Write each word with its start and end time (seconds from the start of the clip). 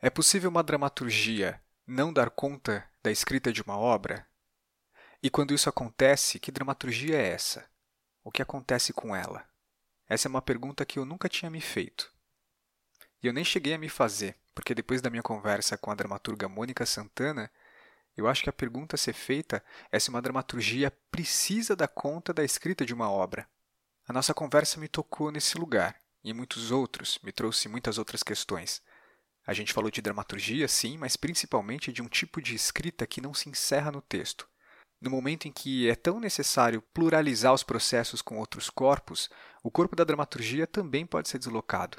É 0.00 0.08
possível 0.08 0.48
uma 0.48 0.62
dramaturgia 0.62 1.60
não 1.84 2.12
dar 2.12 2.30
conta 2.30 2.88
da 3.02 3.10
escrita 3.10 3.52
de 3.52 3.62
uma 3.62 3.76
obra? 3.76 4.24
E 5.20 5.28
quando 5.28 5.52
isso 5.52 5.68
acontece, 5.68 6.38
que 6.38 6.52
dramaturgia 6.52 7.16
é 7.16 7.30
essa? 7.30 7.68
O 8.22 8.30
que 8.30 8.40
acontece 8.40 8.92
com 8.92 9.14
ela? 9.14 9.44
Essa 10.08 10.28
é 10.28 10.30
uma 10.30 10.40
pergunta 10.40 10.86
que 10.86 11.00
eu 11.00 11.04
nunca 11.04 11.28
tinha 11.28 11.50
me 11.50 11.60
feito. 11.60 12.12
E 13.20 13.26
eu 13.26 13.32
nem 13.32 13.44
cheguei 13.44 13.74
a 13.74 13.78
me 13.78 13.88
fazer, 13.88 14.36
porque 14.54 14.72
depois 14.72 15.02
da 15.02 15.10
minha 15.10 15.22
conversa 15.22 15.76
com 15.76 15.90
a 15.90 15.96
dramaturga 15.96 16.48
Mônica 16.48 16.86
Santana, 16.86 17.50
eu 18.16 18.28
acho 18.28 18.44
que 18.44 18.50
a 18.50 18.52
pergunta 18.52 18.94
a 18.94 18.98
ser 18.98 19.14
feita 19.14 19.64
é 19.90 19.98
se 19.98 20.10
uma 20.10 20.22
dramaturgia 20.22 20.92
precisa 21.10 21.74
dar 21.74 21.88
conta 21.88 22.32
da 22.32 22.44
escrita 22.44 22.86
de 22.86 22.94
uma 22.94 23.10
obra. 23.10 23.48
A 24.06 24.12
nossa 24.12 24.32
conversa 24.32 24.78
me 24.78 24.86
tocou 24.86 25.32
nesse 25.32 25.58
lugar, 25.58 25.98
e 26.22 26.32
muitos 26.32 26.70
outros, 26.70 27.18
me 27.20 27.32
trouxe 27.32 27.68
muitas 27.68 27.98
outras 27.98 28.22
questões. 28.22 28.80
A 29.48 29.54
gente 29.54 29.72
falou 29.72 29.90
de 29.90 30.02
dramaturgia, 30.02 30.68
sim, 30.68 30.98
mas 30.98 31.16
principalmente 31.16 31.90
de 31.90 32.02
um 32.02 32.06
tipo 32.06 32.38
de 32.38 32.54
escrita 32.54 33.06
que 33.06 33.18
não 33.18 33.32
se 33.32 33.48
encerra 33.48 33.90
no 33.90 34.02
texto. 34.02 34.46
No 35.00 35.08
momento 35.08 35.48
em 35.48 35.50
que 35.50 35.88
é 35.88 35.94
tão 35.94 36.20
necessário 36.20 36.82
pluralizar 36.92 37.54
os 37.54 37.62
processos 37.62 38.20
com 38.20 38.36
outros 38.36 38.68
corpos, 38.68 39.30
o 39.62 39.70
corpo 39.70 39.96
da 39.96 40.04
dramaturgia 40.04 40.66
também 40.66 41.06
pode 41.06 41.30
ser 41.30 41.38
deslocado. 41.38 41.96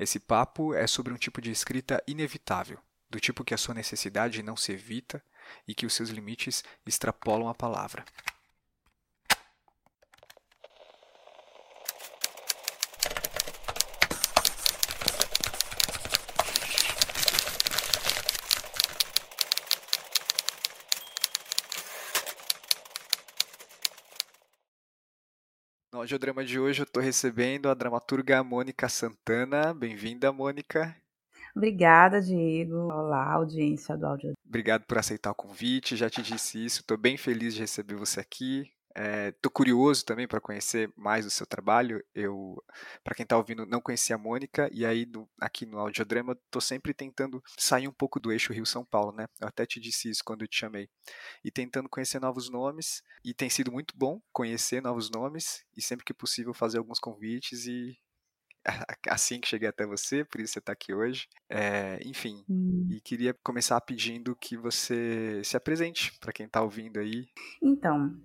Esse 0.00 0.18
papo 0.18 0.74
é 0.74 0.84
sobre 0.88 1.12
um 1.12 1.16
tipo 1.16 1.40
de 1.40 1.52
escrita 1.52 2.02
inevitável, 2.08 2.80
do 3.08 3.20
tipo 3.20 3.44
que 3.44 3.54
a 3.54 3.58
sua 3.58 3.72
necessidade 3.72 4.42
não 4.42 4.56
se 4.56 4.72
evita 4.72 5.24
e 5.68 5.76
que 5.76 5.86
os 5.86 5.94
seus 5.94 6.10
limites 6.10 6.64
extrapolam 6.84 7.48
a 7.48 7.54
palavra. 7.54 8.04
No 25.94 26.00
audiodrama 26.00 26.44
de 26.44 26.58
hoje 26.58 26.82
eu 26.82 26.84
estou 26.84 27.00
recebendo 27.00 27.68
a 27.68 27.72
dramaturga 27.72 28.42
Mônica 28.42 28.88
Santana. 28.88 29.72
Bem-vinda, 29.72 30.32
Mônica. 30.32 30.92
Obrigada, 31.54 32.20
Diego. 32.20 32.92
Olá, 32.92 33.32
audiência 33.34 33.96
do 33.96 34.04
áudio. 34.04 34.32
Obrigado 34.44 34.82
por 34.86 34.98
aceitar 34.98 35.30
o 35.30 35.36
convite. 35.36 35.94
Já 35.94 36.10
te 36.10 36.20
disse 36.20 36.64
isso. 36.64 36.80
Estou 36.80 36.98
bem 36.98 37.16
feliz 37.16 37.54
de 37.54 37.60
receber 37.60 37.94
você 37.94 38.18
aqui. 38.18 38.68
Estou 38.94 39.50
é, 39.50 39.52
curioso 39.52 40.04
também 40.04 40.28
para 40.28 40.40
conhecer 40.40 40.92
mais 40.96 41.26
o 41.26 41.30
seu 41.30 41.46
trabalho. 41.46 42.04
Eu, 42.14 42.62
para 43.02 43.14
quem 43.14 43.24
está 43.24 43.36
ouvindo, 43.36 43.66
não 43.66 43.80
conhecia 43.80 44.14
a 44.14 44.18
Mônica 44.18 44.68
e 44.72 44.86
aí 44.86 45.10
aqui 45.40 45.66
no 45.66 45.78
Audiodrama 45.78 46.32
estou 46.32 46.62
sempre 46.62 46.94
tentando 46.94 47.42
sair 47.58 47.88
um 47.88 47.92
pouco 47.92 48.20
do 48.20 48.30
eixo 48.30 48.52
Rio-São 48.52 48.84
Paulo, 48.84 49.12
né? 49.12 49.26
Eu 49.40 49.48
até 49.48 49.66
te 49.66 49.80
disse 49.80 50.08
isso 50.08 50.22
quando 50.24 50.42
eu 50.42 50.48
te 50.48 50.56
chamei 50.56 50.88
e 51.44 51.50
tentando 51.50 51.88
conhecer 51.88 52.20
novos 52.20 52.48
nomes 52.48 53.02
e 53.24 53.34
tem 53.34 53.50
sido 53.50 53.72
muito 53.72 53.94
bom 53.96 54.20
conhecer 54.32 54.80
novos 54.80 55.10
nomes 55.10 55.64
e 55.76 55.82
sempre 55.82 56.04
que 56.04 56.14
possível 56.14 56.54
fazer 56.54 56.78
alguns 56.78 57.00
convites 57.00 57.66
e 57.66 57.98
assim 59.08 59.40
que 59.40 59.48
cheguei 59.48 59.68
até 59.68 59.84
você, 59.86 60.24
por 60.24 60.40
isso 60.40 60.54
você 60.54 60.58
está 60.58 60.72
aqui 60.72 60.94
hoje. 60.94 61.28
É, 61.48 62.00
enfim, 62.04 62.44
hum. 62.48 62.86
e 62.90 63.00
queria 63.00 63.34
começar 63.34 63.80
pedindo 63.80 64.36
que 64.36 64.56
você 64.56 65.42
se 65.44 65.56
apresente 65.56 66.16
para 66.18 66.32
quem 66.32 66.46
está 66.46 66.62
ouvindo 66.62 66.98
aí. 66.98 67.26
Então, 67.62 68.16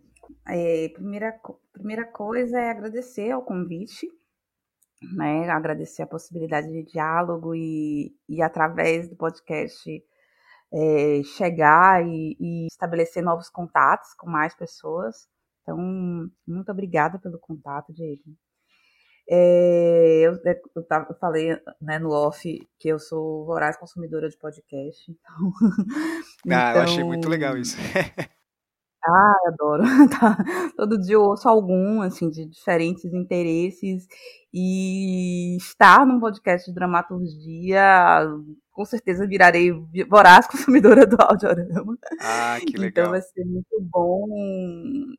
é, 0.47 0.89
primeira, 0.89 1.39
primeira 1.71 2.05
coisa 2.05 2.59
é 2.59 2.69
agradecer 2.69 3.31
ao 3.31 3.43
convite, 3.43 4.07
né? 5.15 5.49
Agradecer 5.49 6.03
a 6.03 6.07
possibilidade 6.07 6.67
de 6.67 6.83
diálogo 6.83 7.55
e, 7.55 8.15
e 8.27 8.41
através 8.41 9.07
do 9.07 9.15
podcast 9.15 9.89
é, 10.73 11.21
chegar 11.23 12.05
e, 12.05 12.35
e, 12.39 12.67
estabelecer 12.67 13.23
novos 13.23 13.49
contatos 13.49 14.13
com 14.15 14.29
mais 14.29 14.55
pessoas. 14.55 15.27
Então, 15.61 15.77
muito 16.47 16.71
obrigada 16.71 17.19
pelo 17.19 17.39
contato, 17.39 17.93
Diego. 17.93 18.23
É, 19.31 20.21
eu, 20.21 20.33
é, 20.43 20.59
eu, 20.75 20.85
eu, 20.89 21.15
falei 21.19 21.49
né, 21.79 21.99
no 21.99 22.09
off 22.09 22.67
que 22.79 22.87
eu 22.87 22.97
sou 22.97 23.45
voraz 23.45 23.77
consumidora 23.77 24.29
de 24.29 24.37
podcast. 24.37 25.11
Então, 26.45 26.57
ah, 26.57 26.69
então, 26.71 26.75
eu 26.75 26.81
achei 26.81 27.03
muito 27.03 27.27
legal 27.27 27.57
isso. 27.57 27.75
Ah, 29.05 29.33
adoro. 29.47 29.83
Tá. 30.19 30.37
Todo 30.75 30.97
dia 30.99 31.15
eu 31.15 31.21
ouço 31.23 31.47
algum, 31.47 32.01
assim, 32.01 32.29
de 32.29 32.45
diferentes 32.45 33.05
interesses. 33.13 34.07
E 34.53 35.55
estar 35.57 36.05
num 36.05 36.19
podcast 36.19 36.67
de 36.69 36.73
dramaturgia, 36.73 38.25
com 38.71 38.83
certeza 38.83 39.27
virarei 39.27 39.71
voraz 40.09 40.47
consumidora 40.49 41.05
do 41.05 41.15
audiorama. 41.19 41.97
Ah, 42.19 42.57
que 42.59 42.71
então, 42.71 42.81
legal. 42.81 43.05
Então 43.05 43.11
vai 43.11 43.21
ser 43.21 43.45
muito 43.45 43.79
bom 43.79 44.25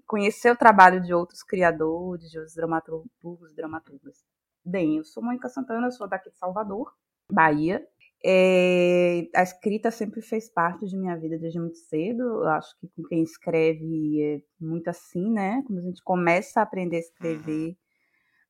conhecer 0.06 0.50
o 0.50 0.56
trabalho 0.56 1.00
de 1.00 1.14
outros 1.14 1.42
criadores, 1.44 2.28
de 2.30 2.38
outros 2.38 2.54
dramaturgos 2.56 3.52
e 3.52 3.54
dramaturgas. 3.54 4.16
Bem, 4.64 4.96
eu 4.98 5.04
sou 5.04 5.22
Mônica 5.22 5.48
Santana, 5.48 5.90
sou 5.90 6.08
daqui 6.08 6.28
de 6.30 6.36
Salvador, 6.36 6.92
Bahia. 7.30 7.86
É, 8.24 9.28
a 9.34 9.42
escrita 9.42 9.90
sempre 9.90 10.20
fez 10.20 10.52
parte 10.52 10.84
de 10.86 10.96
minha 10.96 11.16
vida 11.16 11.38
desde 11.38 11.58
muito 11.58 11.78
cedo. 11.78 12.22
Eu 12.22 12.48
acho 12.48 12.78
que 12.78 12.88
com 12.88 13.02
quem 13.04 13.22
escreve 13.22 14.22
é 14.22 14.42
muito 14.60 14.88
assim, 14.88 15.30
né? 15.30 15.62
Quando 15.66 15.78
a 15.78 15.82
gente 15.82 16.02
começa 16.02 16.60
a 16.60 16.62
aprender 16.62 16.96
a 16.96 17.00
escrever, 17.00 17.76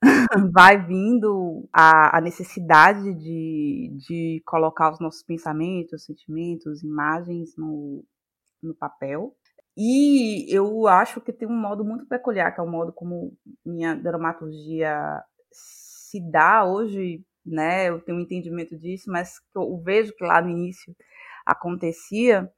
vai 0.52 0.84
vindo 0.84 1.68
a, 1.72 2.18
a 2.18 2.20
necessidade 2.20 3.14
de, 3.14 3.96
de 4.08 4.42
colocar 4.44 4.92
os 4.92 5.00
nossos 5.00 5.22
pensamentos, 5.22 6.04
sentimentos, 6.04 6.82
imagens 6.82 7.54
no, 7.56 8.04
no 8.62 8.74
papel. 8.74 9.34
E 9.76 10.52
eu 10.54 10.88
acho 10.88 11.20
que 11.20 11.32
tem 11.32 11.48
um 11.48 11.58
modo 11.58 11.84
muito 11.84 12.06
peculiar, 12.06 12.52
que 12.52 12.60
é 12.60 12.64
o 12.64 12.70
modo 12.70 12.92
como 12.92 13.36
minha 13.64 13.94
dramaturgia 13.94 15.22
se 15.52 16.20
dá 16.30 16.64
hoje 16.64 17.24
né? 17.50 17.88
Eu 17.88 18.00
tenho 18.00 18.18
um 18.18 18.22
entendimento 18.22 18.76
disso, 18.76 19.10
mas 19.10 19.40
eu 19.54 19.78
vejo 19.78 20.14
que 20.14 20.24
lá 20.24 20.40
no 20.40 20.50
início 20.50 20.94
acontecia 21.44 22.50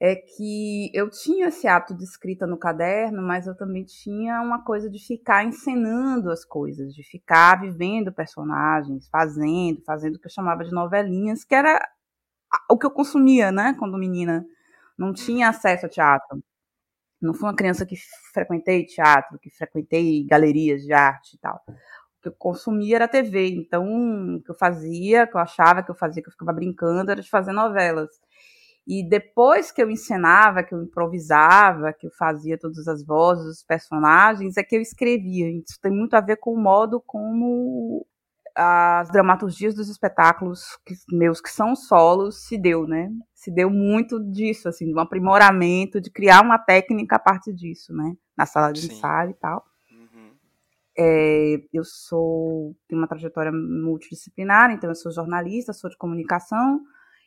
é 0.00 0.14
que 0.14 0.90
eu 0.94 1.10
tinha 1.10 1.48
esse 1.48 1.66
hábito 1.66 1.96
de 1.96 2.04
escrita 2.04 2.46
no 2.46 2.56
caderno, 2.56 3.20
mas 3.20 3.46
eu 3.46 3.56
também 3.56 3.84
tinha 3.84 4.40
uma 4.40 4.62
coisa 4.62 4.88
de 4.88 4.98
ficar 5.04 5.44
encenando 5.44 6.30
as 6.30 6.44
coisas, 6.44 6.94
de 6.94 7.02
ficar 7.02 7.60
vivendo 7.60 8.12
personagens, 8.12 9.08
fazendo, 9.08 9.82
fazendo 9.84 10.16
o 10.16 10.20
que 10.20 10.26
eu 10.26 10.30
chamava 10.30 10.64
de 10.64 10.70
novelinhas, 10.70 11.44
que 11.44 11.54
era 11.54 11.84
o 12.70 12.78
que 12.78 12.86
eu 12.86 12.90
consumia, 12.92 13.50
né, 13.50 13.74
quando 13.78 13.98
menina. 13.98 14.46
Não 14.96 15.12
tinha 15.12 15.48
acesso 15.48 15.86
a 15.86 15.88
teatro. 15.88 16.42
Não 17.20 17.34
fui 17.34 17.48
uma 17.48 17.56
criança 17.56 17.84
que 17.84 17.96
frequentei 18.32 18.84
teatro, 18.86 19.38
que 19.40 19.50
frequentei 19.50 20.24
galerias 20.24 20.82
de 20.82 20.92
arte 20.92 21.34
e 21.34 21.38
tal 21.38 21.60
que 22.22 22.28
eu 22.28 22.32
consumia 22.32 22.96
era 22.96 23.08
TV. 23.08 23.48
Então, 23.48 23.84
o 24.36 24.42
que 24.42 24.50
eu 24.50 24.54
fazia, 24.54 25.26
que 25.26 25.36
eu 25.36 25.40
achava 25.40 25.82
que 25.82 25.90
eu 25.90 25.94
fazia, 25.94 26.22
que 26.22 26.28
eu 26.28 26.32
ficava 26.32 26.52
brincando, 26.52 27.10
era 27.10 27.20
de 27.20 27.28
fazer 27.28 27.52
novelas. 27.52 28.10
E 28.86 29.06
depois 29.06 29.70
que 29.70 29.82
eu 29.82 29.90
encenava, 29.90 30.62
que 30.62 30.74
eu 30.74 30.82
improvisava, 30.82 31.92
que 31.92 32.06
eu 32.06 32.10
fazia 32.12 32.58
todas 32.58 32.88
as 32.88 33.04
vozes, 33.04 33.58
os 33.58 33.62
personagens, 33.62 34.56
é 34.56 34.62
que 34.62 34.74
eu 34.74 34.80
escrevia. 34.80 35.50
Isso 35.50 35.78
tem 35.82 35.92
muito 35.92 36.14
a 36.14 36.22
ver 36.22 36.36
com 36.36 36.54
o 36.54 36.58
modo 36.58 36.98
como 37.06 38.06
as 38.54 39.08
dramaturgias 39.10 39.74
dos 39.74 39.88
espetáculos 39.88 40.78
que, 40.84 40.94
meus 41.10 41.40
que 41.40 41.50
são 41.50 41.76
solos 41.76 42.46
se 42.46 42.58
deu, 42.58 42.88
né? 42.88 43.10
Se 43.34 43.52
deu 43.52 43.70
muito 43.70 44.18
disso, 44.18 44.68
assim, 44.68 44.86
de 44.86 44.94
um 44.94 44.98
aprimoramento, 44.98 46.00
de 46.00 46.10
criar 46.10 46.42
uma 46.42 46.58
técnica 46.58 47.16
a 47.16 47.20
partir 47.20 47.52
disso, 47.52 47.92
né? 47.94 48.14
Na 48.36 48.46
sala 48.46 48.72
de 48.72 48.80
Sim. 48.80 48.94
ensaio 48.94 49.30
e 49.30 49.34
tal. 49.34 49.64
É, 51.00 51.62
eu 51.72 51.84
sou 51.84 52.74
tenho 52.88 53.00
uma 53.00 53.06
trajetória 53.06 53.52
multidisciplinar, 53.52 54.72
então 54.72 54.90
eu 54.90 54.96
sou 54.96 55.12
jornalista, 55.12 55.72
sou 55.72 55.88
de 55.88 55.96
comunicação 55.96 56.80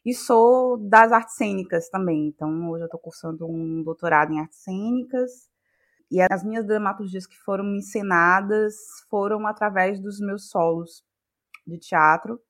e 0.06 0.14
sou 0.14 0.78
das 0.78 1.12
artes 1.14 1.35
cênicas 1.35 1.90
também. 1.90 2.28
Então 2.28 2.70
hoje 2.70 2.84
eu 2.84 2.88
estou 2.88 3.00
cursando 3.00 3.47
um 3.47 3.82
doutorado 3.82 4.34
em 4.34 4.40
artes 4.41 4.59
cênicas 4.59 5.50
e 6.12 6.20
as 6.22 6.44
minhas 6.44 6.68
dramaturgias 6.68 7.26
que 7.26 7.38
foram 7.38 7.73
encenadas 7.73 8.76
foram 9.09 9.47
através 9.47 10.02
dos 10.02 10.20
meus 10.20 10.50
solos 10.50 11.06
de 11.66 11.78
teatro 11.78 12.41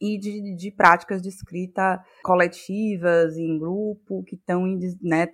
e 0.00 0.18
de, 0.18 0.56
de 0.56 0.72
práticas 0.72 1.22
de 1.22 1.28
escrita 1.28 2.04
coletivas 2.24 3.36
em 3.36 3.56
grupo 3.56 4.24
que 4.24 4.34
estão 4.34 4.66
né, 5.00 5.28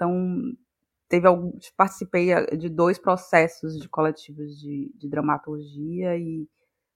teve 1.08 1.26
algum, 1.26 1.52
participei 1.76 2.32
eh, 2.32 2.56
de 2.56 2.69
dois 2.69 2.99
processos 2.99 3.78
de 3.78 3.88
coletivos 3.88 4.58
de, 4.58 4.93
de 4.94 5.08
dramaturgia 5.08 6.16
e 6.16 6.46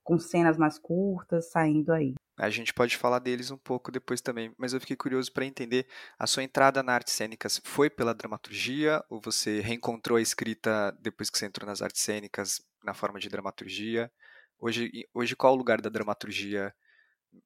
com 0.02 0.18
cenas 0.18 0.56
mais 0.56 0.78
curtas 0.78 1.50
saindo 1.50 1.92
aí. 1.92 2.14
A 2.36 2.50
gente 2.50 2.72
pode 2.72 2.96
falar 2.96 3.18
deles 3.18 3.50
um 3.50 3.58
pouco 3.58 3.92
depois 3.92 4.20
também, 4.20 4.52
mas 4.58 4.72
eu 4.72 4.80
fiquei 4.80 4.96
curioso 4.96 5.30
para 5.32 5.44
entender 5.44 5.86
a 6.18 6.26
sua 6.26 6.42
entrada 6.42 6.82
na 6.82 6.92
artes 6.92 7.12
cênicas 7.12 7.60
foi 7.62 7.90
pela 7.90 8.14
dramaturgia 8.14 9.04
ou 9.08 9.20
você 9.20 9.60
reencontrou 9.60 10.16
a 10.16 10.22
escrita 10.22 10.90
depois 11.00 11.30
que 11.30 11.38
você 11.38 11.46
entrou 11.46 11.66
nas 11.66 11.82
artes 11.82 12.02
cênicas 12.02 12.60
na 12.82 12.94
forma 12.94 13.20
de 13.20 13.28
dramaturgia? 13.28 14.10
Hoje, 14.58 14.90
hoje 15.14 15.36
qual 15.36 15.52
o 15.52 15.56
lugar 15.56 15.80
da 15.80 15.90
dramaturgia 15.90 16.74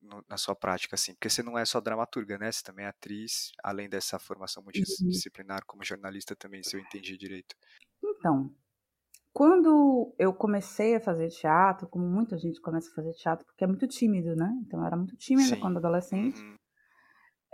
no, 0.03 0.25
na 0.29 0.37
sua 0.37 0.55
prática, 0.55 0.95
assim? 0.95 1.15
Porque 1.15 1.29
você 1.29 1.43
não 1.43 1.59
é 1.59 1.65
só 1.65 1.81
dramaturga, 1.81 2.39
né? 2.39 2.51
Você 2.51 2.63
também 2.63 2.85
é 2.85 2.89
atriz, 2.89 3.53
além 3.63 3.89
dessa 3.89 4.19
formação 4.19 4.63
multidisciplinar 4.63 5.65
como 5.67 5.85
jornalista 5.85 6.35
também, 6.35 6.63
se 6.63 6.77
eu 6.77 6.81
entendi 6.81 7.17
direito. 7.17 7.55
Então, 8.03 8.55
quando 9.33 10.15
eu 10.19 10.33
comecei 10.33 10.97
a 10.97 11.01
fazer 11.01 11.29
teatro, 11.29 11.87
como 11.89 12.07
muita 12.07 12.39
gente 12.39 12.61
começa 12.61 12.91
a 12.91 12.95
fazer 12.95 13.13
teatro, 13.13 13.45
porque 13.47 13.65
é 13.65 13.67
muito 13.67 13.87
tímido, 13.87 14.35
né? 14.35 14.51
Então, 14.67 14.81
eu 14.81 14.87
era 14.87 14.97
muito 14.97 15.17
tímida 15.17 15.55
Sim. 15.55 15.61
quando 15.61 15.77
adolescente. 15.77 16.41
Uhum. 16.41 16.57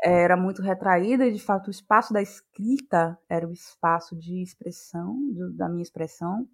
Era 0.05 0.37
muito 0.37 0.62
retraída 0.62 1.26
e, 1.26 1.32
de 1.32 1.43
fato, 1.43 1.69
o 1.69 1.70
espaço 1.70 2.12
da 2.12 2.20
escrita 2.20 3.17
era 3.29 3.46
o 3.46 3.52
espaço 3.52 4.17
de 4.17 4.43
expressão, 4.43 5.17
de, 5.32 5.56
da 5.56 5.69
minha 5.69 5.82
expressão. 5.82 6.49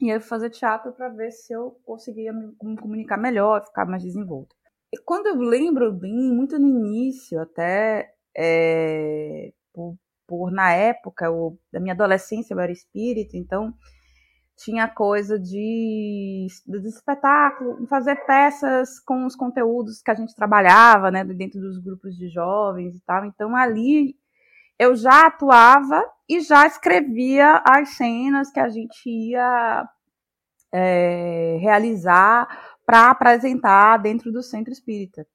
E 0.00 0.10
eu 0.10 0.20
fui 0.20 0.28
fazer 0.28 0.50
teatro 0.50 0.92
para 0.92 1.08
ver 1.08 1.30
se 1.30 1.52
eu 1.52 1.80
conseguia 1.84 2.32
me, 2.32 2.54
me 2.62 2.76
comunicar 2.76 3.16
melhor, 3.16 3.64
ficar 3.64 3.86
mais 3.86 4.02
desenvolta. 4.02 4.54
Quando 5.04 5.26
eu 5.26 5.36
lembro 5.36 5.92
bem, 5.92 6.32
muito 6.32 6.58
no 6.58 6.66
início, 6.66 7.40
até 7.40 8.12
é, 8.36 9.52
por, 9.72 9.96
por, 10.26 10.50
na 10.50 10.72
época 10.72 11.26
eu, 11.26 11.58
da 11.72 11.80
minha 11.80 11.94
adolescência 11.94 12.54
eu 12.54 12.60
era 12.60 12.72
espírita, 12.72 13.36
então 13.36 13.74
tinha 14.56 14.88
coisa 14.88 15.38
de, 15.38 16.46
de 16.66 16.88
espetáculo, 16.88 17.86
fazer 17.88 18.16
peças 18.26 18.98
com 19.00 19.26
os 19.26 19.36
conteúdos 19.36 20.00
que 20.00 20.10
a 20.10 20.14
gente 20.14 20.34
trabalhava, 20.34 21.10
né, 21.10 21.22
dentro 21.24 21.60
dos 21.60 21.78
grupos 21.78 22.16
de 22.16 22.28
jovens 22.28 22.96
e 22.96 23.00
tal. 23.04 23.24
Então 23.26 23.54
ali 23.54 24.16
eu 24.78 24.94
já 24.94 25.26
atuava 25.26 26.02
e 26.28 26.40
já 26.40 26.66
escrevia 26.66 27.62
as 27.66 27.90
cenas 27.96 28.50
que 28.50 28.60
a 28.60 28.68
gente 28.68 29.08
ia 29.08 29.88
é, 30.72 31.58
realizar 31.60 32.75
para 32.86 33.10
apresentar 33.10 33.98
dentro 33.98 34.32
do 34.32 34.42
centro 34.42 34.72
espírita. 34.72 35.26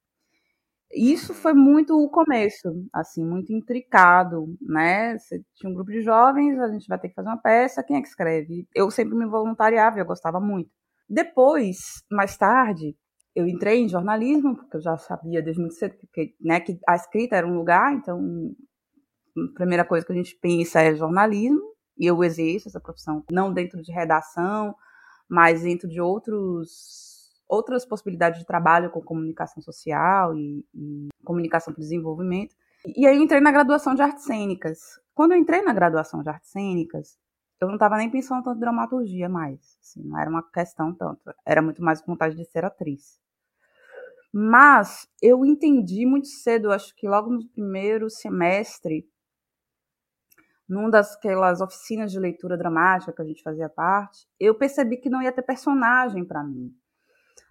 Isso 0.94 1.34
foi 1.34 1.54
muito 1.54 1.98
o 1.98 2.10
começo, 2.10 2.70
assim, 2.92 3.24
muito 3.24 3.54
intricado, 3.54 4.58
né? 4.62 5.18
Você 5.18 5.42
tinha 5.56 5.70
um 5.70 5.74
grupo 5.74 5.92
de 5.92 6.02
jovens, 6.02 6.60
a 6.60 6.70
gente 6.70 6.88
vai 6.88 7.00
ter 7.00 7.10
que 7.10 7.16
fazer 7.16 7.30
uma 7.30 7.42
peça, 7.42 7.84
quem 7.84 7.98
é 7.98 8.02
que 8.02 8.08
escreve? 8.08 8.68
Eu 8.76 8.92
sempre 8.92 9.16
me 9.16 9.26
voluntariava, 9.26 10.00
eu 10.00 10.06
gostava 10.06 10.40
muito. 10.40 10.70
Depois, 11.10 12.04
mais 12.12 12.38
tarde, 12.38 12.96
eu 13.34 13.48
entrei 13.48 13.80
em 13.80 13.90
jornalismo, 13.90 14.56
porque 14.56 14.78
eu 14.78 14.82
já 14.82 14.98
sabia 14.98 15.42
desde 15.42 15.62
muito 15.62 15.76
cedo 15.76 15.96
que, 16.14 16.36
né, 16.42 16.60
que 16.60 16.78
a 16.88 16.96
escrita 16.96 17.38
era 17.38 17.48
um 17.48 17.56
lugar, 17.56 17.94
então 17.94 18.20
a 19.38 19.54
primeira 19.56 19.86
coisa 19.86 20.06
que 20.06 20.12
a 20.12 20.16
gente 20.16 20.38
pensa 20.42 20.82
é 20.82 20.94
jornalismo, 20.94 21.72
e 21.98 22.06
eu 22.06 22.22
exerço 22.24 22.68
essa 22.68 22.80
profissão 22.82 23.24
não 23.32 23.54
dentro 23.54 23.82
de 23.82 23.92
redação, 23.94 24.76
mas 25.30 25.62
dentro 25.64 25.88
de 25.88 26.02
outros 26.02 27.11
outras 27.52 27.86
possibilidades 27.86 28.40
de 28.40 28.46
trabalho 28.46 28.90
com 28.90 29.02
comunicação 29.02 29.62
social 29.62 30.34
e, 30.34 30.66
e 30.74 31.10
comunicação 31.26 31.74
para 31.74 31.82
desenvolvimento. 31.82 32.56
E 32.96 33.06
aí 33.06 33.18
eu 33.18 33.22
entrei 33.22 33.42
na 33.42 33.52
graduação 33.52 33.94
de 33.94 34.02
artes 34.02 34.24
cênicas. 34.24 34.80
Quando 35.14 35.34
eu 35.34 35.38
entrei 35.38 35.62
na 35.62 35.74
graduação 35.74 36.24
de 36.24 36.30
artes 36.30 36.50
cênicas, 36.50 37.20
eu 37.60 37.68
não 37.68 37.76
estava 37.76 37.98
nem 37.98 38.10
pensando 38.10 38.42
tanto 38.42 38.56
em 38.56 38.62
dramaturgia 38.62 39.28
mais. 39.28 39.78
Assim, 39.82 40.02
não 40.02 40.18
era 40.18 40.30
uma 40.30 40.42
questão 40.42 40.96
tanto. 40.96 41.22
Era 41.46 41.62
muito 41.62 41.84
mais 41.84 42.02
vontade 42.04 42.38
de 42.38 42.46
ser 42.46 42.64
atriz. 42.64 43.20
Mas 44.34 45.06
eu 45.22 45.46
entendi 45.46 46.06
muito 46.06 46.28
cedo, 46.28 46.72
acho 46.72 46.96
que 46.96 47.06
logo 47.06 47.30
no 47.30 47.46
primeiro 47.50 48.10
semestre, 48.10 49.06
numa 50.70 50.90
daquelas 50.90 51.60
oficinas 51.60 52.14
de 52.14 52.18
leitura 52.18 52.58
dramática 52.58 53.12
que 53.12 53.22
a 53.22 53.26
gente 53.26 53.44
fazia 53.44 53.68
parte, 53.68 54.26
eu 54.40 54.56
percebi 54.56 54.96
que 54.96 55.10
não 55.10 55.22
ia 55.22 55.34
ter 55.34 55.42
personagem 55.42 56.24
para 56.24 56.42
mim. 56.46 56.74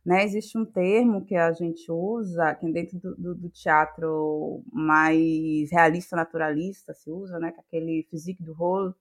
Né? 0.05 0.25
Existe 0.25 0.57
um 0.57 0.65
termo 0.65 1.25
que 1.25 1.35
a 1.35 1.53
gente 1.53 1.91
usa, 1.91 2.55
que 2.55 2.71
dentro 2.73 2.99
do, 2.99 3.15
do, 3.17 3.35
do 3.35 3.51
teatro 3.51 4.63
mais 4.73 5.71
realista, 5.71 6.17
naturalista 6.17 6.95
se 6.95 7.11
usa, 7.11 7.39
né? 7.39 7.53
que 7.53 7.59
é 7.59 7.61
aquele 7.61 8.07
physique 8.11 8.43
do 8.43 8.53
rolo. 8.53 8.95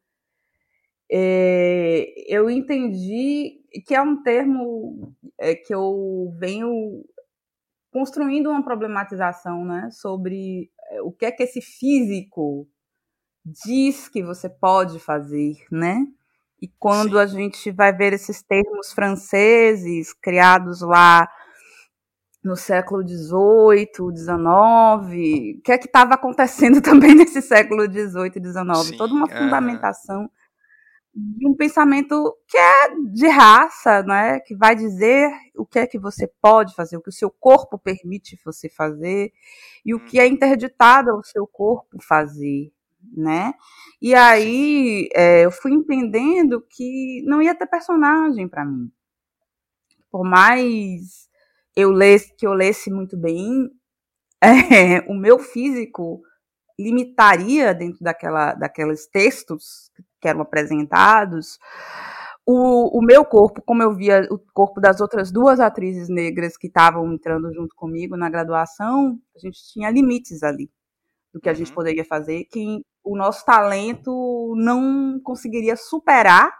É, 1.11 2.13
eu 2.27 2.49
entendi 2.49 3.63
que 3.87 3.95
é 3.95 4.01
um 4.01 4.21
termo 4.21 5.15
é, 5.39 5.55
que 5.55 5.73
eu 5.73 6.31
venho 6.37 7.03
construindo 7.91 8.49
uma 8.49 8.63
problematização 8.63 9.65
né, 9.65 9.89
sobre 9.91 10.71
é, 10.91 11.01
o 11.01 11.11
que 11.11 11.25
é 11.25 11.31
que 11.31 11.41
esse 11.43 11.61
físico 11.61 12.67
diz 13.43 14.07
que 14.07 14.21
você 14.21 14.47
pode 14.47 14.99
fazer, 14.99 15.55
né? 15.71 16.05
E 16.61 16.67
quando 16.79 17.11
Sim. 17.11 17.19
a 17.19 17.25
gente 17.25 17.71
vai 17.71 17.93
ver 17.93 18.13
esses 18.13 18.41
termos 18.41 18.91
franceses 18.91 20.13
criados 20.13 20.81
lá 20.81 21.27
no 22.43 22.55
século 22.55 23.01
XVIII, 23.07 23.87
XIX, 24.15 25.57
o 25.57 25.61
que 25.61 25.71
é 25.71 25.77
que 25.77 25.87
estava 25.87 26.13
acontecendo 26.13 26.81
também 26.81 27.15
nesse 27.15 27.41
século 27.41 27.83
XVIII 27.83 28.31
e 28.35 28.51
XIX? 28.51 28.97
Toda 28.97 29.13
uma 29.13 29.27
fundamentação 29.27 30.29
de 31.13 31.47
um 31.47 31.55
pensamento 31.55 32.37
que 32.47 32.57
é 32.57 32.95
de 33.11 33.27
raça, 33.27 34.03
né? 34.03 34.39
que 34.39 34.55
vai 34.55 34.75
dizer 34.75 35.31
o 35.57 35.65
que 35.65 35.79
é 35.79 35.87
que 35.87 35.99
você 35.99 36.31
pode 36.41 36.73
fazer, 36.75 36.97
o 36.97 37.01
que 37.01 37.09
o 37.09 37.13
seu 37.13 37.29
corpo 37.29 37.77
permite 37.77 38.39
você 38.45 38.69
fazer 38.69 39.31
e 39.85 39.93
o 39.93 39.99
que 39.99 40.19
é 40.19 40.25
uhum. 40.25 40.33
interditado 40.33 41.11
ao 41.11 41.23
seu 41.23 41.45
corpo 41.47 42.01
fazer 42.01 42.71
né? 43.15 43.53
E 44.01 44.15
aí 44.15 45.09
é, 45.13 45.45
eu 45.45 45.51
fui 45.51 45.71
entendendo 45.71 46.61
que 46.69 47.23
não 47.25 47.41
ia 47.41 47.55
ter 47.55 47.67
personagem 47.67 48.47
para 48.47 48.65
mim. 48.65 48.91
Por 50.11 50.23
mais 50.23 51.29
eu 51.75 51.91
lesse, 51.91 52.35
que 52.35 52.45
eu 52.47 52.53
lesse 52.53 52.91
muito 52.91 53.17
bem, 53.17 53.69
é, 54.41 55.01
o 55.07 55.13
meu 55.13 55.39
físico 55.39 56.21
limitaria 56.79 57.73
dentro 57.73 58.03
daquela, 58.03 58.53
daqueles 58.53 59.05
textos 59.07 59.91
que 60.21 60.27
eram 60.27 60.41
apresentados 60.41 61.59
o, 62.51 62.97
o 62.97 63.01
meu 63.03 63.23
corpo, 63.23 63.61
como 63.61 63.83
eu 63.83 63.93
via 63.93 64.27
o 64.31 64.39
corpo 64.51 64.81
das 64.81 64.99
outras 64.99 65.31
duas 65.31 65.59
atrizes 65.59 66.09
negras 66.09 66.57
que 66.57 66.65
estavam 66.65 67.13
entrando 67.13 67.53
junto 67.53 67.75
comigo 67.75 68.17
na 68.17 68.27
graduação, 68.27 69.19
a 69.35 69.39
gente 69.39 69.59
tinha 69.71 69.91
limites 69.91 70.41
ali 70.41 70.67
do 71.31 71.39
que 71.39 71.47
a 71.47 71.53
gente 71.53 71.69
uhum. 71.69 71.75
poderia 71.75 72.03
fazer, 72.03 72.45
que 72.45 72.83
o 73.03 73.17
nosso 73.17 73.45
talento 73.45 74.53
não 74.57 75.19
conseguiria 75.23 75.75
superar 75.75 76.51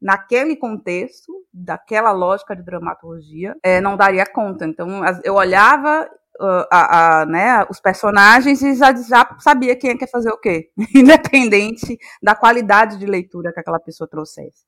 naquele 0.00 0.56
contexto, 0.56 1.32
daquela 1.52 2.12
lógica 2.12 2.54
de 2.54 2.62
dramaturgia, 2.62 3.56
é, 3.62 3.80
não 3.80 3.96
daria 3.96 4.26
conta. 4.26 4.66
Então, 4.66 5.02
eu 5.24 5.34
olhava 5.34 6.08
uh, 6.40 6.66
a, 6.70 7.20
a, 7.20 7.26
né, 7.26 7.66
os 7.70 7.80
personagens 7.80 8.60
e 8.62 8.74
já, 8.74 8.94
já 8.94 9.36
sabia 9.38 9.76
quem 9.76 9.90
é 9.90 9.96
que 9.96 10.04
ia 10.04 10.08
fazer 10.08 10.30
o 10.30 10.38
quê, 10.38 10.70
independente 10.94 11.96
da 12.22 12.34
qualidade 12.34 12.98
de 12.98 13.06
leitura 13.06 13.52
que 13.52 13.60
aquela 13.60 13.80
pessoa 13.80 14.08
trouxesse. 14.08 14.64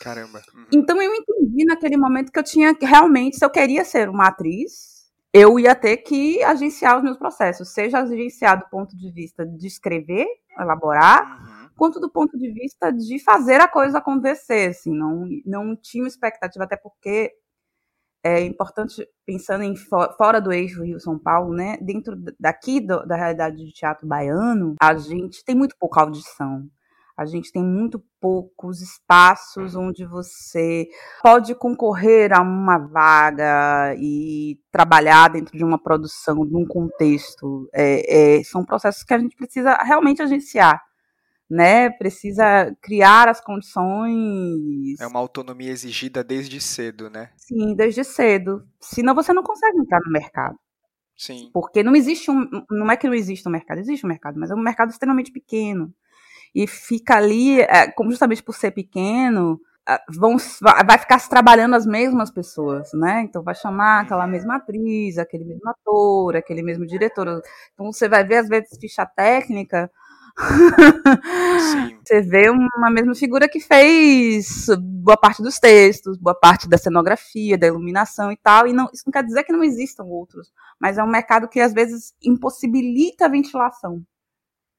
Caramba. 0.00 0.40
Uhum. 0.54 0.66
Então 0.72 1.00
eu 1.00 1.14
entendi 1.14 1.64
naquele 1.64 1.96
momento 1.96 2.30
que 2.30 2.38
eu 2.38 2.44
tinha 2.44 2.76
realmente, 2.80 3.38
se 3.38 3.44
eu 3.44 3.50
queria 3.50 3.84
ser 3.84 4.08
uma 4.08 4.28
atriz, 4.28 4.96
eu 5.32 5.58
ia 5.58 5.74
ter 5.74 5.98
que 5.98 6.42
agenciar 6.42 6.96
os 6.96 7.02
meus 7.02 7.16
processos, 7.16 7.72
seja 7.72 7.98
agenciar 7.98 8.58
do 8.58 8.68
ponto 8.70 8.96
de 8.96 9.10
vista 9.10 9.44
de 9.44 9.66
escrever, 9.66 10.26
elaborar, 10.58 11.40
uhum. 11.40 11.68
quanto 11.76 12.00
do 12.00 12.10
ponto 12.10 12.36
de 12.38 12.52
vista 12.52 12.90
de 12.90 13.22
fazer 13.22 13.60
a 13.60 13.68
coisa 13.68 13.98
acontecer, 13.98 14.70
assim, 14.70 14.96
não, 14.96 15.28
não 15.44 15.76
tinha 15.76 16.06
expectativa, 16.06 16.64
até 16.64 16.76
porque 16.76 17.32
é 18.24 18.40
importante, 18.40 19.06
pensando 19.24 19.62
em 19.62 19.76
fora 19.76 20.40
do 20.40 20.52
eixo 20.52 20.82
Rio-São 20.82 21.16
Paulo, 21.16 21.54
né, 21.54 21.76
dentro 21.80 22.16
daqui 22.40 22.80
do, 22.80 23.06
da 23.06 23.14
realidade 23.14 23.56
de 23.56 23.72
teatro 23.72 24.06
baiano, 24.06 24.74
a 24.80 24.96
gente 24.96 25.44
tem 25.44 25.54
muito 25.54 25.76
pouca 25.78 26.00
audição, 26.00 26.68
a 27.16 27.24
gente 27.24 27.50
tem 27.50 27.64
muito 27.64 28.02
poucos 28.20 28.82
espaços 28.82 29.74
onde 29.74 30.04
você 30.04 30.86
pode 31.22 31.54
concorrer 31.54 32.30
a 32.32 32.42
uma 32.42 32.76
vaga 32.76 33.94
e 33.98 34.60
trabalhar 34.70 35.30
dentro 35.30 35.56
de 35.56 35.64
uma 35.64 35.82
produção, 35.82 36.46
de 36.46 36.54
um 36.54 36.66
contexto. 36.66 37.68
É, 37.72 38.38
é, 38.38 38.44
são 38.44 38.64
processos 38.64 39.02
que 39.02 39.14
a 39.14 39.18
gente 39.18 39.34
precisa 39.34 39.74
realmente 39.82 40.20
agenciar. 40.20 40.84
Né, 41.48 41.90
precisa 41.90 42.76
criar 42.82 43.28
as 43.28 43.40
condições. 43.40 44.98
É 44.98 45.06
uma 45.06 45.20
autonomia 45.20 45.70
exigida 45.70 46.24
desde 46.24 46.60
cedo, 46.60 47.08
né? 47.08 47.30
Sim, 47.36 47.72
desde 47.76 48.02
cedo. 48.02 48.66
Senão 48.80 49.14
você 49.14 49.32
não 49.32 49.44
consegue 49.44 49.78
entrar 49.78 50.00
no 50.04 50.10
mercado. 50.10 50.58
Sim. 51.16 51.48
Porque 51.54 51.84
não 51.84 51.94
existe 51.94 52.32
um. 52.32 52.48
Não 52.68 52.90
é 52.90 52.96
que 52.96 53.06
não 53.06 53.14
existe 53.14 53.48
um 53.48 53.52
mercado, 53.52 53.78
existe 53.78 54.04
um 54.04 54.08
mercado, 54.08 54.40
mas 54.40 54.50
é 54.50 54.56
um 54.56 54.60
mercado 54.60 54.90
extremamente 54.90 55.30
pequeno 55.30 55.94
e 56.54 56.66
fica 56.66 57.16
ali, 57.16 57.60
é, 57.60 57.90
como 57.90 58.10
justamente 58.10 58.42
por 58.42 58.54
ser 58.54 58.70
pequeno, 58.72 59.60
vão, 60.14 60.36
vai 60.84 60.98
ficar 60.98 61.18
se 61.18 61.28
trabalhando 61.28 61.76
as 61.76 61.86
mesmas 61.86 62.30
pessoas, 62.30 62.90
né? 62.92 63.22
Então 63.22 63.42
vai 63.42 63.54
chamar 63.54 64.00
aquela 64.00 64.26
mesma 64.26 64.56
atriz, 64.56 65.16
aquele 65.18 65.44
mesmo 65.44 65.68
ator, 65.68 66.36
aquele 66.36 66.62
mesmo 66.62 66.86
diretor. 66.86 67.40
Então 67.72 67.92
você 67.92 68.08
vai 68.08 68.24
ver, 68.24 68.38
às 68.38 68.48
vezes, 68.48 68.76
ficha 68.80 69.06
técnica. 69.06 69.90
Você 72.04 72.20
vê 72.20 72.50
uma 72.50 72.90
mesma 72.90 73.14
figura 73.14 73.48
que 73.48 73.58
fez 73.58 74.66
boa 74.78 75.16
parte 75.16 75.42
dos 75.42 75.58
textos, 75.58 76.18
boa 76.18 76.38
parte 76.38 76.68
da 76.68 76.76
cenografia, 76.76 77.56
da 77.56 77.66
iluminação 77.66 78.30
e 78.30 78.36
tal. 78.36 78.66
E 78.66 78.72
não, 78.72 78.84
isso 78.92 79.04
não 79.06 79.12
quer 79.12 79.24
dizer 79.24 79.44
que 79.44 79.52
não 79.52 79.64
existam 79.64 80.04
outros, 80.04 80.52
mas 80.78 80.98
é 80.98 81.02
um 81.02 81.08
mercado 81.08 81.48
que 81.48 81.58
às 81.58 81.72
vezes 81.72 82.12
impossibilita 82.22 83.24
a 83.24 83.28
ventilação. 83.28 84.02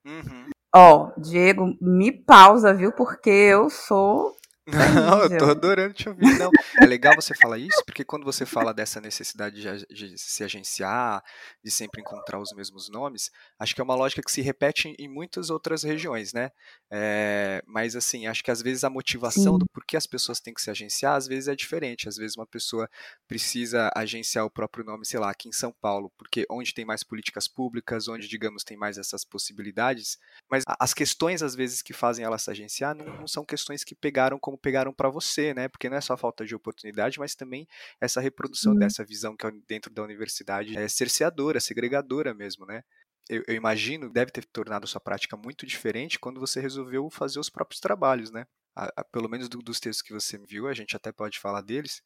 Uhum. 0.05 0.49
Ó, 0.75 1.11
Diego, 1.17 1.75
me 1.81 2.11
pausa, 2.11 2.73
viu? 2.73 2.91
Porque 2.91 3.29
eu 3.29 3.69
sou 3.69 4.37
não, 4.67 5.23
eu 5.23 5.37
tô 5.37 5.45
adorando 5.45 5.93
te 5.93 6.09
ouvir. 6.09 6.37
Não, 6.37 6.51
é 6.81 6.85
legal 6.85 7.15
você 7.15 7.33
falar 7.33 7.57
isso, 7.57 7.81
porque 7.85 8.03
quando 8.03 8.25
você 8.25 8.45
fala 8.45 8.73
dessa 8.73 8.99
necessidade 8.99 9.61
de, 9.61 9.85
de, 9.87 10.17
se 10.17 10.43
agenciar, 10.43 11.23
de 11.63 11.71
sempre 11.71 12.01
encontrar 12.01 12.37
os 12.37 12.51
mesmos 12.53 12.89
nomes, 12.89 13.31
acho 13.57 13.73
que 13.73 13.79
é 13.79 13.83
uma 13.83 13.95
lógica 13.95 14.21
que 14.21 14.31
se 14.31 14.41
repete 14.41 14.93
em 14.99 15.07
muitas 15.07 15.49
outras 15.49 15.83
regiões, 15.83 16.33
né? 16.33 16.51
É, 16.89 17.61
mas 17.67 17.95
assim, 17.95 18.27
acho 18.27 18.43
que 18.43 18.51
às 18.51 18.61
vezes 18.61 18.83
a 18.83 18.89
motivação 18.89 19.53
Sim. 19.53 19.59
do 19.59 19.65
porquê 19.67 19.97
as 19.97 20.07
pessoas 20.07 20.39
têm 20.39 20.53
que 20.53 20.61
se 20.61 20.69
agenciar, 20.69 21.15
às 21.15 21.27
vezes 21.27 21.47
é 21.47 21.55
diferente. 21.55 22.07
Às 22.07 22.15
vezes 22.15 22.37
uma 22.37 22.47
pessoa 22.47 22.89
precisa 23.27 23.91
agenciar 23.95 24.45
o 24.45 24.49
próprio 24.49 24.85
nome, 24.85 25.05
sei 25.05 25.19
lá, 25.19 25.29
aqui 25.29 25.49
em 25.49 25.51
São 25.51 25.73
Paulo, 25.81 26.11
porque 26.17 26.45
onde 26.49 26.73
tem 26.73 26.85
mais 26.85 27.03
políticas 27.03 27.47
públicas, 27.47 28.07
onde, 28.07 28.27
digamos, 28.27 28.63
tem 28.63 28.77
mais 28.77 28.97
essas 28.97 29.25
possibilidades, 29.25 30.17
mas 30.49 30.63
as 30.79 30.93
questões, 30.93 31.43
às 31.43 31.55
vezes, 31.55 31.81
que 31.81 31.93
fazem 31.93 32.23
ela 32.23 32.37
se 32.37 32.49
agenciar 32.49 32.95
não, 32.95 33.05
não 33.05 33.27
são 33.27 33.43
questões 33.43 33.83
que 33.83 33.95
pegaram 33.95 34.39
como 34.39 34.57
pegaram 34.57 34.93
para 34.93 35.09
você, 35.09 35.53
né? 35.53 35.67
Porque 35.67 35.89
não 35.89 35.97
é 35.97 36.01
só 36.01 36.15
falta 36.15 36.45
de 36.45 36.55
oportunidade, 36.55 37.19
mas 37.19 37.35
também 37.35 37.67
essa 37.99 38.21
reprodução 38.21 38.73
uhum. 38.73 38.79
dessa 38.79 39.03
visão 39.03 39.35
que 39.35 39.45
é 39.45 39.51
dentro 39.67 39.91
da 39.91 40.03
universidade 40.03 40.77
é 40.77 40.87
cerceadora, 40.87 41.59
segregadora 41.59 42.33
mesmo, 42.33 42.65
né? 42.65 42.83
Eu, 43.29 43.43
eu, 43.47 43.55
imagino 43.55 44.09
deve 44.09 44.31
ter 44.31 44.45
tornado 44.45 44.87
sua 44.87 45.01
prática 45.01 45.35
muito 45.35 45.65
diferente 45.65 46.19
quando 46.19 46.39
você 46.39 46.59
resolveu 46.59 47.09
fazer 47.09 47.39
os 47.39 47.49
próprios 47.49 47.79
trabalhos, 47.79 48.31
né? 48.31 48.45
A, 48.75 49.01
a, 49.01 49.03
pelo 49.03 49.29
menos 49.29 49.49
do, 49.49 49.59
dos 49.59 49.79
textos 49.79 50.01
que 50.01 50.13
você 50.13 50.37
viu, 50.37 50.67
a 50.67 50.73
gente 50.73 50.95
até 50.95 51.11
pode 51.11 51.39
falar 51.39 51.61
deles. 51.61 52.01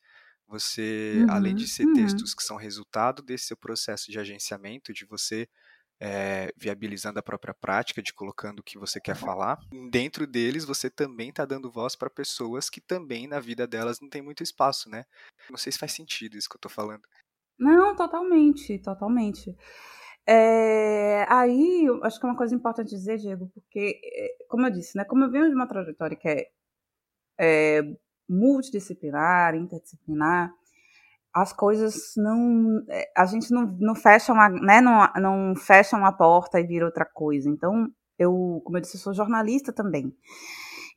Você, 0.48 1.24
uhum, 1.24 1.32
além 1.32 1.56
de 1.56 1.68
ser 1.68 1.86
uhum. 1.86 1.94
textos 1.94 2.34
que 2.34 2.44
são 2.44 2.58
resultado 2.58 3.22
desse 3.22 3.46
seu 3.46 3.58
processo 3.58 4.12
de 4.12 4.20
agenciamento, 4.20 4.92
de 4.94 5.06
você 5.06 5.48
é, 6.02 6.52
viabilizando 6.58 7.20
a 7.20 7.24
própria 7.24 7.54
prática, 7.54 8.02
de 8.02 8.12
colocando 8.12 8.60
o 8.60 8.64
que 8.64 8.78
você 8.78 9.00
quer 9.00 9.16
falar. 9.16 9.60
Dentro 9.92 10.26
deles, 10.26 10.66
você 10.66 10.90
também 10.90 11.30
está 11.30 11.46
dando 11.46 11.72
voz 11.72 11.96
para 11.96 12.10
pessoas 12.10 12.70
que 12.72 12.82
também 12.82 13.28
na 13.28 13.40
vida 13.40 13.68
delas 13.68 14.00
não 14.02 14.10
tem 14.10 14.22
muito 14.22 14.42
espaço, 14.42 14.90
né? 14.90 15.06
Não 15.50 15.58
sei 15.58 15.72
se 15.72 15.78
faz 15.78 15.92
sentido 15.92 16.36
isso 16.36 16.50
que 16.50 16.56
eu 16.56 16.58
estou 16.58 16.72
falando. 16.72 17.04
Não, 17.58 17.96
totalmente, 17.96 18.80
totalmente. 18.80 19.56
É, 20.34 21.26
aí, 21.28 21.86
acho 22.04 22.18
que 22.18 22.26
é 22.26 22.30
uma 22.30 22.38
coisa 22.38 22.56
importante 22.56 22.90
dizer, 22.90 23.18
Diego, 23.18 23.52
porque, 23.54 24.00
é, 24.02 24.46
como 24.48 24.66
eu 24.66 24.72
disse, 24.72 24.98
né, 24.98 25.04
como 25.04 25.26
eu 25.26 25.32
venho 25.32 25.50
de 25.50 25.56
uma 25.56 25.68
trajetória 25.68 26.16
que 26.16 26.28
é, 26.30 26.48
é 27.38 27.82
multidisciplinar, 28.30 29.56
interdisciplinar, 29.56 30.54
as 31.34 31.54
coisas 31.54 32.14
não. 32.18 32.84
É, 32.90 33.12
a 33.18 33.26
gente 33.26 33.52
não, 33.52 33.66
não 33.80 33.96
fecha 33.96 34.32
uma, 34.34 34.50
né, 34.50 34.82
não, 34.82 35.06
não 35.22 35.56
fecha 35.56 35.98
uma 35.98 36.14
porta 36.14 36.60
e 36.60 36.68
vira 36.68 36.86
outra 36.86 37.06
coisa. 37.06 37.50
Então, 37.50 37.90
eu, 38.18 38.62
como 38.66 38.78
eu 38.78 38.82
disse, 38.82 38.98
eu 38.98 39.02
sou 39.02 39.14
jornalista 39.14 39.74
também. 39.74 40.16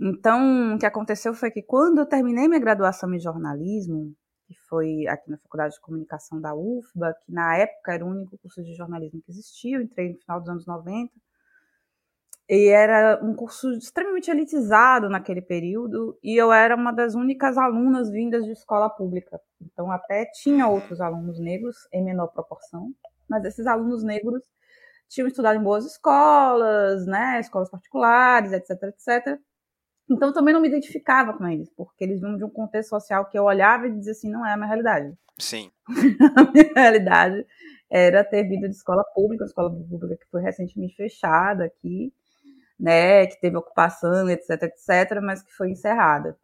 Então, 0.00 0.76
o 0.76 0.78
que 0.78 0.86
aconteceu 0.86 1.34
foi 1.34 1.50
que 1.50 1.62
quando 1.62 1.98
eu 1.98 2.06
terminei 2.06 2.48
minha 2.48 2.60
graduação 2.60 3.12
em 3.14 3.20
jornalismo, 3.20 4.14
que 4.46 4.54
foi 4.68 5.06
aqui 5.06 5.30
na 5.30 5.38
Faculdade 5.38 5.74
de 5.74 5.80
Comunicação 5.80 6.40
da 6.40 6.54
UFBA, 6.54 7.14
que 7.24 7.32
na 7.32 7.56
época 7.56 7.94
era 7.94 8.04
o 8.04 8.08
único 8.08 8.38
curso 8.38 8.62
de 8.62 8.74
jornalismo 8.74 9.22
que 9.22 9.30
existia, 9.30 9.76
eu 9.76 9.82
entrei 9.82 10.12
no 10.12 10.18
final 10.18 10.40
dos 10.40 10.48
anos 10.48 10.66
90, 10.66 11.12
e 12.48 12.68
era 12.68 13.18
um 13.24 13.34
curso 13.34 13.72
extremamente 13.72 14.30
elitizado 14.30 15.08
naquele 15.08 15.40
período, 15.40 16.18
e 16.22 16.36
eu 16.36 16.52
era 16.52 16.76
uma 16.76 16.92
das 16.92 17.14
únicas 17.14 17.56
alunas 17.56 18.10
vindas 18.10 18.44
de 18.44 18.52
escola 18.52 18.90
pública. 18.90 19.40
Então, 19.60 19.90
até 19.90 20.26
tinha 20.26 20.68
outros 20.68 21.00
alunos 21.00 21.38
negros, 21.40 21.88
em 21.92 22.04
menor 22.04 22.28
proporção, 22.28 22.92
mas 23.28 23.44
esses 23.44 23.66
alunos 23.66 24.04
negros 24.04 24.42
tinham 25.08 25.28
estudado 25.28 25.58
em 25.58 25.62
boas 25.62 25.86
escolas, 25.86 27.06
né, 27.06 27.40
escolas 27.40 27.70
particulares, 27.70 28.52
etc, 28.52 28.70
etc. 28.82 29.40
Então, 30.10 30.28
eu 30.28 30.34
também 30.34 30.52
não 30.52 30.60
me 30.60 30.68
identificava 30.68 31.32
com 31.32 31.46
eles, 31.46 31.70
porque 31.70 32.04
eles 32.04 32.20
vinham 32.20 32.36
de 32.36 32.44
um 32.44 32.50
contexto 32.50 32.90
social 32.90 33.24
que 33.26 33.38
eu 33.38 33.44
olhava 33.44 33.86
e 33.86 33.92
dizia 33.92 34.12
assim, 34.12 34.30
não 34.30 34.44
é 34.44 34.52
a 34.52 34.56
minha 34.56 34.68
realidade. 34.68 35.16
Sim. 35.38 35.70
a 36.36 36.52
minha 36.52 36.72
realidade 36.74 37.46
era 37.90 38.24
ter 38.24 38.44
vindo 38.44 38.68
de 38.68 38.74
escola 38.74 39.04
pública, 39.14 39.44
escola 39.44 39.70
pública 39.70 40.16
que 40.16 40.30
foi 40.30 40.42
recentemente 40.42 40.94
fechada 40.94 41.64
aqui, 41.64 42.12
né, 42.78 43.26
que 43.26 43.40
teve 43.40 43.56
ocupação, 43.56 44.28
etc, 44.28 44.62
etc, 44.64 45.20
mas 45.22 45.42
que 45.42 45.52
foi 45.52 45.70
encerrada. 45.70 46.36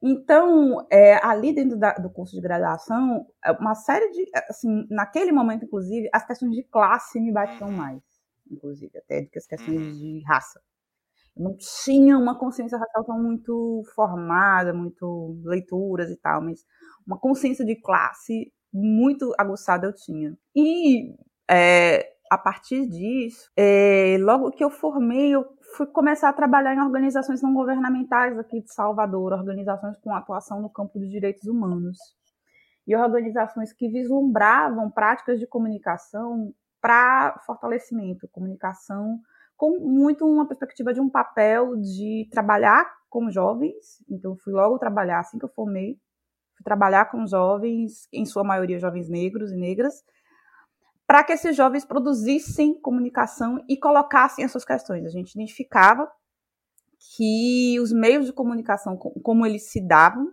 Então, 0.00 0.86
é, 0.90 1.14
ali 1.24 1.52
dentro 1.52 1.76
da, 1.76 1.92
do 1.94 2.08
curso 2.08 2.34
de 2.34 2.40
graduação, 2.40 3.26
é, 3.44 3.50
uma 3.52 3.74
série 3.74 4.10
de, 4.12 4.30
assim, 4.48 4.86
naquele 4.88 5.32
momento, 5.32 5.64
inclusive, 5.64 6.08
as 6.12 6.24
questões 6.24 6.54
de 6.54 6.62
classe 6.62 7.20
me 7.20 7.32
batiam 7.32 7.70
mais, 7.70 8.00
inclusive, 8.48 8.96
até 8.96 9.22
do 9.22 9.28
que 9.28 9.38
as 9.38 9.46
questões 9.46 9.80
uhum. 9.80 9.92
de 9.92 10.22
raça. 10.24 10.60
Não 11.38 11.56
tinha 11.84 12.18
uma 12.18 12.36
consciência 12.38 12.76
racial 12.76 13.04
tão 13.04 13.22
muito 13.22 13.82
formada, 13.94 14.72
muito 14.74 15.40
leituras 15.44 16.10
e 16.10 16.16
tal, 16.16 16.42
mas 16.42 16.64
uma 17.06 17.18
consciência 17.18 17.64
de 17.64 17.76
classe 17.76 18.52
muito 18.72 19.32
aguçada 19.38 19.86
eu 19.86 19.94
tinha. 19.94 20.36
E 20.54 21.14
é, 21.50 22.12
a 22.30 22.36
partir 22.36 22.86
disso, 22.88 23.50
é, 23.56 24.16
logo 24.20 24.50
que 24.50 24.62
eu 24.62 24.70
formei, 24.70 25.34
eu 25.34 25.44
fui 25.76 25.86
começar 25.86 26.28
a 26.28 26.32
trabalhar 26.32 26.74
em 26.74 26.80
organizações 26.80 27.42
não 27.42 27.54
governamentais 27.54 28.38
aqui 28.38 28.60
de 28.60 28.72
Salvador, 28.72 29.32
organizações 29.32 29.96
com 29.98 30.14
atuação 30.14 30.60
no 30.60 30.70
campo 30.70 30.98
dos 30.98 31.10
direitos 31.10 31.46
humanos. 31.46 31.96
E 32.86 32.96
organizações 32.96 33.72
que 33.72 33.88
vislumbravam 33.88 34.90
práticas 34.90 35.38
de 35.38 35.46
comunicação 35.46 36.52
para 36.80 37.38
fortalecimento, 37.44 38.28
comunicação 38.28 39.20
com 39.58 39.80
muito 39.80 40.24
uma 40.24 40.46
perspectiva 40.46 40.94
de 40.94 41.00
um 41.00 41.10
papel 41.10 41.74
de 41.76 42.28
trabalhar 42.30 42.86
com 43.10 43.28
jovens. 43.28 44.02
Então, 44.08 44.36
fui 44.36 44.52
logo 44.52 44.78
trabalhar 44.78 45.18
assim 45.18 45.36
que 45.36 45.44
eu 45.44 45.50
formei, 45.50 45.98
fui 46.56 46.64
trabalhar 46.64 47.10
com 47.10 47.26
jovens, 47.26 48.08
em 48.12 48.24
sua 48.24 48.44
maioria 48.44 48.78
jovens 48.78 49.08
negros 49.10 49.50
e 49.50 49.56
negras, 49.56 50.04
para 51.04 51.24
que 51.24 51.32
esses 51.32 51.56
jovens 51.56 51.84
produzissem 51.84 52.80
comunicação 52.80 53.62
e 53.68 53.76
colocassem 53.76 54.44
as 54.44 54.52
suas 54.52 54.64
questões. 54.64 55.04
A 55.04 55.10
gente 55.10 55.34
identificava 55.34 56.08
que 57.16 57.80
os 57.80 57.92
meios 57.92 58.26
de 58.26 58.32
comunicação, 58.32 58.96
como 58.96 59.44
eles 59.44 59.70
se 59.70 59.84
davam, 59.84 60.32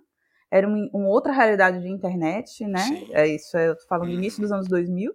era 0.51 0.67
uma, 0.67 1.07
outra 1.07 1.33
realidade 1.33 1.81
de 1.81 1.89
internet, 1.89 2.63
né? 2.67 3.07
É 3.11 3.27
isso, 3.27 3.57
eu 3.57 3.75
tô 3.75 3.87
falando 3.87 4.09
do 4.09 4.13
início 4.13 4.39
dos 4.39 4.51
anos 4.51 4.67
2000. 4.67 5.11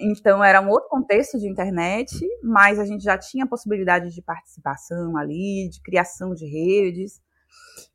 Então, 0.00 0.42
era 0.42 0.60
um 0.60 0.68
outro 0.68 0.88
contexto 0.88 1.38
de 1.38 1.48
internet, 1.48 2.10
mas 2.42 2.78
a 2.78 2.84
gente 2.84 3.02
já 3.02 3.16
tinha 3.16 3.46
possibilidade 3.46 4.10
de 4.10 4.22
participação 4.22 5.16
ali, 5.16 5.68
de 5.70 5.80
criação 5.82 6.34
de 6.34 6.46
redes. 6.46 7.22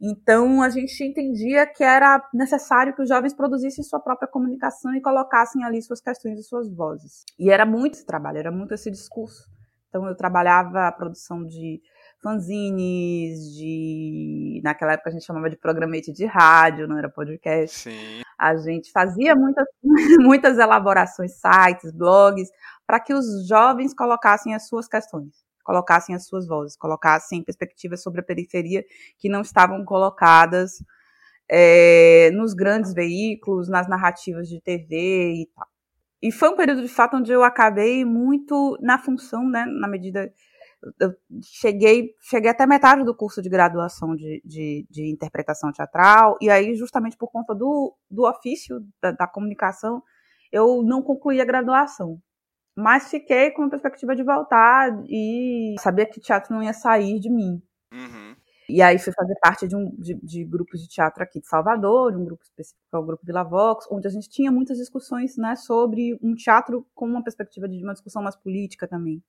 Então, 0.01 0.61
a 0.61 0.69
gente 0.69 1.03
entendia 1.03 1.65
que 1.67 1.83
era 1.83 2.23
necessário 2.33 2.95
que 2.95 3.01
os 3.01 3.09
jovens 3.09 3.33
produzissem 3.33 3.83
sua 3.83 3.99
própria 3.99 4.27
comunicação 4.27 4.95
e 4.95 5.01
colocassem 5.01 5.63
ali 5.63 5.81
suas 5.81 6.01
questões 6.01 6.39
e 6.39 6.43
suas 6.43 6.69
vozes. 6.69 7.23
E 7.37 7.49
era 7.49 7.65
muito 7.65 7.95
esse 7.95 8.05
trabalho, 8.05 8.37
era 8.37 8.51
muito 8.51 8.73
esse 8.73 8.89
discurso. 8.89 9.49
Então, 9.89 10.07
eu 10.07 10.15
trabalhava 10.15 10.87
a 10.87 10.91
produção 10.91 11.45
de 11.45 11.81
fanzines, 12.21 13.53
de. 13.55 14.61
Naquela 14.63 14.93
época 14.93 15.09
a 15.09 15.13
gente 15.13 15.25
chamava 15.25 15.49
de 15.49 15.57
programete 15.57 16.11
de 16.11 16.25
rádio, 16.25 16.87
não 16.87 16.97
era 16.97 17.09
podcast. 17.09 17.89
Sim. 17.89 18.21
A 18.39 18.55
gente 18.55 18.91
fazia 18.91 19.35
muitas, 19.35 19.67
muitas 20.19 20.57
elaborações, 20.57 21.33
sites, 21.33 21.91
blogs, 21.91 22.49
para 22.87 22.99
que 22.99 23.13
os 23.13 23.47
jovens 23.47 23.93
colocassem 23.93 24.55
as 24.55 24.67
suas 24.67 24.87
questões 24.87 25.49
colocassem 25.69 26.15
as 26.15 26.25
suas 26.25 26.47
vozes, 26.47 26.75
colocassem 26.75 27.43
perspectivas 27.43 28.01
sobre 28.01 28.21
a 28.21 28.23
periferia 28.23 28.83
que 29.19 29.29
não 29.29 29.41
estavam 29.41 29.85
colocadas 29.85 30.83
é, 31.47 32.31
nos 32.31 32.55
grandes 32.55 32.91
veículos, 32.91 33.69
nas 33.69 33.87
narrativas 33.87 34.49
de 34.49 34.59
TV 34.59 35.43
e 35.43 35.49
tal. 35.55 35.67
E 36.21 36.31
foi 36.31 36.49
um 36.49 36.55
período 36.55 36.81
de 36.81 36.87
fato 36.87 37.17
onde 37.17 37.31
eu 37.31 37.43
acabei 37.43 38.03
muito 38.03 38.79
na 38.81 38.97
função, 38.97 39.47
né, 39.47 39.63
na 39.65 39.87
medida 39.87 40.33
eu 40.99 41.13
cheguei, 41.43 42.15
cheguei 42.21 42.49
até 42.49 42.65
metade 42.65 43.03
do 43.03 43.15
curso 43.15 43.41
de 43.41 43.49
graduação 43.49 44.15
de, 44.15 44.41
de, 44.45 44.85
de 44.89 45.11
interpretação 45.11 45.71
teatral, 45.71 46.37
e 46.41 46.49
aí, 46.49 46.75
justamente 46.75 47.17
por 47.17 47.29
conta 47.31 47.53
do, 47.53 47.95
do 48.09 48.27
ofício 48.27 48.79
da, 49.01 49.11
da 49.11 49.27
comunicação, 49.27 50.01
eu 50.51 50.81
não 50.83 51.01
concluí 51.01 51.41
a 51.41 51.45
graduação. 51.45 52.19
Mas 52.75 53.09
fiquei 53.09 53.51
com 53.51 53.63
a 53.63 53.69
perspectiva 53.69 54.15
de 54.15 54.23
voltar 54.23 54.89
e 55.07 55.75
sabia 55.79 56.05
que 56.05 56.19
teatro 56.19 56.53
não 56.53 56.63
ia 56.63 56.73
sair 56.73 57.19
de 57.19 57.29
mim. 57.29 57.61
Uhum. 57.91 58.35
E 58.69 58.83
aí 58.83 58.99
fui 58.99 59.11
fazer 59.11 59.33
parte 59.41 59.67
de, 59.67 59.75
um, 59.75 59.89
de, 59.97 60.13
de, 60.21 60.45
grupos 60.45 60.79
de 60.79 60.87
teatro 60.87 61.23
aqui 61.23 61.39
de 61.39 61.47
Salvador, 61.47 62.11
de 62.11 62.19
um 62.19 62.23
grupo 62.23 62.43
específico, 62.43 62.79
que 62.87 62.95
é 62.95 62.99
o 62.99 63.03
Grupo 63.03 63.25
Vila 63.25 63.43
Vox, 63.43 63.87
onde 63.91 64.07
a 64.07 64.11
gente 64.11 64.29
tinha 64.29 64.51
muitas 64.51 64.77
discussões 64.77 65.35
né, 65.37 65.55
sobre 65.55 66.17
um 66.21 66.35
teatro 66.35 66.85
com 66.93 67.07
uma 67.07 67.23
perspectiva 67.23 67.67
de 67.67 67.83
uma 67.83 67.93
discussão 67.93 68.21
mais 68.21 68.35
política 68.35 68.87
também. 68.87 69.23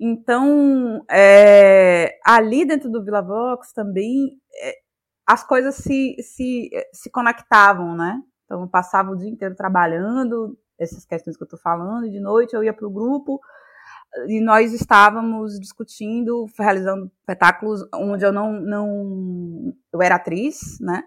Então, 0.00 1.04
é, 1.10 2.18
ali 2.24 2.64
dentro 2.64 2.90
do 2.90 3.04
Vila 3.04 3.20
Vox 3.20 3.72
também 3.72 4.40
é, 4.62 4.74
as 5.26 5.44
coisas 5.46 5.74
se, 5.76 6.16
se, 6.20 6.70
se 6.92 7.10
conectavam, 7.10 7.94
né? 7.94 8.20
Então, 8.44 8.62
eu 8.62 8.68
passava 8.68 9.10
o 9.10 9.16
dia 9.16 9.28
inteiro 9.28 9.54
trabalhando, 9.54 10.58
essas 10.78 11.04
questões 11.04 11.36
que 11.36 11.42
eu 11.42 11.46
estou 11.46 11.60
falando, 11.60 12.06
e 12.06 12.10
de 12.10 12.20
noite 12.20 12.54
eu 12.54 12.64
ia 12.64 12.72
para 12.72 12.86
o 12.86 12.90
grupo 12.90 13.40
e 14.26 14.40
nós 14.40 14.72
estávamos 14.72 15.58
discutindo, 15.60 16.46
realizando 16.58 17.10
espetáculos 17.20 17.86
onde 17.94 18.24
eu 18.24 18.32
não, 18.32 18.52
não 18.60 19.72
eu 19.92 20.02
era 20.02 20.16
atriz, 20.16 20.78
né? 20.80 21.02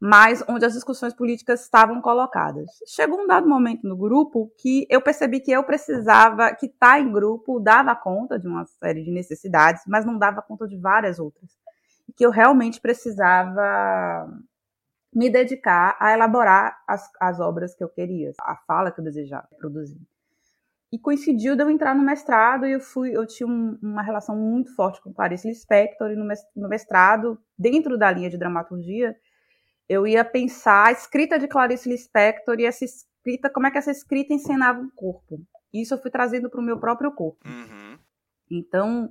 Mas 0.00 0.44
onde 0.48 0.64
as 0.64 0.74
discussões 0.74 1.14
políticas 1.14 1.62
estavam 1.62 2.00
colocadas. 2.00 2.70
Chegou 2.86 3.20
um 3.20 3.26
dado 3.26 3.48
momento 3.48 3.86
no 3.88 3.96
grupo 3.96 4.52
que 4.58 4.86
eu 4.90 5.00
percebi 5.00 5.40
que 5.40 5.50
eu 5.50 5.64
precisava, 5.64 6.54
que 6.54 6.66
estar 6.66 6.94
tá 6.94 7.00
em 7.00 7.10
grupo 7.10 7.58
dava 7.58 7.94
conta 7.96 8.38
de 8.38 8.46
uma 8.46 8.64
série 8.66 9.02
de 9.02 9.10
necessidades, 9.10 9.82
mas 9.86 10.04
não 10.04 10.18
dava 10.18 10.42
conta 10.42 10.66
de 10.66 10.76
várias 10.76 11.18
outras. 11.18 11.50
Que 12.14 12.26
eu 12.26 12.30
realmente 12.30 12.80
precisava 12.80 14.28
me 15.14 15.30
dedicar 15.30 15.96
a 15.98 16.12
elaborar 16.12 16.76
as, 16.86 17.10
as 17.18 17.40
obras 17.40 17.74
que 17.74 17.82
eu 17.82 17.88
queria, 17.88 18.32
a 18.42 18.56
fala 18.66 18.90
que 18.90 19.00
eu 19.00 19.04
desejava 19.04 19.48
produzir. 19.56 20.00
E 20.92 20.98
coincidiu 20.98 21.56
de 21.56 21.62
eu 21.62 21.70
entrar 21.70 21.94
no 21.94 22.02
mestrado 22.02 22.66
e 22.66 22.72
eu 22.72 22.80
fui, 22.80 23.16
eu 23.16 23.26
tinha 23.26 23.46
um, 23.46 23.78
uma 23.82 24.02
relação 24.02 24.36
muito 24.36 24.74
forte 24.76 25.02
com 25.02 25.12
Clarice 25.12 25.48
Lispector 25.48 26.10
e 26.10 26.16
no 26.16 26.68
mestrado, 26.68 27.38
dentro 27.58 27.98
da 27.98 28.10
linha 28.10 28.30
de 28.30 28.38
dramaturgia, 28.38 29.16
eu 29.88 30.06
ia 30.06 30.24
pensar 30.24 30.88
a 30.88 30.92
escrita 30.92 31.38
de 31.38 31.48
Clarice 31.48 31.88
Lispector 31.88 32.58
e 32.58 32.64
essa 32.64 32.84
escrita, 32.84 33.50
como 33.50 33.66
é 33.66 33.70
que 33.70 33.78
essa 33.78 33.90
escrita 33.90 34.34
encenava 34.34 34.80
o 34.80 34.90
corpo. 34.92 35.40
Isso 35.72 35.94
eu 35.94 35.98
fui 35.98 36.10
trazendo 36.10 36.50
para 36.50 36.60
o 36.60 36.64
meu 36.64 36.78
próprio 36.78 37.12
corpo. 37.12 37.46
Uhum. 37.46 37.98
Então, 38.50 39.10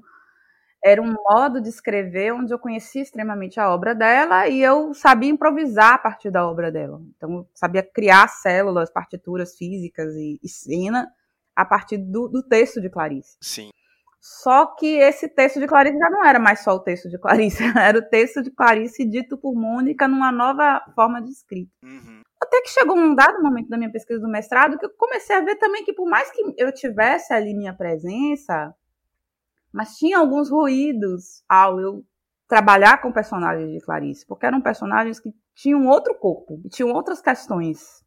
era 0.84 1.01
um 1.01 1.13
modo 1.13 1.62
de 1.62 1.70
escrever 1.70 2.34
onde 2.34 2.53
eu 2.53 2.60
conhecia 2.60 3.01
extremamente 3.01 3.60
a 3.60 3.74
obra 3.74 3.96
dela 3.96 4.48
e 4.48 4.62
eu 4.62 4.94
sabia 4.94 5.29
improvisar 5.29 5.94
a 5.94 5.98
partir 5.98 6.29
da 6.29 6.48
obra 6.48 6.72
dela. 6.72 7.01
Então, 7.15 7.32
eu 7.32 7.50
sabia 7.53 7.84
criar 7.84 8.27
células, 8.27 8.91
partituras 8.91 9.58
físicas 9.58 10.13
e, 10.15 10.39
e 10.44 10.50
cena 10.50 11.12
a 11.55 11.65
partir 11.65 11.98
do, 11.98 12.27
do 12.27 12.44
texto 12.44 12.82
de 12.82 12.89
Clarice. 12.89 13.38
Sim. 13.41 13.70
Só 14.27 14.65
que 14.65 14.88
esse 14.88 15.29
texto 15.29 15.60
de 15.60 15.67
Clarice 15.67 16.00
já 16.00 16.10
não 16.10 16.25
era 16.25 16.39
mais 16.39 16.63
só 16.63 16.74
o 16.74 16.79
texto 16.79 17.08
de 17.08 17.20
Clarice, 17.20 17.62
era 17.77 18.00
o 18.00 18.01
texto 18.01 18.41
de 18.41 18.50
Clarice 18.50 19.05
dito 19.05 19.38
por 19.38 19.53
Mônica 19.53 20.08
numa 20.08 20.32
nova 20.32 20.82
forma 20.96 21.22
de 21.22 21.29
escrita. 21.29 21.72
Uhum. 21.84 22.22
Até 22.41 22.60
que 22.62 22.70
chegou 22.70 22.98
um 22.98 23.13
dado 23.13 23.39
momento 23.44 23.70
da 23.70 23.77
minha 23.77 23.91
pesquisa 23.91 24.20
do 24.20 24.27
mestrado 24.27 24.79
que 24.79 24.86
eu 24.88 24.89
comecei 24.98 25.36
a 25.36 25.41
ver 25.41 25.58
também 25.58 25.86
que 25.86 25.94
por 25.94 26.10
mais 26.10 26.32
que 26.32 26.41
eu 26.58 26.74
tivesse 26.74 27.36
ali 27.36 27.53
minha 27.53 27.72
presença, 27.72 28.74
mas 29.72 29.96
tinha 29.96 30.17
alguns 30.17 30.50
ruídos 30.50 31.44
ao 31.48 31.79
eu 31.79 32.03
trabalhar 32.48 33.03
com 33.03 33.12
personagens 33.12 33.72
de 33.72 33.79
Clarice, 33.79 34.25
porque 34.25 34.48
eram 34.48 34.60
personagens 34.60 35.20
que 35.20 35.29
tinham 35.53 35.86
outro 35.86 36.15
corpo, 36.15 36.60
e 36.65 36.70
tinham 36.70 36.91
outras 36.91 37.22
questões 37.22 38.03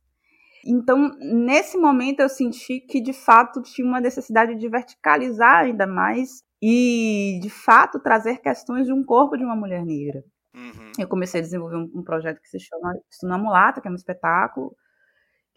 então, 0.65 1.11
nesse 1.19 1.77
momento, 1.79 2.21
eu 2.21 2.29
senti 2.29 2.81
que 2.81 3.01
de 3.01 3.13
fato 3.13 3.63
tinha 3.63 3.87
uma 3.87 4.01
necessidade 4.01 4.57
de 4.57 4.69
verticalizar 4.69 5.65
ainda 5.65 5.87
mais 5.87 6.43
e, 6.63 7.39
de 7.43 7.51
fato, 7.51 8.01
trazer 8.01 8.39
questões 8.39 8.87
de 8.87 8.93
um 8.93 9.05
corpo 9.05 9.37
de 9.37 9.45
uma 9.45 9.57
mulher 9.57 9.85
negra. 9.85 10.23
Uhum. 10.55 10.93
Eu 10.99 11.09
comecei 11.09 11.41
a 11.41 11.45
desenvolver 11.45 11.77
um, 11.77 11.91
um 11.95 12.03
projeto 12.03 12.41
que 12.41 12.49
se 12.49 12.59
chama 12.59 12.95
Estuna 13.11 13.39
Mulata, 13.39 13.81
que 13.81 13.89
é 13.89 13.91
um 13.91 13.95
espetáculo 13.95 14.75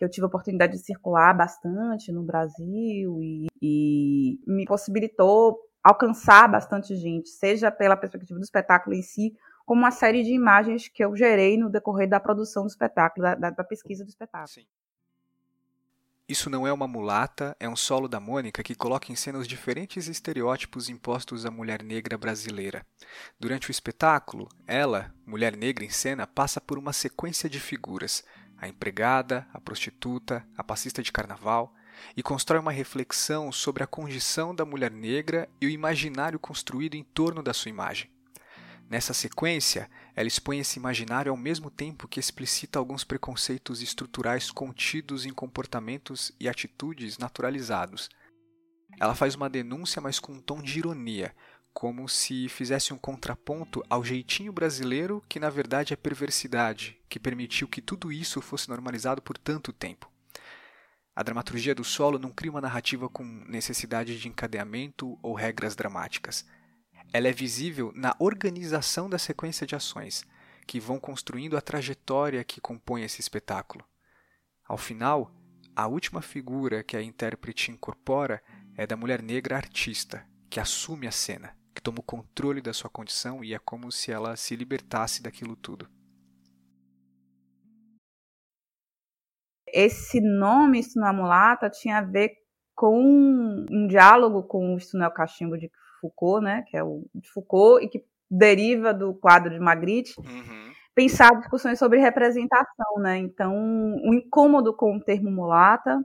que 0.02 0.06
eu 0.06 0.10
tive 0.10 0.26
a 0.26 0.28
oportunidade 0.28 0.74
de 0.74 0.84
circular 0.84 1.32
bastante 1.32 2.12
no 2.12 2.24
Brasil 2.24 3.20
e, 3.22 3.46
e 3.62 4.40
me 4.48 4.66
possibilitou 4.66 5.60
alcançar 5.84 6.48
bastante 6.48 6.96
gente, 6.96 7.30
seja 7.30 7.70
pela 7.70 7.96
perspectiva 7.96 8.40
do 8.40 8.44
espetáculo 8.44 8.96
em 8.96 9.04
si, 9.04 9.32
como 9.64 9.82
uma 9.82 9.92
série 9.92 10.24
de 10.24 10.34
imagens 10.34 10.88
que 10.88 11.06
eu 11.06 11.16
gerei 11.16 11.56
no 11.56 11.70
decorrer 11.70 12.10
da 12.10 12.20
produção 12.20 12.64
do 12.64 12.70
espetáculo, 12.70 13.24
da, 13.40 13.52
da 13.52 13.64
pesquisa 13.64 14.04
do 14.04 14.10
espetáculo. 14.10 14.48
Sim. 14.48 14.66
Isso 16.32 16.50
não 16.50 16.66
é 16.66 16.72
uma 16.72 16.88
mulata, 16.88 17.58
é 17.60 17.68
um 17.68 17.76
solo 17.76 18.08
da 18.08 18.18
Mônica 18.18 18.64
que 18.64 18.74
coloca 18.74 19.12
em 19.12 19.18
cena 19.18 19.38
os 19.38 19.46
diferentes 19.46 20.08
estereótipos 20.08 20.88
impostos 20.88 21.46
à 21.46 21.52
mulher 21.52 21.84
negra 21.84 22.18
brasileira. 22.18 22.86
Durante 23.38 23.70
o 23.70 23.72
espetáculo, 23.72 24.48
ela, 24.66 25.14
mulher 25.26 25.58
negra 25.58 25.84
em 25.84 25.90
cena, 25.90 26.26
passa 26.26 26.62
por 26.62 26.78
uma 26.78 26.94
sequência 26.94 27.50
de 27.50 27.60
figuras: 27.60 28.24
a 28.58 28.66
empregada, 28.66 29.46
a 29.54 29.60
prostituta, 29.60 30.48
a 30.56 30.64
passista 30.64 31.04
de 31.04 31.12
carnaval, 31.12 31.76
e 32.16 32.24
constrói 32.24 32.62
uma 32.62 32.72
reflexão 32.72 33.52
sobre 33.52 33.84
a 33.84 33.88
condição 33.88 34.56
da 34.56 34.64
mulher 34.64 34.90
negra 34.92 35.50
e 35.60 35.66
o 35.66 35.70
imaginário 35.70 36.40
construído 36.40 36.96
em 36.96 37.04
torno 37.04 37.44
da 37.44 37.54
sua 37.54 37.68
imagem. 37.68 38.10
Nessa 38.92 39.14
sequência, 39.14 39.90
ela 40.14 40.28
expõe 40.28 40.60
esse 40.60 40.78
imaginário 40.78 41.32
ao 41.32 41.38
mesmo 41.38 41.72
tempo 41.72 42.10
que 42.10 42.20
explicita 42.20 42.78
alguns 42.78 43.06
preconceitos 43.06 43.82
estruturais 43.82 44.52
contidos 44.52 45.26
em 45.26 45.32
comportamentos 45.32 46.34
e 46.38 46.50
atitudes 46.50 47.18
naturalizados. 47.18 48.10
Ela 49.00 49.16
faz 49.16 49.34
uma 49.34 49.50
denúncia, 49.50 50.02
mas 50.02 50.20
com 50.20 50.34
um 50.34 50.42
tom 50.42 50.62
de 50.62 50.80
ironia, 50.80 51.34
como 51.74 52.10
se 52.10 52.50
fizesse 52.50 52.94
um 52.94 52.98
contraponto 52.98 53.82
ao 53.90 54.04
jeitinho 54.04 54.52
brasileiro 54.52 55.24
que 55.30 55.40
na 55.40 55.50
verdade 55.50 55.94
é 55.94 55.96
perversidade, 55.96 57.00
que 57.08 57.18
permitiu 57.18 57.70
que 57.70 57.82
tudo 57.82 58.12
isso 58.12 58.42
fosse 58.42 58.68
normalizado 58.68 59.22
por 59.22 59.38
tanto 59.38 59.72
tempo. 59.72 60.12
A 61.16 61.24
dramaturgia 61.24 61.74
do 61.74 61.86
solo 61.86 62.20
não 62.20 62.30
cria 62.30 62.52
uma 62.52 62.60
narrativa 62.60 63.08
com 63.08 63.24
necessidade 63.24 64.20
de 64.20 64.28
encadeamento 64.28 65.18
ou 65.24 65.34
regras 65.34 65.78
dramáticas 65.78 66.46
ela 67.14 67.28
é 67.28 67.32
visível 67.34 67.92
na 67.94 68.16
organização 68.20 69.10
da 69.10 69.18
sequência 69.18 69.68
de 69.68 69.76
ações, 69.76 70.24
que 70.66 70.80
vão 70.80 71.00
construindo 71.00 71.58
a 71.58 71.62
trajetória 71.62 72.44
que 72.44 72.62
compõe 72.62 73.04
esse 73.04 73.20
espetáculo. 73.20 73.84
Ao 74.66 74.78
final, 74.78 75.32
a 75.76 75.88
última 75.88 76.22
figura 76.22 76.84
que 76.84 76.96
a 76.96 77.02
intérprete 77.02 77.72
incorpora 77.72 78.42
é 78.78 78.88
da 78.88 78.96
mulher 78.96 79.22
negra 79.22 79.58
artista, 79.58 80.26
que 80.50 80.60
assume 80.60 81.08
a 81.08 81.12
cena, 81.12 81.56
que 81.76 81.82
toma 81.82 82.00
o 82.00 82.04
controle 82.04 82.62
da 82.62 82.74
sua 82.74 82.90
condição 82.90 83.44
e 83.44 83.54
é 83.54 83.60
como 83.60 83.92
se 83.92 84.12
ela 84.12 84.36
se 84.38 84.56
libertasse 84.56 85.22
daquilo 85.22 85.56
tudo. 85.56 85.90
Esse 89.68 90.20
nome, 90.20 90.80
Estuna 90.80 91.14
Mulata, 91.14 91.70
tinha 91.70 91.98
a 91.98 92.02
ver 92.02 92.32
com 92.76 93.00
um 93.70 93.88
diálogo 93.88 94.44
com 94.44 94.74
o 94.74 94.78
Estunel 94.78 95.12
Cachimbo 95.12 95.58
de 95.58 95.70
Foucault, 96.02 96.44
né, 96.44 96.64
que 96.68 96.76
é 96.76 96.84
o 96.84 97.06
de 97.14 97.30
Foucault, 97.30 97.86
e 97.86 97.88
que 97.88 98.04
deriva 98.30 98.94
do 98.94 99.14
quadro 99.14 99.52
de 99.52 99.60
Magritte, 99.60 100.14
uhum. 100.20 100.72
pensar 100.96 101.38
discussões 101.38 101.78
sobre 101.78 102.00
representação, 102.00 102.98
né? 103.00 103.18
Então, 103.18 103.54
um 103.56 104.14
incômodo 104.14 104.74
com 104.74 104.96
o 104.96 105.04
termo 105.04 105.30
mulata 105.30 106.02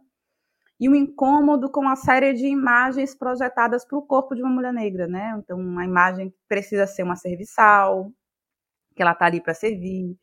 e 0.79 0.89
um 0.89 0.95
incômodo 0.95 1.71
com 1.71 1.89
a 1.89 1.97
série 1.97 2.33
de 2.35 2.47
imagens 2.47 3.15
projetadas 3.15 3.85
para 3.87 3.97
o 3.97 4.03
corpo 4.03 4.35
de 4.35 4.43
uma 4.43 4.51
mulher 4.51 4.73
negra, 4.73 5.07
né? 5.07 5.35
Então, 5.39 5.59
uma 5.59 5.85
imagem 5.85 6.31
que 6.31 6.37
precisa 6.49 6.87
ser 6.87 7.05
uma 7.05 7.17
serviçal, 7.17 8.11
que 8.95 9.03
ela 9.03 9.13
está 9.13 9.27
ali 9.27 9.41
para 9.41 9.55
servir, 9.55 10.17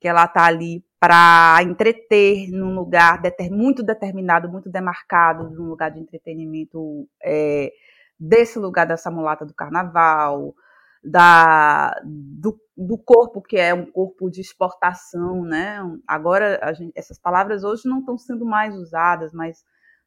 que 0.00 0.08
ela 0.08 0.24
está 0.24 0.46
ali 0.46 0.84
para 1.00 1.58
entreter 1.62 2.50
num 2.50 2.74
lugar 2.74 3.20
muito 3.50 3.82
determinado, 3.82 4.48
muito 4.50 4.70
demarcado, 4.70 5.50
num 5.50 5.64
lugar 5.64 5.90
de 5.90 5.98
entretenimento 5.98 7.08
é, 7.22 7.72
desse 8.20 8.58
lugar 8.58 8.86
dessa 8.86 9.10
mulata 9.10 9.46
do 9.46 9.54
carnaval, 9.54 10.54
da, 11.02 11.98
do, 12.04 12.60
do, 12.76 12.98
corpo 12.98 13.40
que 13.40 13.56
é 13.56 13.72
um 13.72 13.86
corpo 13.86 14.30
de 14.30 14.42
exportação, 14.42 15.42
né? 15.42 15.78
Agora, 16.06 16.60
gente, 16.74 16.92
essas 16.94 17.18
palavras 17.18 17.64
hoje 17.64 17.88
não 17.88 18.00
estão 18.00 18.18
sendo 18.18 18.44
mais 18.44 18.76
usadas, 18.76 19.32
mas 19.32 19.64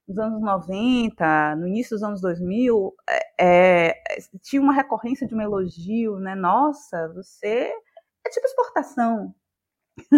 nos 0.08 0.18
anos 0.20 0.42
90, 0.42 1.56
no 1.56 1.68
início 1.68 1.96
dos 1.96 2.04
anos 2.04 2.22
2000, 2.22 2.94
é, 3.40 3.90
é, 3.90 3.94
tinha 4.42 4.62
uma 4.62 4.74
recorrência 4.74 5.26
de 5.28 5.34
um 5.34 5.42
elogio, 5.42 6.18
né? 6.20 6.36
Nossa, 6.36 7.12
você 7.16 7.72
é 8.26 8.30
tipo 8.30 8.46
exportação. 8.46 9.34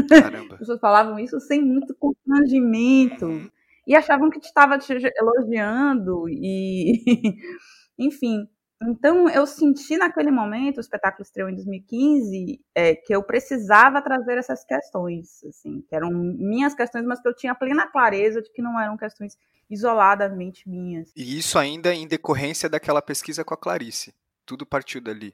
Caramba. 0.10 0.54
As 0.56 0.60
pessoas 0.60 0.80
falavam 0.80 1.20
isso 1.20 1.40
sem 1.40 1.62
muito 1.62 1.96
constrangimento 1.96 3.26
uhum. 3.26 3.50
e 3.88 3.96
achavam 3.96 4.30
que 4.30 4.40
te 4.40 4.48
estava 4.48 4.78
te 4.78 4.94
elogiando 5.18 6.28
e 6.30 7.04
Enfim, 7.98 8.48
então 8.82 9.30
eu 9.30 9.48
senti 9.48 9.98
naquele 9.98 10.32
momento, 10.32 10.78
o 10.78 10.82
espetáculo 10.82 11.24
estreou 11.24 11.50
em 11.50 11.56
2015, 11.56 12.60
é, 12.76 12.96
que 12.96 13.16
eu 13.16 13.24
precisava 13.24 14.02
trazer 14.02 14.38
essas 14.38 14.64
questões, 14.66 15.44
assim, 15.46 15.82
que 15.88 15.96
eram 15.96 16.12
minhas 16.12 16.76
questões, 16.76 17.06
mas 17.06 17.22
que 17.22 17.28
eu 17.28 17.36
tinha 17.36 17.56
plena 17.56 17.88
clareza 17.88 18.42
de 18.42 18.52
que 18.52 18.62
não 18.62 18.80
eram 18.80 18.98
questões 18.98 19.38
isoladamente 19.70 20.70
minhas. 20.70 21.12
E 21.16 21.38
isso 21.38 21.58
ainda 21.58 21.94
em 21.94 22.08
decorrência 22.08 22.70
daquela 22.70 23.02
pesquisa 23.02 23.44
com 23.44 23.54
a 23.54 23.58
Clarice. 23.58 24.14
Tudo 24.46 24.66
partiu 24.66 25.02
dali. 25.02 25.34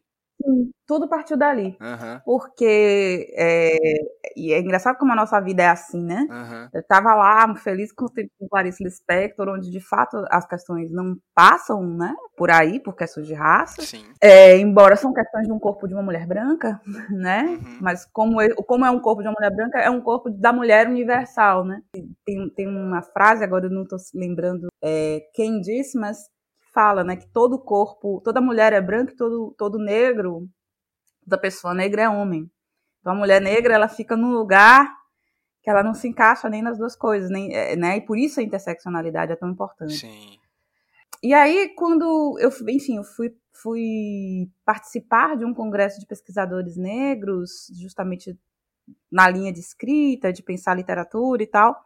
Tudo 0.88 1.08
partiu 1.08 1.38
dali. 1.38 1.78
Uhum. 1.80 2.20
Porque 2.26 3.34
é, 3.38 3.78
e 4.36 4.54
é 4.54 4.60
engraçado 4.60 4.98
como 4.98 5.12
a 5.12 5.16
nossa 5.16 5.40
vida 5.40 5.64
é 5.64 5.68
assim, 5.68 6.04
né? 6.04 6.28
Uhum. 6.30 6.70
Eu 6.74 6.82
estava 6.82 7.14
lá 7.16 7.56
feliz 7.56 7.92
com 7.92 8.06
o 8.06 8.50
Clarice 8.50 8.84
Lispector, 8.84 9.48
onde 9.50 9.70
de 9.72 9.80
fato 9.80 10.24
as 10.30 10.46
questões 10.46 10.92
não 10.92 11.16
passam, 11.34 11.82
né? 11.86 12.14
Por 12.36 12.50
aí, 12.50 12.80
por 12.80 12.96
questões 12.96 13.28
de 13.28 13.34
raça. 13.34 13.82
Sim. 13.82 14.04
É, 14.22 14.58
embora 14.58 14.96
são 14.96 15.14
questões 15.14 15.48
de 15.48 15.54
um 15.54 15.60
corpo 15.60 15.88
de 15.88 15.94
uma 15.94 16.04
mulher 16.04 16.26
branca, 16.26 16.82
né? 17.10 17.44
Uhum. 17.44 17.78
Mas 17.82 18.06
como, 18.12 18.42
é- 18.42 18.54
como 18.68 18.86
é 18.86 18.92
um 18.92 19.00
corpo 19.00 19.22
de 19.22 19.28
uma 19.28 19.36
mulher 19.38 19.56
branca, 19.56 19.80
é 19.80 19.90
um 19.90 20.02
corpo 20.02 20.30
da 20.30 20.52
mulher 20.52 20.88
universal, 20.88 21.64
né? 21.64 21.82
Tem, 22.26 22.50
tem 22.50 22.68
uma 22.68 23.02
frase, 23.02 23.44
agora 23.44 23.66
eu 23.66 23.72
não 23.72 23.84
estou 23.84 24.00
lembrando 24.14 24.68
é, 24.84 25.22
quem 25.34 25.62
disse, 25.62 25.98
mas 25.98 26.18
fala, 26.74 27.04
né, 27.04 27.16
que 27.16 27.28
todo 27.28 27.60
corpo, 27.60 28.22
toda 28.24 28.42
mulher 28.42 28.74
é 28.74 28.82
branca 28.82 29.14
e 29.14 29.16
todo, 29.16 29.54
todo 29.58 29.78
negro, 29.78 30.48
toda 31.24 31.38
pessoa 31.38 31.74
negra 31.74 32.04
é 32.04 32.10
homem. 32.10 32.50
Então 33.00 33.14
a 33.14 33.16
mulher 33.16 33.42
negra, 33.42 33.74
ela 33.74 33.88
fica 33.88 34.16
num 34.16 34.32
lugar 34.32 34.90
que 35.62 35.70
ela 35.70 35.84
não 35.84 35.94
se 35.94 36.08
encaixa 36.08 36.50
nem 36.50 36.62
nas 36.62 36.78
duas 36.78 36.96
coisas, 36.96 37.30
nem, 37.30 37.54
é, 37.54 37.76
né? 37.76 37.98
E 37.98 38.02
por 38.02 38.18
isso 38.18 38.40
a 38.40 38.44
interseccionalidade 38.44 39.32
é 39.32 39.36
tão 39.36 39.50
importante. 39.50 39.94
Sim. 39.94 40.38
E 41.24 41.34
aí, 41.34 41.70
quando 41.76 42.38
eu, 42.40 42.50
enfim, 42.68 42.98
eu 42.98 43.04
fui, 43.04 43.36
fui 43.54 44.50
participar 44.66 45.38
de 45.38 45.46
um 45.46 45.54
congresso 45.54 46.00
de 46.00 46.08
pesquisadores 46.08 46.78
negros, 46.78 47.68
justamente 47.80 48.36
na 49.12 49.30
linha 49.30 49.54
de 49.54 49.60
escrita, 49.60 50.34
de 50.34 50.42
pensar 50.42 50.74
literatura 50.74 51.44
e 51.44 51.48
tal. 51.48 51.80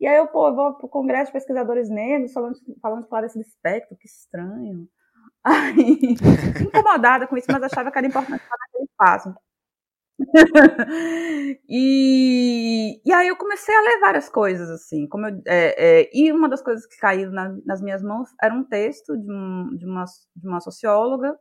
E 0.00 0.06
aí 0.06 0.16
eu, 0.16 0.26
pô, 0.28 0.48
eu 0.48 0.54
vou 0.54 0.74
pro 0.74 0.88
congresso 0.88 1.26
de 1.26 1.34
pesquisadores 1.34 1.90
negros 1.90 2.32
falando, 2.32 2.56
falando 2.80 3.02
de 3.02 3.08
Clarice 3.08 3.38
Lispector, 3.38 3.98
que 3.98 4.06
estranho. 4.06 4.88
Aí, 5.44 6.16
incomodada 6.62 7.26
com 7.26 7.36
isso, 7.36 7.46
mas 7.50 7.62
achava 7.62 7.90
que 7.90 7.98
era 7.98 8.06
importante 8.06 8.42
falar 8.42 8.58
naquele 8.66 8.84
espaço. 8.84 9.34
e, 11.68 13.00
e 13.02 13.12
aí 13.12 13.28
eu 13.28 13.36
comecei 13.36 13.74
a 13.74 13.80
ler 13.80 14.00
várias 14.00 14.28
coisas, 14.28 14.68
assim. 14.68 15.08
Como 15.08 15.26
eu, 15.26 15.40
é, 15.46 16.02
é, 16.02 16.10
e 16.12 16.30
uma 16.30 16.46
das 16.48 16.62
coisas 16.62 16.86
que 16.86 16.98
caiu 16.98 17.30
na, 17.30 17.56
nas 17.64 17.80
minhas 17.80 18.02
mãos 18.02 18.28
era 18.42 18.54
um 18.54 18.64
texto 18.64 19.16
de, 19.16 19.32
um, 19.32 19.76
de, 19.76 19.86
uma, 19.86 20.04
de 20.36 20.48
uma 20.48 20.60
socióloga, 20.60 21.34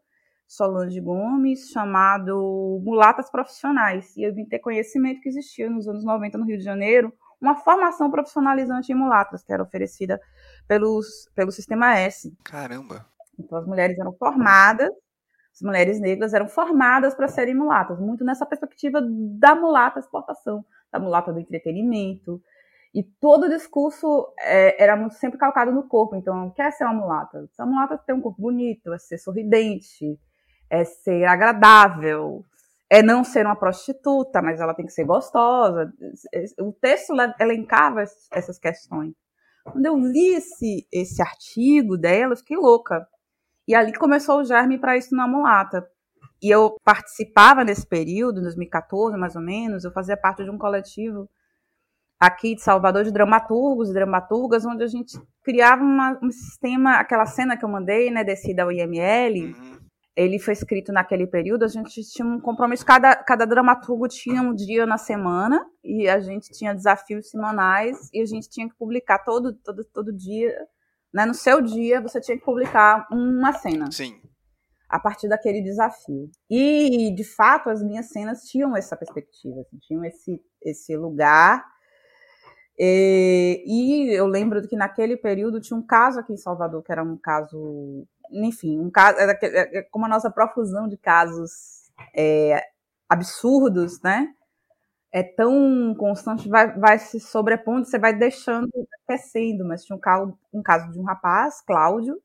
Solange 0.48 1.00
Gomes, 1.02 1.69
chamado 1.72 2.82
Mulatas 2.84 3.30
Profissionais. 3.30 4.15
E 4.15 4.24
eu 4.24 4.34
vim 4.34 4.45
ter 4.45 4.60
conhecimento 4.60 5.19
que 5.22 5.30
existia 5.30 5.69
nos 5.69 5.88
anos 5.88 6.06
90 6.06 6.38
no 6.38 6.45
Rio 6.45 6.58
de 6.58 6.63
Janeiro 6.63 7.13
uma 7.41 7.56
formação 7.56 8.12
profissionalizante 8.12 8.91
em 8.91 8.95
mulatas, 8.95 9.43
que 9.43 9.54
era 9.54 9.63
oferecida 9.63 10.19
pelos, 10.67 11.30
pelo 11.34 11.52
Sistema 11.52 11.97
S. 11.97 12.36
Caramba. 12.43 13.06
Então 13.38 13.58
as 13.58 13.65
mulheres 13.65 13.97
eram 13.97 14.13
formadas, 14.13 14.89
as 15.54 15.62
mulheres 15.62 15.99
negras 15.99 16.34
eram 16.34 16.47
formadas 16.47 17.15
para 17.15 17.28
serem 17.28 17.56
mulatas, 17.56 17.99
muito 17.99 18.23
nessa 18.23 18.45
perspectiva 18.45 19.02
da 19.02 19.56
mulata 19.56 19.99
exportação, 19.99 20.63
da 20.91 20.99
mulata 20.99 21.32
do 21.32 21.39
entretenimento. 21.39 22.41
E 22.93 23.04
todo 23.04 23.45
o 23.45 23.49
discurso 23.49 24.34
é, 24.39 24.82
era 24.84 24.95
muito 24.95 25.13
sempre 25.15 25.38
calcado 25.38 25.71
no 25.71 25.88
corpo. 25.88 26.15
Então, 26.15 26.49
quer 26.52 26.71
ser 26.71 26.86
uma 26.86 26.93
mulata? 26.93 27.47
Ser 27.54 27.62
uma 27.62 27.71
mulata 27.73 27.97
tem 27.99 28.15
um 28.15 28.21
corpo 28.21 28.41
bonito, 28.41 28.91
é 28.91 28.97
ser 28.97 29.19
sorridente, 29.19 30.19
é 30.69 30.84
ser 30.84 31.25
agradável, 31.25 32.43
é 32.89 33.04
não 33.04 33.23
ser 33.23 33.45
uma 33.45 33.56
prostituta, 33.56 34.41
mas 34.41 34.60
ela 34.60 34.73
tem 34.73 34.86
que 34.86 34.91
ser 34.91 35.06
gostosa. 35.06 35.93
O 36.60 36.73
texto 36.73 37.13
elencava 37.39 38.04
essas 38.32 38.58
questões. 38.58 39.13
Quando 39.63 39.86
eu 39.86 39.95
li 39.97 40.36
esse, 40.36 40.88
esse 40.91 41.21
artigo 41.21 41.97
dela, 41.97 42.34
eu 42.34 42.38
fiquei 42.38 42.58
louca. 42.58 43.06
E 43.67 43.75
ali 43.75 43.93
começou 43.93 44.39
o 44.39 44.43
germe 44.43 44.80
para 44.80 44.97
isso 44.97 45.15
na 45.15 45.28
mulata. 45.28 45.88
E 46.41 46.49
eu 46.49 46.78
participava 46.84 47.63
nesse 47.63 47.86
período, 47.86 48.39
em 48.39 48.43
2014 48.43 49.17
mais 49.17 49.36
ou 49.36 49.41
menos, 49.41 49.84
eu 49.84 49.91
fazia 49.91 50.17
parte 50.17 50.43
de 50.43 50.49
um 50.49 50.58
coletivo 50.58 51.30
aqui 52.19 52.56
de 52.56 52.62
Salvador 52.62 53.04
de 53.04 53.12
dramaturgos 53.12 53.89
e 53.89 53.93
dramaturgas, 53.93 54.65
onde 54.65 54.84
a 54.84 54.88
gente 54.88 55.17
criava 55.43 55.82
uma, 55.82 56.19
um 56.21 56.32
sistema, 56.32 56.95
aquela 56.95 57.25
cena 57.25 57.56
que 57.56 57.63
eu 57.63 57.69
mandei, 57.69 58.12
né, 58.12 58.23
descida 58.23 58.63
ao 58.63 58.71
IML, 58.71 59.54
Uhum. 59.54 59.68
Ele 60.15 60.39
foi 60.39 60.54
escrito 60.54 60.91
naquele 60.91 61.26
período, 61.26 61.63
a 61.63 61.67
gente 61.67 62.02
tinha 62.04 62.28
um 62.28 62.39
compromisso, 62.39 62.86
cada, 62.86 63.15
cada 63.15 63.45
dramaturgo 63.45 64.08
tinha 64.08 64.41
um 64.41 64.54
dia 64.54 64.86
na 64.86 64.98
semana, 64.98 65.65
e 65.84 66.10
a 66.10 66.19
gente 66.19 66.52
tinha 66.52 66.74
desafios 66.74 67.30
semanais, 67.30 68.10
e 68.13 68.22
a 68.22 68.26
gente 68.26 68.50
tinha 68.50 68.67
que 68.67 68.76
publicar 68.76 69.19
todo, 69.19 69.54
todo, 69.54 69.84
todo 69.86 70.12
dia, 70.12 70.54
né, 71.13 71.26
no 71.26 71.34
seu 71.34 71.62
dia, 71.62 72.02
você 72.02 72.19
tinha 72.19 72.38
que 72.38 72.43
publicar 72.43 73.08
uma 73.12 73.54
cena, 73.54 73.91
Sim. 73.91 74.19
a 74.89 75.00
partir 75.00 75.30
daquele 75.30 75.62
desafio. 75.62 76.30
E, 76.50 77.13
de 77.15 77.24
fato, 77.24 77.69
as 77.69 77.82
minhas 77.82 78.10
cenas 78.10 78.41
tinham 78.43 78.76
essa 78.76 78.98
perspectiva, 78.98 79.62
assim, 79.62 79.78
tinham 79.80 80.04
esse, 80.04 80.41
esse 80.62 80.98
lugar, 80.98 81.65
e, 82.78 83.63
e 83.65 84.13
eu 84.13 84.26
lembro 84.26 84.65
que 84.65 84.76
naquele 84.76 85.17
período 85.17 85.60
tinha 85.60 85.78
um 85.78 85.86
caso 85.86 86.19
aqui 86.19 86.32
em 86.32 86.38
Salvador, 86.38 86.82
que 86.82 86.91
era 86.91 87.04
um 87.04 87.17
caso 87.17 88.08
enfim, 88.32 88.80
um 88.80 88.89
caso, 88.89 89.20
é, 89.20 89.80
é, 89.80 89.82
como 89.84 90.06
a 90.06 90.10
nossa 90.10 90.30
profusão 90.30 90.88
de 90.88 90.98
casos 90.98 91.89
é, 92.15 92.62
absurdos, 93.10 94.02
né? 94.02 94.34
É 95.12 95.24
tão 95.24 95.96
constante, 95.98 96.48
vai, 96.50 96.78
vai 96.80 97.00
se 97.00 97.20
sobrepondo, 97.20 97.86
você 97.86 97.98
vai 98.00 98.13
deixando 98.13 98.70
crescendo. 99.08 99.65
Mas 99.65 99.84
tinha 99.84 99.98
um 99.98 100.00
caso, 100.00 100.38
um 100.54 100.62
caso 100.62 100.92
de 100.92 101.00
um 101.00 101.04
rapaz, 101.04 101.62
Cláudio, 101.62 102.22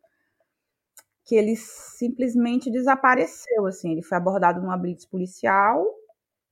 que 1.24 1.34
ele 1.34 1.56
simplesmente 1.56 2.70
desapareceu. 2.70 3.66
Assim, 3.66 3.92
ele 3.92 4.02
foi 4.02 4.18
abordado 4.18 4.60
numa 4.60 4.76
blitz 4.76 5.06
policial, 5.06 5.84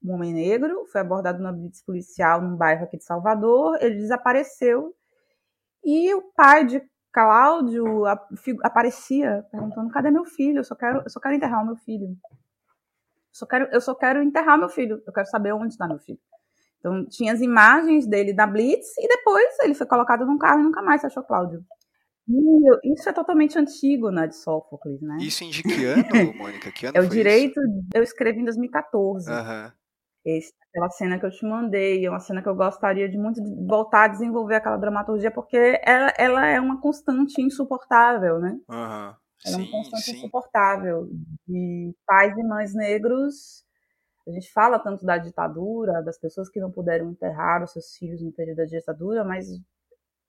um 0.03 0.15
homem 0.15 0.33
negro, 0.33 0.87
foi 0.91 1.01
abordado 1.01 1.39
numa 1.39 1.53
blitz 1.53 1.83
policial 1.83 2.41
num 2.41 2.57
bairro 2.57 2.85
aqui 2.85 2.97
de 2.97 3.05
Salvador, 3.05 3.79
ele 3.81 3.97
desapareceu. 3.97 4.95
E 5.85 6.15
o 6.15 6.23
pai 6.35 6.65
de 6.65 6.83
Cláudio 7.13 8.05
aparecia 8.63 9.45
perguntando: 9.51 9.91
cadê 9.91 10.11
meu 10.11 10.25
filho? 10.25 10.59
Eu 10.59 10.65
só 10.65 10.75
quero, 10.75 11.03
eu 11.05 11.11
só 11.11 11.21
quero 11.21 11.35
enterrar 11.35 11.63
o 11.63 11.67
meu 11.67 11.77
filho. 11.77 12.07
Eu 12.07 13.35
só 13.35 13.47
quero, 13.47 13.69
eu 13.73 13.81
só 13.81 13.95
quero 13.95 14.23
enterrar 14.23 14.59
meu 14.59 14.69
filho. 14.69 15.03
Eu 15.07 15.13
quero 15.13 15.27
saber 15.27 15.53
onde 15.53 15.75
está 15.75 15.87
meu 15.87 15.99
filho. 15.99 16.19
Então 16.79 17.07
tinha 17.07 17.33
as 17.33 17.41
imagens 17.41 18.07
dele 18.07 18.33
da 18.33 18.47
Blitz 18.47 18.97
e 18.99 19.07
depois 19.07 19.59
ele 19.61 19.75
foi 19.75 19.87
colocado 19.87 20.27
num 20.27 20.39
carro 20.39 20.61
e 20.61 20.65
nunca 20.65 20.83
mais 20.83 21.01
se 21.01 21.07
achou 21.07 21.23
Cláudio. 21.23 21.65
Isso 22.85 23.09
é 23.09 23.13
totalmente 23.13 23.59
antigo, 23.59 24.11
né, 24.11 24.27
de 24.27 24.37
Sófocles, 24.37 25.01
né? 25.01 25.19
Isso 25.21 25.45
de 25.51 25.63
que 25.63 25.85
ano, 25.85 26.35
Mônica? 26.35 26.71
Que 26.73 26.87
ano 26.87 26.97
é 26.97 27.01
o 27.01 27.09
direito. 27.09 27.61
Isso? 27.61 27.89
Eu 27.95 28.03
escrevi 28.03 28.41
em 28.41 28.45
2014. 28.45 29.31
Uhum. 29.31 29.73
Esse, 30.25 30.53
aquela 30.69 30.89
cena 30.91 31.19
que 31.19 31.27
eu 31.27 31.31
te 31.31 31.45
mandei, 31.45 32.07
é 32.07 32.11
uma 32.11 32.21
cena 32.21 32.41
que 32.41 32.49
eu 32.49 32.55
gostaria 32.55 33.09
de 33.09 33.19
muito 33.19 33.43
de 33.43 33.67
voltar 33.67 34.05
a 34.05 34.09
desenvolver 34.09 34.57
aquela 34.57 34.77
dramaturgia, 34.77 35.31
porque 35.31 35.81
ela, 35.85 36.13
ela 36.17 36.47
é 36.47 36.61
uma 36.61 36.81
constante 36.81 37.43
insuportável, 37.43 38.39
né? 38.39 38.57
Uhum. 38.69 39.15
Ela 39.45 39.57
é 39.57 39.57
uma 39.57 39.71
constante 39.71 40.05
sim. 40.05 40.17
insuportável 40.17 41.09
de 41.47 41.95
pais 42.07 42.37
e 42.39 42.43
mães 42.45 42.73
negros. 42.75 43.65
A 44.27 44.31
gente 44.31 44.53
fala 44.53 44.79
tanto 44.79 45.05
da 45.05 45.19
ditadura, 45.19 46.03
das 46.03 46.19
pessoas 46.19 46.49
que 46.49 46.61
não 46.61 46.71
puderam 46.71 47.11
enterrar 47.11 47.65
os 47.65 47.73
seus 47.73 47.97
filhos 47.97 48.23
no 48.23 48.33
período 48.33 48.59
da 48.59 48.65
ditadura, 48.65 49.25
mas, 49.25 49.47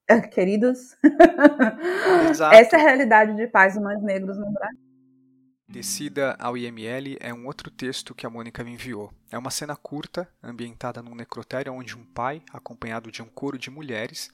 queridos, 0.34 0.98
Exato. 2.32 2.56
essa 2.58 2.78
é 2.78 2.80
a 2.80 2.84
realidade 2.84 3.36
de 3.36 3.48
pais 3.48 3.76
e 3.76 3.80
mães 3.80 4.02
negros 4.02 4.40
no 4.40 4.52
Brasil. 4.52 4.83
Descida 5.74 6.36
ao 6.40 6.56
IML 6.56 7.18
é 7.20 7.34
um 7.34 7.48
outro 7.48 7.72
texto 7.72 8.14
que 8.14 8.28
a 8.28 8.30
Mônica 8.30 8.64
me 8.64 8.74
enviou. 8.74 9.12
É 9.32 9.40
uma 9.40 9.50
cena 9.50 9.76
curta, 9.76 10.30
ambientada 10.44 11.02
num 11.02 11.16
necrotério 11.16 11.74
onde 11.74 11.98
um 11.98 12.06
pai, 12.06 12.44
acompanhado 12.52 13.12
de 13.12 13.24
um 13.24 13.26
coro 13.26 13.58
de 13.58 13.72
mulheres, 13.72 14.30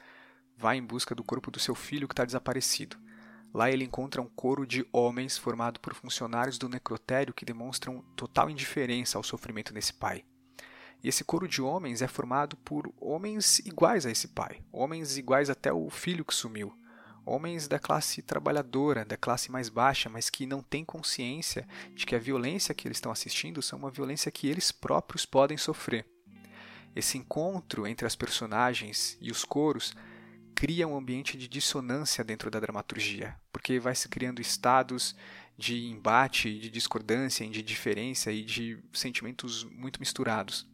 vai 0.58 0.76
em 0.76 0.84
busca 0.84 1.16
do 1.16 1.24
corpo 1.24 1.50
do 1.50 1.58
seu 1.58 1.74
filho 1.74 2.10
que 2.10 2.12
está 2.12 2.26
desaparecido. 2.26 2.98
Lá 3.54 3.72
ele 3.72 3.86
encontra 3.86 4.22
um 4.22 4.28
coro 4.28 4.68
de 4.68 4.86
homens 4.92 5.38
formado 5.38 5.80
por 5.80 5.94
funcionários 5.94 6.58
do 6.58 6.68
necrotério 6.68 7.34
que 7.34 7.46
demonstram 7.46 8.04
total 8.18 8.50
indiferença 8.50 9.18
ao 9.18 9.24
sofrimento 9.24 9.74
desse 9.74 9.94
pai. 9.94 10.26
E 11.02 11.08
esse 11.08 11.24
coro 11.24 11.48
de 11.48 11.62
homens 11.62 12.02
é 12.02 12.08
formado 12.10 12.58
por 12.58 12.94
homens 13.00 13.60
iguais 13.60 14.06
a 14.06 14.12
esse 14.12 14.28
pai, 14.28 14.62
homens 14.74 15.18
iguais 15.18 15.50
até 15.50 15.72
o 15.72 15.90
filho 15.90 16.26
que 16.26 16.36
sumiu, 16.36 16.74
homens 17.30 17.68
da 17.68 17.78
classe 17.78 18.22
trabalhadora, 18.22 19.06
da 19.06 19.16
classe 19.16 19.52
mais 19.52 19.70
baixa, 19.70 20.10
mas 20.10 20.30
que 20.30 20.46
não 20.46 20.62
têm 20.62 20.84
consciência 20.84 21.68
de 21.94 22.06
que 22.06 22.16
a 22.16 22.20
violência 22.20 22.74
que 22.74 22.88
eles 22.88 22.98
estão 22.98 23.12
assistindo 23.12 23.62
são 23.62 23.78
uma 23.78 23.92
violência 23.92 24.32
que 24.32 24.48
eles 24.48 24.72
próprios 24.72 25.26
podem 25.26 25.58
sofrer. 25.58 26.06
Esse 26.96 27.18
encontro 27.18 27.86
entre 27.86 28.08
as 28.08 28.16
personagens 28.16 29.18
e 29.22 29.30
os 29.30 29.46
coros 29.46 29.94
cria 30.56 30.88
um 30.88 30.98
ambiente 30.98 31.38
de 31.38 31.48
dissonância 31.48 32.24
dentro 32.24 32.50
da 32.50 32.60
dramaturgia, 32.60 33.36
porque 33.54 33.80
vai 33.80 33.94
se 33.94 34.10
criando 34.10 34.42
estados 34.42 35.16
de 35.56 35.86
embate, 35.86 36.58
de 36.60 36.70
discordância, 36.70 37.48
de 37.48 37.62
diferença 37.62 38.32
e 38.32 38.44
de 38.44 38.80
sentimentos 38.92 39.64
muito 39.66 40.00
misturados. 40.00 40.68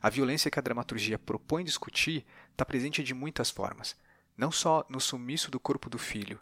A 0.00 0.08
violência 0.08 0.50
que 0.50 0.58
a 0.58 0.62
dramaturgia 0.62 1.18
propõe 1.18 1.62
discutir 1.62 2.24
está 2.50 2.64
presente 2.64 3.04
de 3.04 3.12
muitas 3.12 3.50
formas 3.50 3.94
não 4.38 4.52
só 4.52 4.86
no 4.88 5.00
sumiço 5.00 5.50
do 5.50 5.58
corpo 5.58 5.90
do 5.90 5.98
filho, 5.98 6.40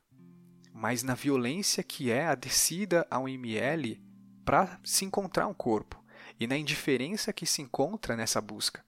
mas 0.73 1.03
na 1.03 1.15
violência 1.15 1.83
que 1.83 2.11
é 2.11 2.27
a 2.27 2.35
descida 2.35 3.07
ao 3.11 3.27
ML 3.27 4.01
para 4.45 4.79
se 4.85 5.07
encontrar 5.07 5.47
um 5.47 5.55
corpo 5.55 6.05
e 6.39 6.47
na 6.47 6.59
indiferença 6.59 7.33
que 7.33 7.47
se 7.47 7.63
encontra 7.63 8.15
nessa 8.15 8.41
busca. 8.41 8.85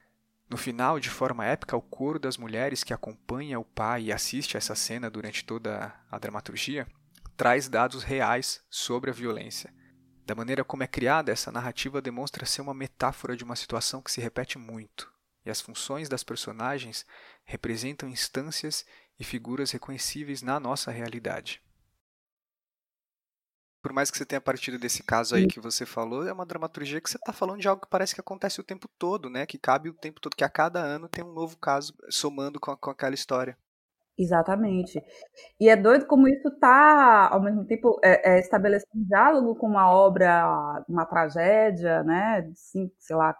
No 0.50 0.58
final, 0.58 1.00
de 1.00 1.08
forma 1.08 1.44
épica, 1.44 1.76
o 1.76 1.82
coro 1.82 2.18
das 2.18 2.36
mulheres 2.36 2.84
que 2.84 2.92
acompanha 2.92 3.58
o 3.58 3.64
pai 3.64 4.04
e 4.04 4.12
assiste 4.12 4.56
a 4.56 4.58
essa 4.58 4.74
cena 4.74 5.10
durante 5.10 5.44
toda 5.44 5.94
a 6.10 6.18
dramaturgia 6.18 6.86
traz 7.36 7.68
dados 7.68 8.02
reais 8.02 8.60
sobre 8.68 9.10
a 9.10 9.14
violência. 9.14 9.72
Da 10.26 10.34
maneira 10.34 10.64
como 10.64 10.82
é 10.82 10.86
criada, 10.86 11.32
essa 11.32 11.50
narrativa 11.50 12.02
demonstra 12.02 12.44
ser 12.44 12.60
uma 12.60 12.74
metáfora 12.74 13.36
de 13.36 13.44
uma 13.44 13.56
situação 13.56 14.02
que 14.02 14.10
se 14.10 14.20
repete 14.20 14.58
muito, 14.58 15.10
e 15.48 15.50
as 15.50 15.60
funções 15.60 16.08
das 16.08 16.22
personagens 16.22 17.04
representam 17.44 18.08
instâncias 18.08 18.84
e 19.18 19.24
figuras 19.24 19.72
reconhecíveis 19.72 20.42
na 20.42 20.60
nossa 20.60 20.90
realidade 20.90 21.60
por 23.82 23.92
mais 23.92 24.10
que 24.10 24.18
você 24.18 24.26
tenha 24.26 24.40
partido 24.40 24.78
desse 24.78 25.02
caso 25.02 25.34
aí 25.34 25.46
que 25.46 25.60
você 25.60 25.86
falou, 25.86 26.26
é 26.26 26.32
uma 26.32 26.44
dramaturgia 26.44 27.00
que 27.00 27.08
você 27.08 27.16
está 27.16 27.32
falando 27.32 27.60
de 27.60 27.68
algo 27.68 27.80
que 27.80 27.88
parece 27.88 28.14
que 28.14 28.20
acontece 28.20 28.60
o 28.60 28.64
tempo 28.64 28.86
todo, 28.98 29.30
né? 29.30 29.46
Que 29.46 29.56
cabe 29.56 29.88
o 29.88 29.94
tempo 29.94 30.20
todo, 30.20 30.36
que 30.36 30.44
a 30.44 30.48
cada 30.48 30.78
ano 30.78 31.08
tem 31.08 31.24
um 31.24 31.32
novo 31.32 31.56
caso 31.56 31.94
somando 32.10 32.58
com, 32.60 32.76
com 32.76 32.90
aquela 32.90 33.14
história. 33.14 33.56
Exatamente. 34.18 35.00
E 35.60 35.68
é 35.68 35.76
doido 35.76 36.06
como 36.06 36.28
isso 36.28 36.48
está, 36.48 37.28
ao 37.32 37.40
mesmo 37.40 37.64
tempo, 37.64 37.98
é, 38.04 38.34
é 38.36 38.40
estabelecendo 38.40 38.90
um 38.94 39.06
diálogo 39.06 39.54
com 39.54 39.68
uma 39.68 39.90
obra, 39.90 40.84
uma 40.88 41.06
tragédia, 41.06 42.02
né? 42.02 42.50
Cinco, 42.56 42.94
sei 42.98 43.16
lá, 43.16 43.34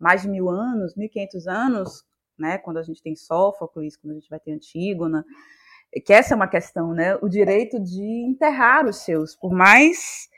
mais 0.00 0.22
de 0.22 0.28
mil 0.28 0.48
anos, 0.48 0.96
mil 0.96 1.06
e 1.06 1.10
quinhentos 1.10 1.46
anos, 1.46 2.04
né? 2.38 2.58
Quando 2.58 2.78
a 2.78 2.82
gente 2.82 3.02
tem 3.02 3.14
Sófocles, 3.14 3.96
quando 3.96 4.12
a 4.12 4.14
gente 4.14 4.30
vai 4.30 4.40
ter 4.40 4.52
Antígona 4.52 5.24
que 6.04 6.12
essa 6.12 6.34
é 6.34 6.36
uma 6.36 6.46
questão, 6.46 6.92
né? 6.92 7.16
O 7.16 7.28
direito 7.28 7.80
de 7.80 8.02
enterrar 8.28 8.86
os 8.86 8.98
seus, 8.98 9.34
por 9.34 9.52
mais 9.52 10.28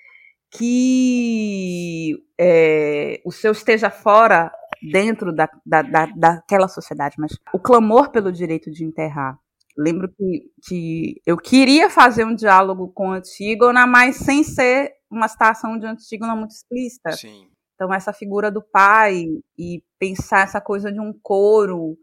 que 0.51 2.17
é, 2.39 3.21
o 3.25 3.33
seu 3.33 3.53
esteja 3.53 3.91
fora 3.91 4.51
dentro 4.91 5.35
da, 5.35 5.49
da, 5.65 5.83
da, 5.83 6.07
daquela 6.07 6.69
sociedade, 6.69 7.17
mas 7.19 7.33
o 7.53 7.59
clamor 7.59 8.11
pelo 8.11 8.33
direito 8.33 8.71
de 8.71 8.85
enterrar. 8.85 9.39
Lembro 9.77 10.09
que, 10.09 10.51
que 10.67 11.23
eu 11.25 11.37
queria 11.37 11.89
fazer 11.89 12.25
um 12.27 12.35
diálogo 12.35 12.89
com 12.89 13.13
Antígona, 13.13 13.87
mas 13.87 14.17
sem 14.17 14.43
ser 14.43 14.93
uma 15.11 15.29
citação 15.29 15.79
de 15.79 15.87
Antígona 15.87 16.37
muito 16.37 16.51
explícita. 16.51 17.13
Sim. 17.13 17.52
Então, 17.83 17.93
essa 17.93 18.13
figura 18.13 18.49
do 18.49 18.63
pai 18.63 19.27
e 19.59 19.83
pensar 19.99 20.45
essa 20.45 20.61
coisa 20.61 20.93
de 20.93 21.01
um 21.01 21.13
coro 21.13 21.99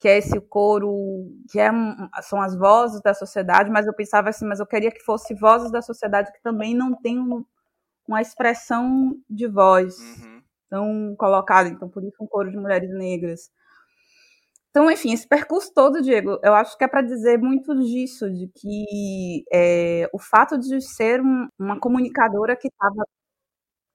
que 0.00 0.08
é 0.08 0.18
esse 0.18 0.40
coro, 0.40 1.30
que 1.48 1.60
é, 1.60 1.70
são 2.22 2.40
as 2.40 2.56
vozes 2.56 3.00
da 3.02 3.14
sociedade, 3.14 3.70
mas 3.70 3.86
eu 3.86 3.94
pensava 3.94 4.30
assim, 4.30 4.46
mas 4.46 4.58
eu 4.58 4.66
queria 4.66 4.90
que 4.90 5.04
fosse 5.04 5.34
vozes 5.34 5.70
da 5.70 5.82
sociedade 5.82 6.32
que 6.32 6.42
também 6.42 6.74
não 6.74 6.94
tem 6.94 7.18
uma 8.08 8.20
expressão 8.20 9.14
de 9.28 9.46
voz 9.46 9.98
uhum. 9.98 10.42
tão 10.68 11.14
colocada, 11.16 11.68
então 11.68 11.88
por 11.88 12.02
isso 12.02 12.16
um 12.20 12.26
coro 12.26 12.50
de 12.50 12.56
mulheres 12.56 12.90
negras. 12.90 13.50
Então, 14.70 14.90
enfim, 14.90 15.12
esse 15.12 15.28
percurso 15.28 15.70
todo, 15.74 16.02
Diego, 16.02 16.40
eu 16.42 16.54
acho 16.54 16.76
que 16.78 16.84
é 16.84 16.88
para 16.88 17.02
dizer 17.02 17.38
muito 17.38 17.72
disso, 17.78 18.28
de 18.32 18.48
que 18.48 19.44
é, 19.52 20.08
o 20.12 20.18
fato 20.18 20.58
de 20.58 20.80
ser 20.80 21.20
um, 21.20 21.46
uma 21.58 21.78
comunicadora 21.78 22.56
que 22.56 22.68
estava 22.68 23.04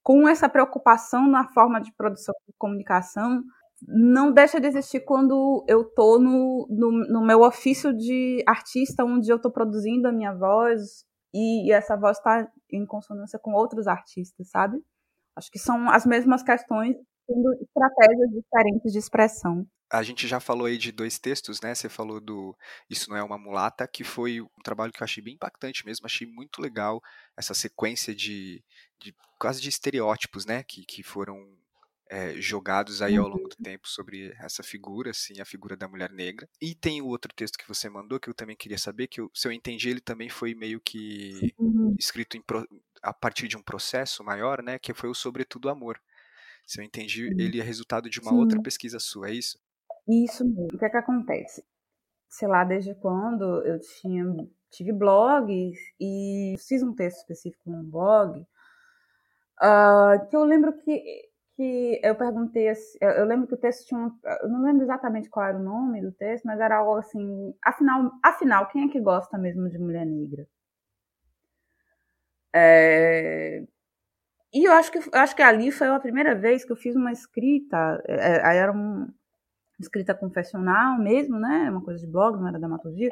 com 0.06 0.30
essa 0.30 0.48
preocupação 0.48 1.28
na 1.28 1.48
forma 1.48 1.82
de 1.82 1.92
produção 1.92 2.36
de 2.48 2.54
comunicação, 2.60 3.44
não 3.88 4.32
deixa 4.32 4.62
de 4.62 4.68
existir 4.68 5.00
quando 5.00 5.66
eu 5.68 5.84
tô 5.84 6.20
no, 6.20 6.68
no, 6.70 6.92
no 7.10 7.26
meu 7.26 7.42
ofício 7.42 7.92
de 7.92 8.44
artista, 8.48 9.04
onde 9.04 9.32
eu 9.32 9.42
tô 9.42 9.50
produzindo 9.52 10.08
a 10.08 10.12
minha 10.12 10.32
voz 10.32 11.04
e, 11.34 11.68
e 11.68 11.72
essa 11.72 11.98
voz 11.98 12.18
está 12.18 12.48
em 12.72 12.86
consonância 12.86 13.40
com 13.40 13.54
outros 13.54 13.88
artistas, 13.88 14.48
sabe? 14.52 14.78
Acho 15.36 15.50
que 15.50 15.58
são 15.58 15.90
as 15.90 16.06
mesmas 16.06 16.44
questões, 16.44 16.96
tendo 17.28 17.54
estratégias 17.60 18.30
diferentes 18.30 18.92
de 18.94 19.00
expressão. 19.00 19.66
A 19.92 20.02
gente 20.04 20.28
já 20.28 20.40
falou 20.40 20.66
aí 20.66 20.78
de 20.78 20.92
dois 20.92 21.20
textos, 21.20 21.62
né? 21.62 21.76
Você 21.76 21.88
falou 21.88 22.20
do 22.20 22.56
Isso 22.90 23.10
Não 23.10 23.18
É 23.18 23.24
Uma 23.24 23.38
Mulata, 23.38 23.88
que 23.88 24.04
foi 24.04 24.42
um 24.42 24.48
trabalho 24.64 24.92
que 24.92 25.02
eu 25.02 25.06
achei 25.06 25.24
bem 25.24 25.36
impactante 25.36 25.86
mesmo, 25.86 26.06
achei 26.06 26.28
muito 26.28 26.62
legal 26.62 27.02
essa 27.38 27.54
sequência 27.54 28.14
de, 28.14 28.64
de 29.00 29.16
quase 29.38 29.62
de 29.62 29.70
estereótipos, 29.70 30.46
né? 30.46 30.64
Que, 30.64 30.86
que 30.86 31.04
foram 31.04 31.56
é, 32.10 32.40
jogados 32.40 33.02
aí 33.02 33.16
ao 33.16 33.28
longo 33.28 33.48
do 33.48 33.56
uhum. 33.58 33.64
tempo 33.64 33.88
sobre 33.88 34.34
essa 34.40 34.62
figura, 34.64 35.12
assim, 35.12 35.40
a 35.40 35.46
figura 35.46 35.76
da 35.76 35.88
mulher 35.88 36.12
negra. 36.12 36.48
E 36.62 36.76
tem 36.76 37.02
o 37.02 37.08
outro 37.08 37.34
texto 37.34 37.58
que 37.58 37.68
você 37.68 37.90
mandou 37.90 38.20
que 38.20 38.30
eu 38.30 38.34
também 38.34 38.56
queria 38.56 38.78
saber, 38.78 39.08
que 39.08 39.20
eu, 39.22 39.30
se 39.34 39.48
eu 39.48 39.52
entendi, 39.52 39.90
ele 39.90 40.02
também 40.02 40.30
foi 40.30 40.54
meio 40.54 40.80
que 40.80 41.54
uhum. 41.58 41.96
escrito 41.98 42.38
em, 42.38 42.44
a 43.02 43.14
partir 43.14 43.48
de 43.48 43.58
um 43.58 43.62
processo 43.62 44.24
maior, 44.24 44.62
né, 44.62 44.78
que 44.80 44.94
foi 44.94 45.10
o 45.10 45.16
Sobretudo 45.16 45.70
Amor. 45.70 46.00
Se 46.66 46.80
eu 46.80 46.84
entendi, 46.84 47.28
ele 47.38 47.60
é 47.60 47.64
resultado 47.64 48.10
de 48.10 48.20
uma 48.20 48.32
Sim. 48.32 48.38
outra 48.38 48.62
pesquisa 48.62 49.00
sua, 49.00 49.30
é 49.30 49.34
isso? 49.34 49.60
Isso 50.08 50.46
mesmo. 50.46 50.68
O 50.74 50.78
que 50.78 50.86
é 50.86 50.90
que 50.90 50.98
acontece? 50.98 51.64
Sei 52.30 52.48
lá, 52.48 52.64
desde 52.64 52.96
quando 52.96 53.66
eu 53.66 53.80
tinha 53.80 54.26
tive 54.72 54.92
blogs 54.92 55.78
e 56.00 56.56
fiz 56.68 56.84
um 56.84 56.94
texto 56.94 57.20
específico 57.20 57.70
num 57.70 57.84
blog, 57.90 58.46
uh, 59.62 60.28
que 60.30 60.36
eu 60.36 60.44
lembro 60.44 60.74
que 60.78 61.02
que 61.56 62.02
eu 62.04 62.16
perguntei 62.16 62.68
eu 63.02 63.26
lembro 63.26 63.48
que 63.48 63.54
o 63.54 63.58
texto 63.58 63.88
tinha, 63.88 64.12
eu 64.42 64.50
não 64.50 64.62
lembro 64.62 64.84
exatamente 64.84 65.30
qual 65.30 65.46
era 65.46 65.58
o 65.58 65.64
nome 65.64 66.02
do 66.02 66.12
texto, 66.12 66.44
mas 66.44 66.60
era 66.60 66.78
algo 66.78 66.98
assim, 66.98 67.56
afinal, 67.64 68.12
afinal 68.22 68.68
quem 68.68 68.86
é 68.86 68.92
que 68.92 69.00
gosta 69.00 69.38
mesmo 69.38 69.70
de 69.70 69.80
mulher 69.80 70.06
negra? 70.06 70.46
É, 72.54 73.64
e 74.54 74.66
eu 74.68 74.74
acho 74.74 74.92
que 74.92 75.00
acho 75.14 75.36
que 75.36 75.42
ali 75.42 75.72
foi 75.72 75.88
a 75.88 76.00
primeira 76.00 76.36
vez 76.36 76.66
que 76.66 76.72
eu 76.72 76.76
fiz 76.78 76.96
uma 76.96 77.12
escrita, 77.12 78.02
é, 78.08 78.38
é, 78.38 78.58
era 78.58 78.72
uma 78.72 79.14
escrita 79.80 80.14
confessional 80.14 80.98
mesmo, 80.98 81.40
né, 81.40 81.70
uma 81.70 81.82
coisa 81.82 82.00
de 82.00 82.12
blog, 82.12 82.38
não 82.38 82.48
era 82.48 82.60
dramaturgia, 82.60 83.12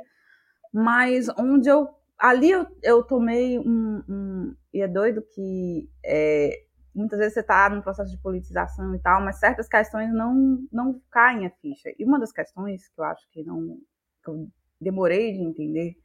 mas 0.72 1.28
onde 1.38 1.70
eu 1.70 1.90
ali 2.18 2.52
eu, 2.52 2.66
eu 2.82 3.04
tomei 3.04 3.60
um, 3.60 4.04
um 4.08 4.56
e 4.74 4.82
é 4.82 4.88
doido 4.88 5.22
que 5.22 5.90
é, 6.06 6.64
muitas 6.96 7.20
vezes 7.20 7.34
você 7.34 7.42
está 7.42 7.70
num 7.70 7.82
processo 7.82 8.12
de 8.12 8.22
politização 8.22 8.96
e 8.96 9.00
tal, 9.00 9.22
mas 9.22 9.40
certas 9.40 9.68
questões 9.68 10.14
não, 10.14 10.66
não 10.72 11.02
caem 11.12 11.46
a 11.46 11.52
ficha. 11.62 11.94
E 11.98 12.06
uma 12.06 12.20
das 12.20 12.32
questões 12.32 12.88
que 12.88 13.00
eu 13.00 13.06
acho 13.06 13.28
que 13.32 13.44
não 13.44 13.78
que 14.24 14.30
eu 14.30 14.48
demorei 14.80 15.34
de 15.34 15.42
entender 15.42 15.98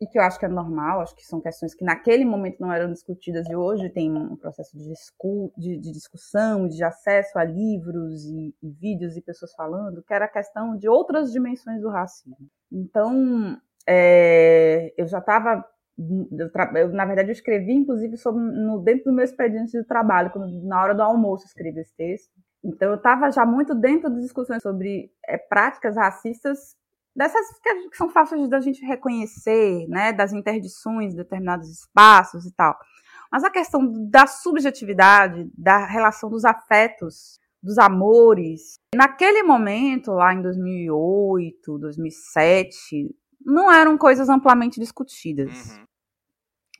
e 0.00 0.06
que 0.06 0.18
eu 0.18 0.22
acho 0.22 0.38
que 0.38 0.44
é 0.44 0.48
normal, 0.48 1.00
acho 1.00 1.16
que 1.16 1.24
são 1.24 1.40
questões 1.40 1.74
que 1.74 1.84
naquele 1.84 2.24
momento 2.24 2.60
não 2.60 2.72
eram 2.72 2.92
discutidas 2.92 3.48
e 3.48 3.56
hoje 3.56 3.88
tem 3.88 4.12
um 4.12 4.36
processo 4.36 4.76
de, 4.76 4.88
discu 4.88 5.52
de, 5.56 5.78
de 5.78 5.90
discussão, 5.90 6.68
de 6.68 6.84
acesso 6.84 7.38
a 7.38 7.44
livros 7.44 8.24
e, 8.26 8.54
e, 8.62 8.70
vídeos 8.70 9.16
e 9.16 9.22
pessoas 9.22 9.54
falando, 9.54 10.02
que 10.02 10.12
era 10.12 10.26
a 10.26 10.28
questão 10.28 10.76
de 10.76 10.88
outras 10.88 11.32
dimensões 11.32 11.80
do 11.80 11.88
racismo. 11.88 12.36
Então, 12.70 13.58
é, 13.88 14.92
eu 14.98 15.06
já 15.06 15.18
estava 15.18 15.64
na 16.92 17.06
verdade, 17.06 17.30
eu 17.30 17.32
escrevi, 17.32 17.72
inclusive, 17.72 18.18
sobre, 18.18 18.42
no, 18.42 18.80
dentro 18.80 19.04
do 19.04 19.14
meu 19.14 19.24
expediente 19.24 19.72
de 19.72 19.82
trabalho, 19.82 20.30
quando, 20.30 20.62
na 20.62 20.82
hora 20.82 20.94
do 20.94 21.02
almoço 21.02 21.46
escrevi 21.46 21.80
esse 21.80 21.94
texto. 21.96 22.30
Então, 22.62 22.90
eu 22.90 22.96
estava 22.96 23.30
já 23.30 23.46
muito 23.46 23.74
dentro 23.74 24.10
das 24.10 24.20
discussões 24.20 24.62
sobre 24.62 25.10
é, 25.26 25.38
práticas 25.38 25.96
racistas, 25.96 26.76
dessas 27.16 27.58
que, 27.60 27.96
são 27.96 28.10
fáceis 28.10 28.48
da 28.48 28.60
gente 28.60 28.84
reconhecer, 28.84 29.88
né, 29.88 30.12
das 30.12 30.32
interdições 30.32 31.12
de 31.12 31.16
determinados 31.16 31.68
espaços 31.70 32.44
e 32.44 32.52
tal. 32.52 32.76
Mas 33.32 33.42
a 33.42 33.50
questão 33.50 34.08
da 34.08 34.26
subjetividade, 34.26 35.50
da 35.56 35.86
relação 35.86 36.28
dos 36.28 36.44
afetos, 36.44 37.40
dos 37.62 37.78
amores, 37.78 38.78
naquele 38.94 39.42
momento, 39.42 40.12
lá 40.12 40.32
em 40.34 40.42
2008, 40.42 41.78
2007, 41.78 43.16
não 43.44 43.72
eram 43.72 43.96
coisas 43.96 44.28
amplamente 44.28 44.78
discutidas. 44.78 45.70
Uhum. 45.70 45.86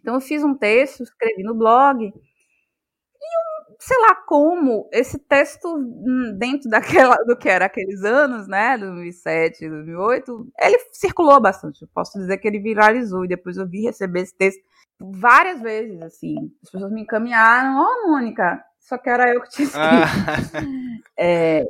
Então 0.00 0.14
eu 0.14 0.20
fiz 0.20 0.44
um 0.44 0.54
texto, 0.54 1.02
escrevi 1.02 1.42
no 1.42 1.54
blog, 1.54 2.04
e 2.04 2.10
eu, 2.10 3.55
sei 3.78 3.98
lá 3.98 4.14
como, 4.14 4.88
esse 4.92 5.18
texto, 5.18 5.68
hum, 5.76 6.34
dentro 6.38 6.68
daquela, 6.70 7.16
do 7.24 7.36
que 7.36 7.48
era 7.48 7.66
aqueles 7.66 8.02
anos, 8.04 8.46
né, 8.48 8.76
2007, 8.78 9.68
2008, 9.68 10.48
ele 10.60 10.78
circulou 10.92 11.40
bastante. 11.40 11.82
Eu 11.82 11.88
posso 11.94 12.18
dizer 12.18 12.38
que 12.38 12.48
ele 12.48 12.58
viralizou, 12.58 13.24
e 13.24 13.28
depois 13.28 13.56
eu 13.56 13.66
vi 13.66 13.82
receber 13.82 14.20
esse 14.22 14.36
texto 14.36 14.62
várias 14.98 15.60
vezes, 15.60 16.00
assim. 16.02 16.50
As 16.62 16.70
pessoas 16.70 16.92
me 16.92 17.02
encaminharam, 17.02 17.76
ó, 17.78 17.86
oh, 17.86 18.10
Mônica, 18.10 18.62
só 18.80 18.96
que 18.96 19.10
era 19.10 19.32
eu 19.32 19.42
que 19.42 19.50
tinha 19.50 19.66
escrito. 19.66 19.84
Ah. 19.84 20.62
é... 21.18 21.64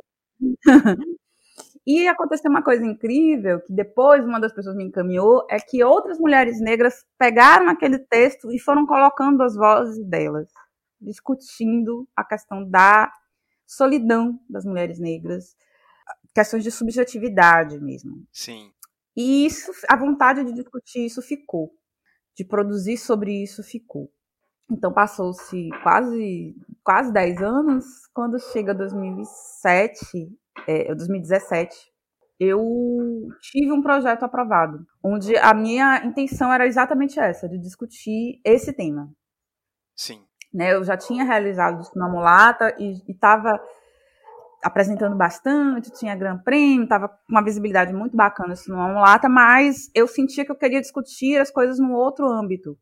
E 1.87 2.09
aconteceu 2.09 2.51
uma 2.51 2.65
coisa 2.65 2.85
incrível, 2.85 3.61
que 3.61 3.73
depois 3.73 4.25
uma 4.25 4.41
das 4.41 4.53
pessoas 4.53 4.75
me 4.75 4.83
encaminhou, 4.83 5.47
é 5.49 5.57
que 5.61 5.85
outras 5.85 6.19
mulheres 6.19 6.61
negras 6.61 7.05
pegaram 7.17 7.69
aquele 7.69 7.99
texto 7.99 8.51
e 8.51 8.59
foram 8.59 8.85
colocando 8.85 9.41
as 9.45 9.55
vozes 9.55 10.05
delas, 10.05 10.49
discutindo 11.01 12.09
a 12.17 12.25
questão 12.25 12.69
da 12.69 13.13
solidão 13.67 14.41
das 14.49 14.65
mulheres 14.65 14.99
negras, 14.99 15.57
questões 16.35 16.63
de 16.63 16.71
subjetividade 16.71 17.79
mesmo. 17.81 18.25
Sim. 18.33 18.73
E 19.17 19.47
isso, 19.47 19.73
a 19.89 19.97
vontade 19.97 20.45
de 20.45 20.53
discutir 20.53 21.07
isso 21.07 21.23
ficou, 21.23 21.73
de 22.37 22.45
produzir 22.45 22.99
sobre 22.99 23.43
isso 23.43 23.63
ficou. 23.63 24.13
Então 24.71 24.93
passou-se 24.93 25.69
quase 25.83 26.55
quase 26.85 27.13
10 27.13 27.43
anos, 27.43 27.85
quando 28.13 28.39
chega 28.39 28.75
2007, 28.75 30.29
é, 30.67 30.95
2017, 30.95 31.93
eu 32.39 33.29
tive 33.41 33.73
um 33.73 33.81
projeto 33.81 34.25
aprovado, 34.25 34.87
onde 35.03 35.37
a 35.37 35.55
minha 35.55 36.05
intenção 36.05 36.53
era 36.53 36.67
exatamente 36.67 37.19
essa, 37.19 37.49
de 37.49 37.59
discutir 37.59 38.41
esse 38.45 38.73
tema. 38.73 39.11
Sim. 39.97 40.27
Né, 40.57 40.73
eu 40.73 40.83
já 40.83 40.97
tinha 40.97 41.23
realizado 41.23 41.87
na 41.95 42.09
Mulata 42.09 42.75
e 42.79 42.95
estava 43.13 43.61
apresentando 44.65 45.15
bastante, 45.15 45.93
tinha 45.93 46.17
Gran 46.17 46.39
Prêmio, 46.39 46.85
estava 46.85 47.09
com 47.09 47.17
uma 47.29 47.45
visibilidade 47.45 47.93
muito 47.93 48.17
bacana 48.17 48.55
isso 48.55 48.71
no 48.71 48.77
Mulata, 48.79 49.29
mas 49.29 49.91
eu 49.95 50.09
sentia 50.09 50.47
que 50.47 50.51
eu 50.51 50.57
queria 50.57 50.81
discutir 50.81 51.39
as 51.39 51.51
coisas 51.51 51.79
num 51.79 51.93
outro 51.93 52.27
âmbito. 52.27 52.75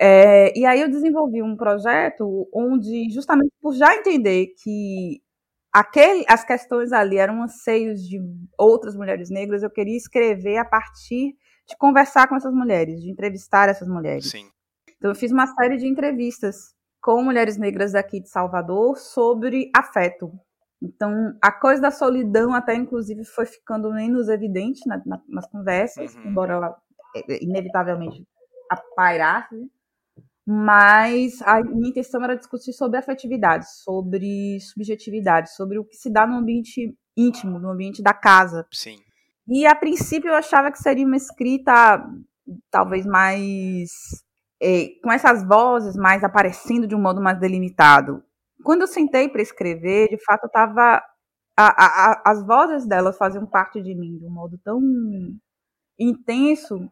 É, 0.00 0.58
e 0.58 0.64
aí 0.64 0.80
eu 0.80 0.88
desenvolvi 0.88 1.42
um 1.42 1.54
projeto 1.54 2.48
onde, 2.50 3.10
justamente 3.10 3.52
por 3.60 3.74
já 3.74 3.94
entender 3.94 4.54
que 4.62 5.20
aquele, 5.70 6.24
as 6.26 6.44
questões 6.44 6.92
ali 6.92 7.18
eram 7.18 7.42
anseios 7.42 8.00
de 8.00 8.18
outras 8.58 8.96
mulheres 8.96 9.28
negras, 9.28 9.62
eu 9.62 9.70
queria 9.70 9.98
escrever 9.98 10.56
a 10.56 10.64
partir 10.64 11.36
de 11.68 11.76
conversar 11.76 12.26
com 12.26 12.36
essas 12.36 12.54
mulheres, 12.54 13.02
de 13.02 13.10
entrevistar 13.10 13.68
essas 13.68 13.86
mulheres. 13.86 14.30
Sim. 14.30 14.53
Então 15.04 15.10
eu 15.10 15.14
fiz 15.14 15.30
uma 15.30 15.46
série 15.46 15.76
de 15.76 15.86
entrevistas 15.86 16.72
com 16.98 17.22
mulheres 17.22 17.58
negras 17.58 17.92
daqui 17.92 18.22
de 18.22 18.30
Salvador 18.30 18.96
sobre 18.96 19.70
afeto. 19.76 20.32
Então, 20.82 21.36
a 21.42 21.52
coisa 21.52 21.82
da 21.82 21.90
solidão 21.90 22.54
até, 22.54 22.74
inclusive, 22.74 23.22
foi 23.26 23.44
ficando 23.44 23.92
menos 23.92 24.30
evidente 24.30 24.80
na, 24.88 25.02
na, 25.04 25.20
nas 25.28 25.46
conversas, 25.50 26.14
uhum. 26.14 26.30
embora 26.30 26.54
ela 26.54 26.76
é, 27.14 27.34
é, 27.34 27.44
inevitavelmente 27.44 28.26
pairasse 28.96 29.70
mas 30.46 31.40
a 31.42 31.62
minha 31.62 31.90
intenção 31.90 32.22
era 32.24 32.36
discutir 32.36 32.72
sobre 32.72 32.98
afetividade, 32.98 33.66
sobre 33.82 34.58
subjetividade, 34.60 35.54
sobre 35.54 35.78
o 35.78 35.84
que 35.84 35.96
se 35.96 36.10
dá 36.10 36.26
no 36.26 36.36
ambiente 36.36 36.94
íntimo, 37.16 37.58
no 37.58 37.70
ambiente 37.70 38.02
da 38.02 38.12
casa. 38.12 38.66
Sim. 38.72 38.96
E 39.48 39.66
a 39.66 39.74
princípio 39.74 40.28
eu 40.28 40.34
achava 40.34 40.70
que 40.70 40.78
seria 40.78 41.06
uma 41.06 41.16
escrita 41.16 42.04
talvez 42.70 43.06
mais. 43.06 44.23
É, 44.66 44.98
com 45.02 45.12
essas 45.12 45.46
vozes 45.46 45.94
mais 45.94 46.24
aparecendo 46.24 46.86
de 46.86 46.94
um 46.94 47.00
modo 47.00 47.20
mais 47.20 47.38
delimitado. 47.38 48.24
Quando 48.64 48.80
eu 48.80 48.86
sentei 48.86 49.28
para 49.28 49.42
escrever, 49.42 50.08
de 50.08 50.16
fato, 50.24 50.44
eu 50.44 50.46
estava. 50.46 51.02
as 52.24 52.42
vozes 52.46 52.86
delas 52.86 53.18
faziam 53.18 53.44
parte 53.44 53.82
de 53.82 53.94
mim 53.94 54.16
de 54.16 54.24
um 54.24 54.30
modo 54.30 54.58
tão 54.64 54.80
intenso 55.98 56.90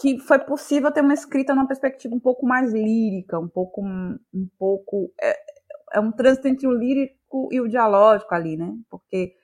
que 0.00 0.18
foi 0.18 0.40
possível 0.40 0.90
ter 0.92 1.00
uma 1.00 1.14
escrita 1.14 1.54
numa 1.54 1.68
perspectiva 1.68 2.14
um 2.14 2.20
pouco 2.20 2.44
mais 2.44 2.72
lírica, 2.72 3.38
um 3.38 3.48
pouco 3.48 3.80
um 3.80 4.48
pouco 4.58 5.12
é, 5.20 5.36
é 5.94 6.00
um 6.00 6.10
trânsito 6.10 6.48
entre 6.48 6.66
o 6.66 6.72
lírico 6.72 7.48
e 7.52 7.60
o 7.60 7.68
dialógico 7.68 8.34
ali, 8.34 8.56
né? 8.56 8.72
Porque 8.90 9.34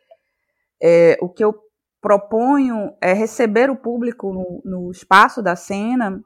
é, 0.83 1.17
o 1.21 1.29
que 1.29 1.45
eu 1.45 1.55
proponho 2.01 2.97
é 3.01 3.13
receber 3.13 3.71
o 3.71 3.77
público 3.77 4.33
no, 4.33 4.61
no 4.65 4.91
espaço 4.91 5.41
da 5.41 5.55
cena 5.55 6.21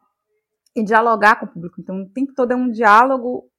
e 0.81 0.85
dialogar 0.85 1.37
com 1.37 1.47
o 1.47 1.49
público. 1.49 1.81
Então, 1.81 2.03
o 2.03 2.09
tempo 2.11 2.33
todo 2.35 2.53
é 2.53 2.57
um 2.57 2.71
diálogo 2.71 3.51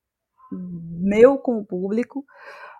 meu 0.51 1.38
com 1.38 1.60
o 1.60 1.65
público, 1.65 2.25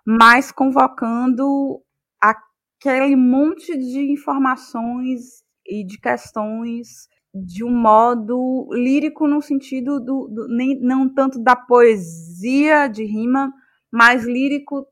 mas 0.06 0.50
convocando 0.50 1.80
aquele 2.20 3.16
monte 3.16 3.76
de 3.76 4.10
informações 4.10 5.42
e 5.66 5.84
de 5.84 5.98
questões 5.98 7.08
de 7.32 7.64
um 7.64 7.70
modo 7.70 8.68
lírico 8.72 9.26
no 9.28 9.40
sentido 9.40 10.00
do, 10.00 10.26
do, 10.28 10.48
nem 10.48 10.80
não 10.80 11.12
tanto 11.12 11.40
da 11.40 11.54
poesia 11.54 12.88
de 12.88 13.04
rima, 13.04 13.52
mas 13.92 14.24
lírico 14.24 14.86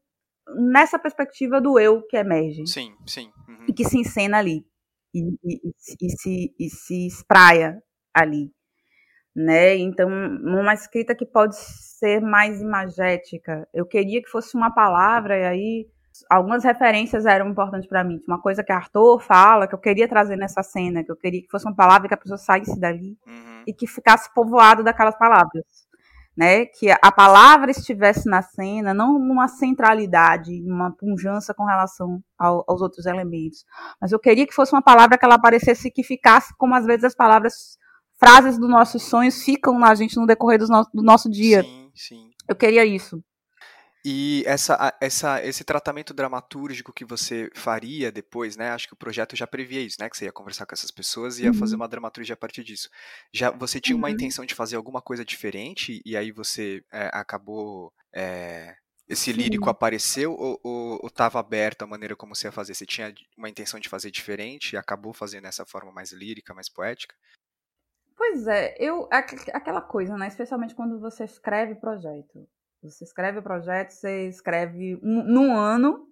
nessa 0.71 0.99
perspectiva 0.99 1.61
do 1.61 1.79
eu 1.79 2.07
que 2.07 2.17
emerge. 2.17 2.67
Sim, 2.67 2.95
sim. 3.07 3.31
Uhum. 3.49 3.67
E 3.69 3.73
que 3.73 3.85
se 3.85 3.99
encena 3.99 4.39
ali. 4.39 4.65
E, 5.13 5.21
e, 5.43 5.61
e, 6.01 6.11
se, 6.11 6.55
e 6.59 6.71
se 6.71 7.07
espraia 7.07 7.83
ali. 8.15 8.53
Né? 9.39 9.77
Então, 9.77 10.09
uma 10.09 10.75
escrita 10.75 11.15
que 11.15 11.25
pode 11.25 11.55
ser 11.55 12.21
mais 12.21 12.61
imagética. 12.61 13.69
Eu 13.73 13.87
queria 13.87 14.21
que 14.21 14.29
fosse 14.29 14.57
uma 14.57 14.75
palavra, 14.75 15.39
e 15.39 15.45
aí 15.45 15.87
algumas 16.29 16.65
referências 16.65 17.25
eram 17.25 17.49
importantes 17.49 17.89
para 17.89 18.03
mim. 18.03 18.21
Uma 18.27 18.41
coisa 18.41 18.65
que 18.65 18.73
Arthur 18.73 19.21
fala, 19.21 19.69
que 19.69 19.75
eu 19.77 19.79
queria 19.79 20.09
trazer 20.09 20.35
nessa 20.35 20.65
cena, 20.65 21.05
que 21.05 21.13
eu 21.13 21.17
queria 21.17 21.41
que 21.41 21.49
fosse 21.49 21.67
uma 21.67 21.77
palavra 21.77 22.09
que 22.09 22.15
a 22.15 22.19
pessoa 22.19 22.37
saísse 22.37 22.81
dali 22.81 23.17
uhum. 23.25 23.63
e 23.65 23.73
que 23.73 23.87
ficasse 23.87 24.29
povoado 24.35 24.83
daquelas 24.83 25.17
palavras. 25.17 25.65
Né, 26.37 26.67
que 26.67 26.89
a 26.89 27.11
palavra 27.11 27.73
estivesse 27.73 28.31
na 28.31 28.41
cena, 28.43 28.95
não 28.95 29.19
numa 29.19 29.49
centralidade, 29.49 30.63
numa 30.63 30.93
punjança 30.93 31.53
com 31.53 31.65
relação 31.65 32.23
ao, 32.39 32.65
aos 32.69 32.81
outros 32.81 33.07
elementos. 33.07 33.65
Mas 34.01 34.13
eu 34.13 34.21
queria 34.21 34.47
que 34.47 34.55
fosse 34.55 34.73
uma 34.73 34.81
palavra 34.81 35.19
que 35.19 35.25
ela 35.25 35.35
aparecesse 35.35 35.91
que 35.91 36.05
ficasse 36.05 36.57
como 36.57 36.77
às 36.77 36.87
vezes 36.87 37.03
as 37.03 37.15
palavras, 37.17 37.77
frases 38.19 38.59
dos 38.59 38.69
nossos 38.69 39.03
sonhos 39.03 39.43
ficam 39.43 39.79
na 39.79 39.95
gente 39.95 40.17
no 40.17 40.27
decorrer 40.27 40.59
do 40.59 40.67
nosso, 40.67 40.91
do 40.93 41.03
nosso 41.03 41.31
dia. 41.31 41.63
Sim, 41.63 41.91
sim. 41.95 42.31
Eu 42.49 42.57
queria 42.57 42.85
isso. 42.85 43.23
E 44.05 44.43
essa, 44.47 44.97
essa, 45.01 45.45
esse 45.45 45.65
tratamento 45.65 46.15
dramatúrgico 46.15 46.93
que 46.93 47.05
você 47.05 47.51
faria 47.55 48.13
depois, 48.13 48.57
né? 48.57 48.71
Acho 48.71 48.87
que 48.87 48.95
o 48.95 48.97
projeto 48.97 49.37
já 49.37 49.47
previa 49.47 49.81
isso, 49.81 49.97
né? 50.01 50.09
Que 50.09 50.17
você 50.17 50.25
ia 50.25 50.33
conversar 50.33 50.67
com 50.67 50.75
essas 50.75 50.91
pessoas 50.91 51.39
e 51.39 51.43
ia 51.43 51.51
uhum. 51.51 51.55
fazer 51.55 51.77
uma 51.77 51.89
dramaturgia 51.89 52.35
a 52.35 52.37
partir 52.37 52.63
disso. 52.65 52.89
Já 53.33 53.51
você 53.51 53.81
tinha 53.81 53.97
uma 53.97 54.09
uhum. 54.09 54.15
intenção 54.15 54.47
de 54.47 54.55
fazer 54.55 54.77
alguma 54.77 55.03
coisa 55.03 55.25
diferente 55.25 56.01
e 56.07 56.17
aí 56.17 56.31
você 56.31 56.83
é, 56.93 57.11
acabou 57.13 57.93
é, 58.15 58.77
esse 59.09 59.33
lírico 59.33 59.65
Sim. 59.65 59.71
apareceu 59.71 60.33
ou 60.33 61.07
estava 61.07 61.41
aberto 61.41 61.83
a 61.83 61.87
maneira 61.87 62.15
como 62.15 62.35
você 62.35 62.47
ia 62.47 62.53
fazer? 62.53 62.75
Você 62.75 62.87
tinha 62.87 63.13
uma 63.37 63.49
intenção 63.49 63.81
de 63.81 63.89
fazer 63.89 64.11
diferente 64.11 64.75
e 64.75 64.77
acabou 64.77 65.13
fazendo 65.13 65.47
essa 65.47 65.67
forma 65.67 65.91
mais 65.91 66.13
lírica, 66.13 66.55
mais 66.55 66.69
poética? 66.69 67.15
Pois 68.19 68.49
é, 68.49 68.75
eu 68.81 69.09
aquela 69.13 69.81
coisa, 69.81 70.17
né? 70.17 70.27
Especialmente 70.27 70.75
quando 70.75 70.99
você 70.99 71.23
escreve 71.23 71.77
projeto. 71.77 72.49
Você 72.83 73.05
escreve 73.05 73.39
o 73.39 73.43
projeto, 73.43 73.91
você 73.91 74.29
escreve 74.29 74.99
um, 75.03 75.23
num 75.23 75.57
ano, 75.57 76.09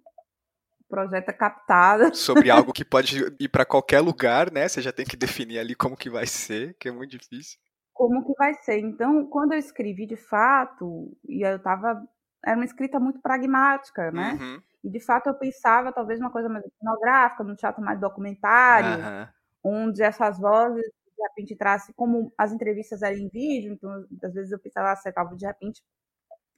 o 0.81 0.87
projeto 0.89 1.27
é 1.27 1.33
captado. 1.33 2.15
Sobre 2.15 2.49
algo 2.49 2.71
que 2.71 2.85
pode 2.85 3.35
ir 3.37 3.49
para 3.49 3.65
qualquer 3.65 3.99
lugar, 3.99 4.49
né? 4.51 4.69
Você 4.69 4.81
já 4.81 4.93
tem 4.93 5.05
que 5.05 5.17
definir 5.17 5.59
ali 5.59 5.75
como 5.75 5.97
que 5.97 6.09
vai 6.09 6.25
ser, 6.25 6.75
que 6.79 6.87
é 6.87 6.91
muito 6.91 7.17
difícil. 7.17 7.59
Como 7.93 8.25
que 8.25 8.33
vai 8.37 8.53
ser. 8.53 8.79
Então, 8.79 9.25
quando 9.27 9.51
eu 9.51 9.59
escrevi 9.59 10.07
de 10.07 10.15
fato, 10.15 11.11
e 11.27 11.45
eu 11.45 11.59
tava. 11.61 12.01
Era 12.45 12.55
uma 12.55 12.65
escrita 12.65 12.99
muito 12.99 13.19
pragmática, 13.21 14.11
né? 14.11 14.37
Uhum. 14.39 14.61
E 14.83 14.89
de 14.89 15.01
fato 15.01 15.27
eu 15.27 15.33
pensava 15.33 15.91
talvez 15.91 16.19
uma 16.21 16.31
coisa 16.31 16.47
mais 16.47 16.63
etnográfica, 16.65 17.43
num 17.43 17.55
teatro 17.55 17.83
mais 17.83 17.99
documentário, 17.99 19.03
uhum. 19.03 19.27
onde 19.63 20.01
essas 20.01 20.39
vozes 20.39 20.85
de 21.17 21.23
repente 21.23 21.55
trasse, 21.55 21.93
como 21.93 22.31
as 22.37 22.51
entrevistas 22.53 23.01
eram 23.01 23.17
em 23.17 23.27
vídeo, 23.27 23.73
então 23.73 23.91
às 24.23 24.33
vezes 24.33 24.51
eu 24.51 24.59
pensava, 24.59 24.91
ah, 24.91 25.11
talvez 25.11 25.39
de 25.39 25.45
repente 25.45 25.83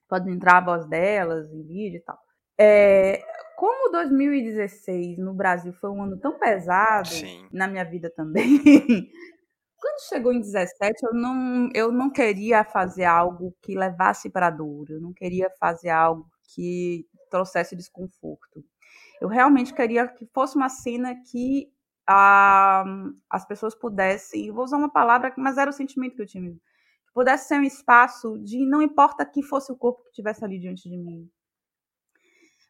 pode 0.07 0.29
entrar 0.29 0.57
a 0.57 0.65
voz 0.65 0.87
delas 0.87 1.51
em 1.51 1.63
vídeo 1.63 1.97
e 1.97 2.01
tal. 2.01 2.19
É, 2.59 3.23
como 3.55 3.91
2016 3.91 5.17
no 5.17 5.33
Brasil 5.33 5.71
foi 5.73 5.89
um 5.89 6.03
ano 6.03 6.19
tão 6.19 6.37
pesado, 6.37 7.07
Sim. 7.07 7.47
na 7.53 7.67
minha 7.67 7.85
vida 7.85 8.11
também, 8.13 8.59
quando 9.79 10.09
chegou 10.09 10.33
em 10.33 10.41
17, 10.41 11.05
eu 11.05 11.13
não, 11.13 11.69
eu 11.73 11.91
não 11.91 12.11
queria 12.11 12.65
fazer 12.65 13.05
algo 13.05 13.55
que 13.61 13.75
levasse 13.75 14.29
para 14.29 14.49
dor, 14.49 14.89
eu 14.89 14.99
não 14.99 15.13
queria 15.13 15.49
fazer 15.59 15.89
algo 15.89 16.27
que 16.53 17.05
trouxesse 17.29 17.75
desconforto. 17.75 18.63
Eu 19.21 19.27
realmente 19.27 19.73
queria 19.73 20.07
que 20.07 20.25
fosse 20.33 20.55
uma 20.55 20.69
cena 20.69 21.15
que 21.29 21.71
ah, 22.09 22.83
as 23.29 23.45
pessoas 23.45 23.75
pudessem, 23.75 24.51
vou 24.51 24.63
usar 24.63 24.77
uma 24.77 24.91
palavra, 24.91 25.33
mas 25.37 25.57
era 25.57 25.69
o 25.69 25.73
sentimento 25.73 26.15
que 26.15 26.21
eu 26.23 26.27
tinha 26.27 26.59
pudesse 27.13 27.49
ser 27.49 27.59
um 27.59 27.63
espaço 27.63 28.37
de 28.39 28.65
não 28.65 28.81
importa 28.81 29.25
que 29.25 29.43
fosse 29.43 29.71
o 29.71 29.75
corpo 29.75 30.03
que 30.03 30.09
estivesse 30.09 30.43
ali 30.43 30.59
diante 30.59 30.89
de 30.89 30.97
mim. 30.97 31.29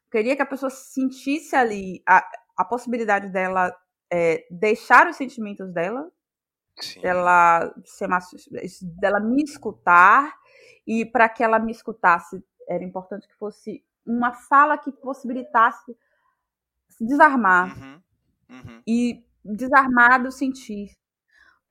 Eu 0.06 0.12
queria 0.12 0.36
que 0.36 0.42
a 0.42 0.46
pessoa 0.46 0.72
sentisse 0.72 1.56
ali 1.56 2.02
a, 2.08 2.28
a 2.58 2.66
possibilidade 2.66 3.30
dela 3.30 3.72
é, 4.12 4.48
deixar 4.50 5.08
os 5.08 5.18
sentimentos 5.18 5.72
dela, 5.72 6.12
Sim. 6.80 7.00
dela, 7.02 7.74
ser 7.86 8.10
dela 9.00 9.20
me 9.20 9.44
escutar, 9.44 10.36
e 10.88 11.06
para 11.06 11.30
que 11.30 11.44
ela 11.44 11.60
me 11.60 11.72
escutasse, 11.72 12.44
era 12.68 12.84
importante 12.84 13.28
que 13.28 13.36
fosse 13.36 13.86
uma 14.04 14.34
fala 14.34 14.80
que 14.80 14.92
possibilitasse 14.92 15.96
se 16.88 17.06
desarmar. 17.06 17.78
Uhum. 17.78 18.02
Uhum. 18.50 18.82
E 18.88 19.24
desarmado 19.44 20.32
sentir 20.32 20.90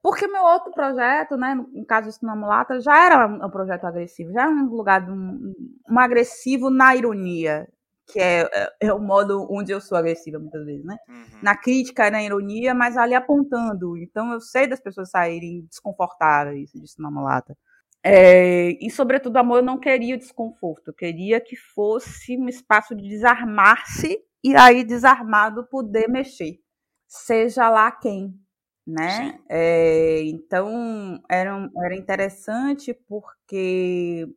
porque 0.02 0.26
meu 0.28 0.42
outro 0.42 0.72
projeto, 0.72 1.36
né, 1.36 1.54
no 1.54 1.84
caso 1.84 2.10
do 2.20 2.26
Namulata, 2.26 2.80
já 2.80 3.04
era 3.04 3.26
um 3.26 3.50
projeto 3.50 3.84
agressivo, 3.84 4.32
já 4.32 4.42
era 4.42 4.50
um 4.50 4.68
lugar 4.68 5.04
de 5.04 5.10
um, 5.10 5.52
um 5.90 5.98
agressivo 5.98 6.70
na 6.70 6.94
ironia, 6.94 7.68
que 8.06 8.20
é, 8.20 8.48
é, 8.52 8.72
é, 8.80 8.92
o 8.92 9.00
modo 9.00 9.46
onde 9.50 9.72
eu 9.72 9.80
sou 9.80 9.98
agressiva 9.98 10.38
muitas 10.38 10.64
vezes, 10.64 10.84
né? 10.84 10.96
Uhum. 11.08 11.40
Na 11.42 11.56
crítica 11.56 12.06
e 12.06 12.10
na 12.10 12.22
ironia, 12.22 12.74
mas 12.74 12.96
ali 12.96 13.14
apontando. 13.14 13.96
Então 13.98 14.32
eu 14.32 14.40
sei 14.40 14.66
das 14.66 14.80
pessoas 14.80 15.10
saírem 15.10 15.66
desconfortáveis 15.68 16.70
disso 16.72 17.02
na 17.02 17.10
mulata. 17.10 17.56
É, 18.02 18.70
e, 18.80 18.90
sobretudo, 18.90 19.36
amor, 19.36 19.58
eu 19.58 19.64
não 19.64 19.78
queria 19.78 20.16
desconforto, 20.16 20.88
eu 20.88 20.94
queria 20.94 21.40
que 21.40 21.56
fosse 21.56 22.38
um 22.38 22.48
espaço 22.48 22.94
de 22.94 23.02
desarmar-se 23.08 24.16
e 24.42 24.54
aí, 24.56 24.84
desarmado, 24.84 25.66
poder 25.68 26.08
mexer, 26.08 26.60
seja 27.08 27.70
lá 27.70 27.90
quem, 27.90 28.38
né? 28.86 29.40
É, 29.48 30.20
então, 30.24 31.20
era, 31.28 31.70
era 31.84 31.96
interessante 31.96 32.92
porque, 33.08 34.28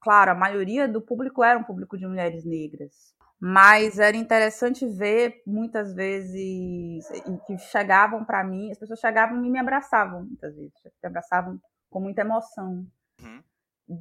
claro, 0.00 0.30
a 0.30 0.34
maioria 0.34 0.88
do 0.88 1.02
público 1.02 1.44
era 1.44 1.58
um 1.58 1.64
público 1.64 1.98
de 1.98 2.06
mulheres 2.06 2.44
negras, 2.44 3.14
mas 3.38 3.98
era 3.98 4.16
interessante 4.16 4.86
ver 4.86 5.42
muitas 5.46 5.94
vezes 5.94 7.06
que 7.46 7.58
chegavam 7.58 8.24
para 8.24 8.42
mim, 8.42 8.70
as 8.70 8.78
pessoas 8.78 9.00
chegavam 9.00 9.44
e 9.44 9.50
me 9.50 9.58
abraçavam 9.58 10.24
muitas 10.24 10.56
vezes, 10.56 10.72
me 10.82 11.08
abraçavam 11.08 11.60
com 11.90 12.00
muita 12.00 12.22
emoção, 12.22 12.86
uhum. 13.20 13.42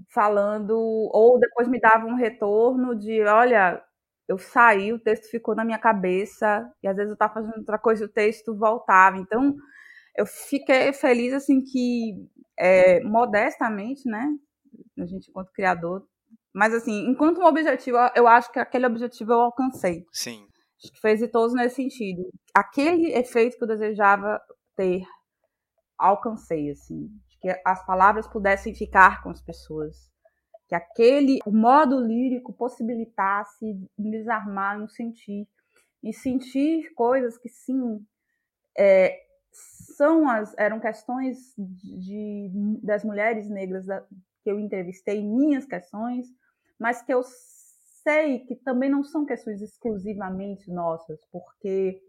falando 0.10 0.78
ou 1.12 1.40
depois 1.40 1.68
me 1.68 1.80
davam 1.80 2.12
um 2.12 2.16
retorno 2.16 2.96
de, 2.96 3.22
olha, 3.24 3.84
eu 4.34 4.38
saí, 4.38 4.94
o 4.94 5.00
texto 5.00 5.30
ficou 5.30 5.56
na 5.56 5.66
minha 5.66 5.80
cabeça 5.80 6.70
e 6.82 6.88
às 6.88 6.96
vezes 6.96 7.10
eu 7.10 7.14
estava 7.14 7.34
fazendo 7.34 7.58
outra 7.58 7.80
coisa 7.80 8.04
e 8.04 8.08
o 8.08 8.12
texto 8.12 8.56
voltava, 8.58 9.18
então 9.18 9.56
eu 10.18 10.26
fiquei 10.26 10.94
feliz 10.94 11.34
assim 11.34 11.62
que 11.62 12.14
é, 12.58 13.02
modestamente, 13.04 14.08
né, 14.08 14.28
a 15.00 15.06
gente 15.06 15.30
enquanto 15.30 15.52
criador 15.52 16.06
mas, 16.54 16.74
assim, 16.74 17.10
enquanto 17.10 17.42
um 17.42 17.46
objetivo, 17.46 17.98
eu 18.16 18.28
acho 18.28 18.52
que 18.52 18.60
aquele 18.60 18.86
objetivo 18.86 19.34
eu 19.34 19.42
alcancei. 19.42 20.06
Sim. 20.12 20.48
Acho 20.78 20.94
que 20.94 21.00
foi 21.02 21.12
exitoso 21.12 21.56
nesse 21.56 21.78
sentido. 21.78 22.30
Aquele 22.54 23.12
efeito 23.14 23.58
que 23.58 23.64
eu 23.64 23.68
desejava 23.68 24.40
ter, 24.76 25.02
alcancei, 25.98 26.70
assim. 26.70 27.10
Que 27.42 27.60
as 27.66 27.84
palavras 27.86 28.28
pudessem 28.28 28.76
ficar 28.76 29.24
com 29.24 29.32
as 29.32 29.42
pessoas. 29.42 30.13
Que 30.74 30.78
aquele, 30.78 31.38
o 31.46 31.52
modo 31.52 32.00
lírico 32.00 32.52
possibilitasse 32.52 33.64
me 33.96 34.10
desarmar, 34.10 34.80
me 34.80 34.90
sentir. 34.90 35.48
E 36.02 36.12
sentir 36.12 36.92
coisas 36.96 37.38
que, 37.38 37.48
sim, 37.48 38.04
é, 38.76 39.16
são 39.96 40.28
as, 40.28 40.52
eram 40.58 40.80
questões 40.80 41.54
de, 41.56 42.50
das 42.82 43.04
mulheres 43.04 43.48
negras 43.48 43.86
da, 43.86 44.02
que 44.42 44.50
eu 44.50 44.60
entrevistei, 44.60 45.24
minhas 45.24 45.64
questões, 45.64 46.26
mas 46.80 47.04
que 47.04 47.14
eu 47.14 47.22
sei 48.02 48.40
que 48.40 48.56
também 48.56 48.90
não 48.90 49.04
são 49.04 49.28
questões 49.28 49.62
exclusivamente 49.62 50.72
nossas, 50.72 51.24
porque 51.32 52.02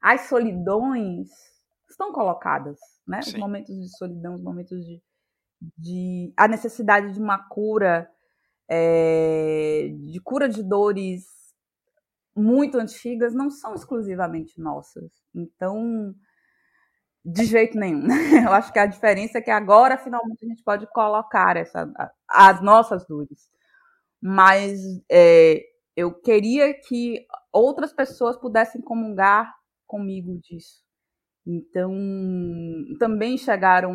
as 0.00 0.22
solidões 0.22 1.28
estão 1.90 2.10
colocadas, 2.10 2.78
né? 3.06 3.20
Sim. 3.20 3.34
Os 3.34 3.38
momentos 3.38 3.76
de 3.76 3.94
solidão, 3.98 4.34
os 4.34 4.42
momentos 4.42 4.82
de, 4.82 5.02
de 5.76 6.32
a 6.36 6.48
necessidade 6.48 7.12
de 7.12 7.20
uma 7.20 7.38
cura, 7.48 8.08
é, 8.68 9.88
de 10.10 10.20
cura 10.20 10.48
de 10.48 10.62
dores 10.62 11.24
muito 12.36 12.78
antigas, 12.78 13.34
não 13.34 13.50
são 13.50 13.74
exclusivamente 13.74 14.60
nossas. 14.60 15.10
Então, 15.34 16.14
de 17.24 17.44
jeito 17.44 17.78
nenhum. 17.78 18.06
Eu 18.46 18.52
acho 18.52 18.72
que 18.72 18.78
a 18.78 18.86
diferença 18.86 19.38
é 19.38 19.42
que 19.42 19.50
agora 19.50 19.98
finalmente 19.98 20.44
a 20.44 20.48
gente 20.48 20.62
pode 20.62 20.86
colocar 20.92 21.56
essa, 21.56 21.90
as 22.28 22.60
nossas 22.62 23.06
dores 23.06 23.50
mas 24.20 24.80
é, 25.10 25.62
eu 25.94 26.12
queria 26.12 26.74
que 26.74 27.26
outras 27.52 27.92
pessoas 27.92 28.36
pudessem 28.36 28.80
comungar 28.80 29.54
comigo 29.86 30.36
disso. 30.38 30.84
Então, 31.46 31.94
também 32.98 33.38
chegaram 33.38 33.94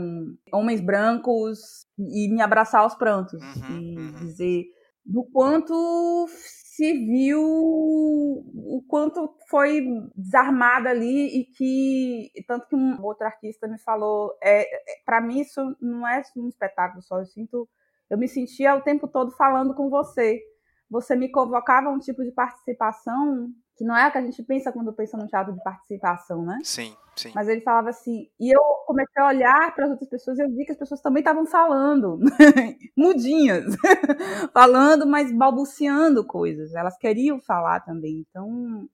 homens 0.54 0.80
brancos 0.80 1.86
e 1.97 2.34
me 2.34 2.41
abraçar 2.41 2.82
aos 2.82 2.95
prantos 2.95 3.41
uhum, 3.41 3.80
e 3.80 3.97
uhum. 3.97 4.12
dizer 4.20 4.64
do 5.06 5.24
quanto 5.34 6.28
se 6.30 6.93
viu, 6.93 7.41
o 7.41 8.84
quanto 8.88 9.36
foi 9.49 9.86
desarmada 10.16 10.89
ali 10.89 11.41
e 11.41 11.45
que 11.45 12.32
tanto 12.47 12.68
que 12.68 12.76
um 12.76 13.04
outro 13.04 13.26
artista 13.26 13.68
me 13.68 13.78
falou, 13.80 14.32
é, 14.41 14.62
é 14.62 15.04
para 15.06 15.20
mim 15.20 15.41
isso 15.41 15.76
não 15.82 16.08
é 16.08 16.22
um 16.38 16.47
espetáculo 16.47 17.02
só, 17.02 17.20
eu 17.20 17.26
sinto 17.26 17.68
eu 18.10 18.18
me 18.18 18.28
sentia 18.28 18.76
o 18.76 18.82
tempo 18.82 19.08
todo 19.08 19.32
falando 19.32 19.74
com 19.74 19.89
você. 19.89 20.41
Você 20.89 21.16
me 21.16 21.32
convocava 21.32 21.89
um 21.89 21.97
tipo 21.97 22.22
de 22.24 22.32
participação 22.32 23.47
que 23.78 23.86
não 23.86 23.95
é 23.95 24.08
o 24.08 24.12
que 24.12 24.18
a 24.18 24.22
gente 24.22 24.43
pensa 24.43 24.70
quando 24.70 24.93
pensa 24.93 25.18
no 25.18 25.28
teatro 25.28 25.54
de 25.54 25.64
participação, 25.64 26.43
né? 26.43 26.60
Sim, 26.62 26.93
sim. 27.16 27.32
Mas 27.34 27.47
ele 27.47 27.62
falava 27.62 27.89
assim, 27.89 28.30
e 28.39 28.55
eu 28.55 28.62
comecei 28.86 29.22
a 29.22 29.28
olhar 29.28 29.76
para 29.76 29.86
as 29.86 29.91
outras 29.91 30.09
pessoas 30.09 30.38
e 30.38 30.43
eu 30.43 30.49
vi 30.49 30.66
que 30.66 30.72
as 30.72 30.78
pessoas 30.78 31.01
também 31.01 31.22
estavam 31.22 31.45
falando, 31.45 32.20
mudinhas, 32.97 33.76
falando, 34.53 35.05
mas 35.05 35.32
balbuciando 35.32 36.26
coisas. 36.26 36.74
Elas 36.74 36.97
queriam 36.97 37.39
falar 37.39 37.82
também. 37.82 38.26
Então, 38.30 38.88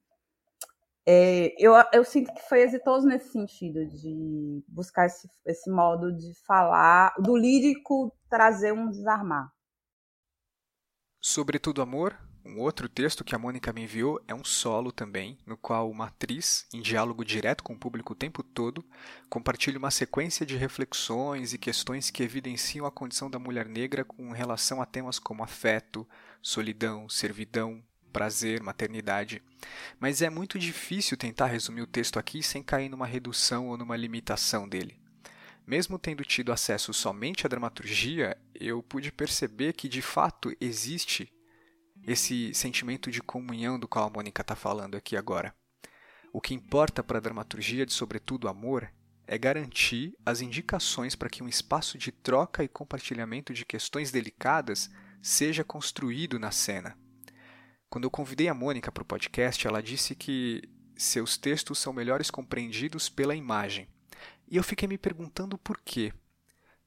é, 1.10 1.56
eu, 1.58 1.74
eu 1.94 2.04
sinto 2.04 2.34
que 2.34 2.42
foi 2.50 2.62
exitoso 2.62 3.08
nesse 3.08 3.32
sentido, 3.32 3.86
de 3.86 4.62
buscar 4.68 5.06
esse, 5.06 5.30
esse 5.46 5.70
modo 5.70 6.12
de 6.12 6.34
falar, 6.46 7.14
do 7.18 7.38
lírico 7.38 8.14
trazer 8.30 8.74
um 8.74 8.90
desarmar. 8.90 9.50
Sobretudo 11.22 11.82
Amor, 11.82 12.18
um 12.48 12.60
outro 12.60 12.88
texto 12.88 13.26
que 13.26 13.36
a 13.36 13.38
Mônica 13.38 13.74
me 13.74 13.84
enviou 13.84 14.22
é 14.26 14.34
um 14.34 14.44
solo 14.44 14.90
também, 14.90 15.38
no 15.46 15.58
qual 15.58 15.92
uma 15.92 16.06
atriz, 16.06 16.66
em 16.74 16.82
diálogo 16.82 17.26
direto 17.26 17.62
com 17.62 17.74
o 17.74 17.78
público 17.78 18.14
o 18.14 18.16
tempo 18.16 18.42
todo, 18.42 18.86
compartilha 19.30 19.78
uma 19.78 19.92
sequência 19.92 20.46
de 20.46 20.56
reflexões 20.56 21.52
e 21.52 21.58
questões 21.58 22.10
que 22.10 22.24
evidenciam 22.24 22.86
a 22.86 22.92
condição 22.92 23.30
da 23.30 23.38
mulher 23.38 23.68
negra 23.68 24.06
com 24.06 24.32
relação 24.32 24.82
a 24.82 24.86
temas 24.86 25.20
como 25.20 25.44
afeto, 25.44 26.08
solidão, 26.42 27.10
servidão, 27.10 27.84
prazer, 28.14 28.64
maternidade. 28.64 29.44
Mas 30.00 30.22
é 30.22 30.30
muito 30.30 30.58
difícil 30.58 31.18
tentar 31.18 31.48
resumir 31.48 31.82
o 31.82 31.88
texto 31.88 32.18
aqui 32.18 32.42
sem 32.42 32.64
cair 32.64 32.88
numa 32.88 33.06
redução 33.06 33.68
ou 33.68 33.78
numa 33.78 33.98
limitação 33.98 34.70
dele. 34.70 34.98
Mesmo 35.68 36.00
tendo 36.00 36.24
tido 36.24 36.54
acesso 36.54 36.94
somente 36.94 37.46
à 37.46 37.50
dramaturgia, 37.50 38.38
eu 38.56 38.82
pude 38.82 39.12
perceber 39.12 39.74
que 39.74 39.90
de 39.90 40.02
fato 40.02 40.56
existe 40.62 41.30
esse 42.08 42.54
sentimento 42.54 43.12
de 43.12 43.22
comunhão 43.22 43.78
do 43.78 43.88
qual 43.88 44.08
a 44.08 44.10
Mônica 44.10 44.42
está 44.42 44.56
falando 44.56 44.96
aqui 44.96 45.18
agora. 45.18 45.54
O 46.32 46.40
que 46.40 46.54
importa 46.54 47.04
para 47.04 47.18
a 47.18 47.22
dramaturgia 47.22 47.86
de 47.86 47.92
Sobretudo 47.92 48.48
Amor 48.48 48.90
é 49.28 49.38
garantir 49.38 50.16
as 50.26 50.40
indicações 50.40 51.16
para 51.16 51.30
que 51.30 51.44
um 51.44 51.50
espaço 51.50 51.98
de 51.98 52.14
troca 52.14 52.64
e 52.64 52.68
compartilhamento 52.70 53.54
de 53.54 53.66
questões 53.66 54.10
delicadas 54.10 54.90
seja 55.22 55.66
construído 55.66 56.40
na 56.40 56.50
cena. 56.50 56.98
Quando 57.90 58.06
eu 58.06 58.12
convidei 58.12 58.48
a 58.48 58.54
Mônica 58.54 58.90
para 58.90 59.04
o 59.04 59.06
podcast, 59.06 59.68
ela 59.68 59.84
disse 59.84 60.16
que 60.16 60.62
seus 60.96 61.38
textos 61.38 61.78
são 61.78 61.92
melhores 61.92 62.32
compreendidos 62.32 63.10
pela 63.10 63.36
imagem. 63.36 63.90
E 64.48 64.56
eu 64.56 64.64
fiquei 64.64 64.88
me 64.88 64.98
perguntando 64.98 65.58
por 65.58 65.78
quê. 65.84 66.14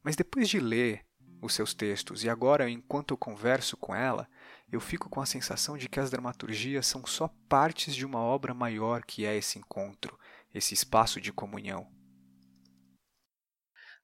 Mas 0.02 0.16
depois 0.16 0.48
de 0.48 0.58
ler 0.58 1.04
os 1.42 1.54
seus 1.54 1.74
textos 1.74 2.24
e 2.24 2.30
agora, 2.30 2.70
enquanto 2.70 3.12
eu 3.12 3.18
converso 3.18 3.76
com 3.76 3.94
ela, 3.94 4.28
eu 4.70 4.80
fico 4.80 5.08
com 5.08 5.20
a 5.20 5.26
sensação 5.26 5.76
de 5.76 5.88
que 5.88 5.98
as 5.98 6.10
dramaturgias 6.10 6.86
são 6.86 7.04
só 7.04 7.28
partes 7.48 7.94
de 7.94 8.06
uma 8.06 8.20
obra 8.20 8.54
maior 8.54 9.04
que 9.04 9.24
é 9.24 9.36
esse 9.36 9.58
encontro, 9.58 10.18
esse 10.54 10.74
espaço 10.74 11.20
de 11.20 11.32
comunhão. 11.32 11.90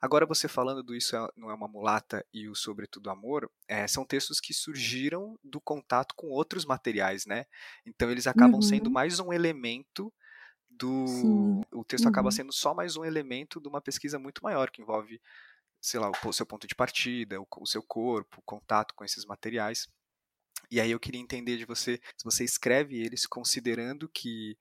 Agora, 0.00 0.26
você 0.26 0.46
falando 0.46 0.82
do 0.82 0.94
Isso 0.94 1.16
é, 1.16 1.28
Não 1.36 1.50
é 1.50 1.54
uma 1.54 1.68
Mulata 1.68 2.24
e 2.32 2.48
o 2.48 2.54
Sobretudo 2.54 3.10
Amor, 3.10 3.50
é, 3.66 3.88
são 3.88 4.04
textos 4.04 4.40
que 4.40 4.52
surgiram 4.52 5.38
do 5.42 5.60
contato 5.60 6.14
com 6.14 6.28
outros 6.28 6.64
materiais, 6.66 7.24
né? 7.24 7.46
Então, 7.84 8.10
eles 8.10 8.26
acabam 8.26 8.56
uhum. 8.56 8.62
sendo 8.62 8.90
mais 8.90 9.18
um 9.20 9.32
elemento 9.32 10.12
do. 10.68 11.06
Sim. 11.06 11.60
O 11.72 11.84
texto 11.84 12.04
uhum. 12.04 12.10
acaba 12.10 12.30
sendo 12.30 12.52
só 12.52 12.74
mais 12.74 12.96
um 12.96 13.04
elemento 13.04 13.60
de 13.60 13.68
uma 13.68 13.80
pesquisa 13.80 14.18
muito 14.18 14.42
maior, 14.42 14.70
que 14.70 14.82
envolve, 14.82 15.20
sei 15.80 15.98
lá, 15.98 16.10
o 16.10 16.32
seu 16.32 16.44
ponto 16.44 16.66
de 16.66 16.74
partida, 16.74 17.40
o, 17.40 17.46
o 17.58 17.66
seu 17.66 17.82
corpo, 17.82 18.38
o 18.38 18.42
contato 18.42 18.94
com 18.94 19.04
esses 19.04 19.24
materiais. 19.24 19.88
E 20.70 20.80
aí 20.80 20.90
eu 20.90 21.00
queria 21.00 21.20
entender 21.20 21.56
de 21.56 21.64
você 21.64 22.00
se 22.16 22.24
você 22.24 22.44
escreve 22.44 22.96
eles 22.96 23.26
considerando 23.26 24.08
que 24.08 24.56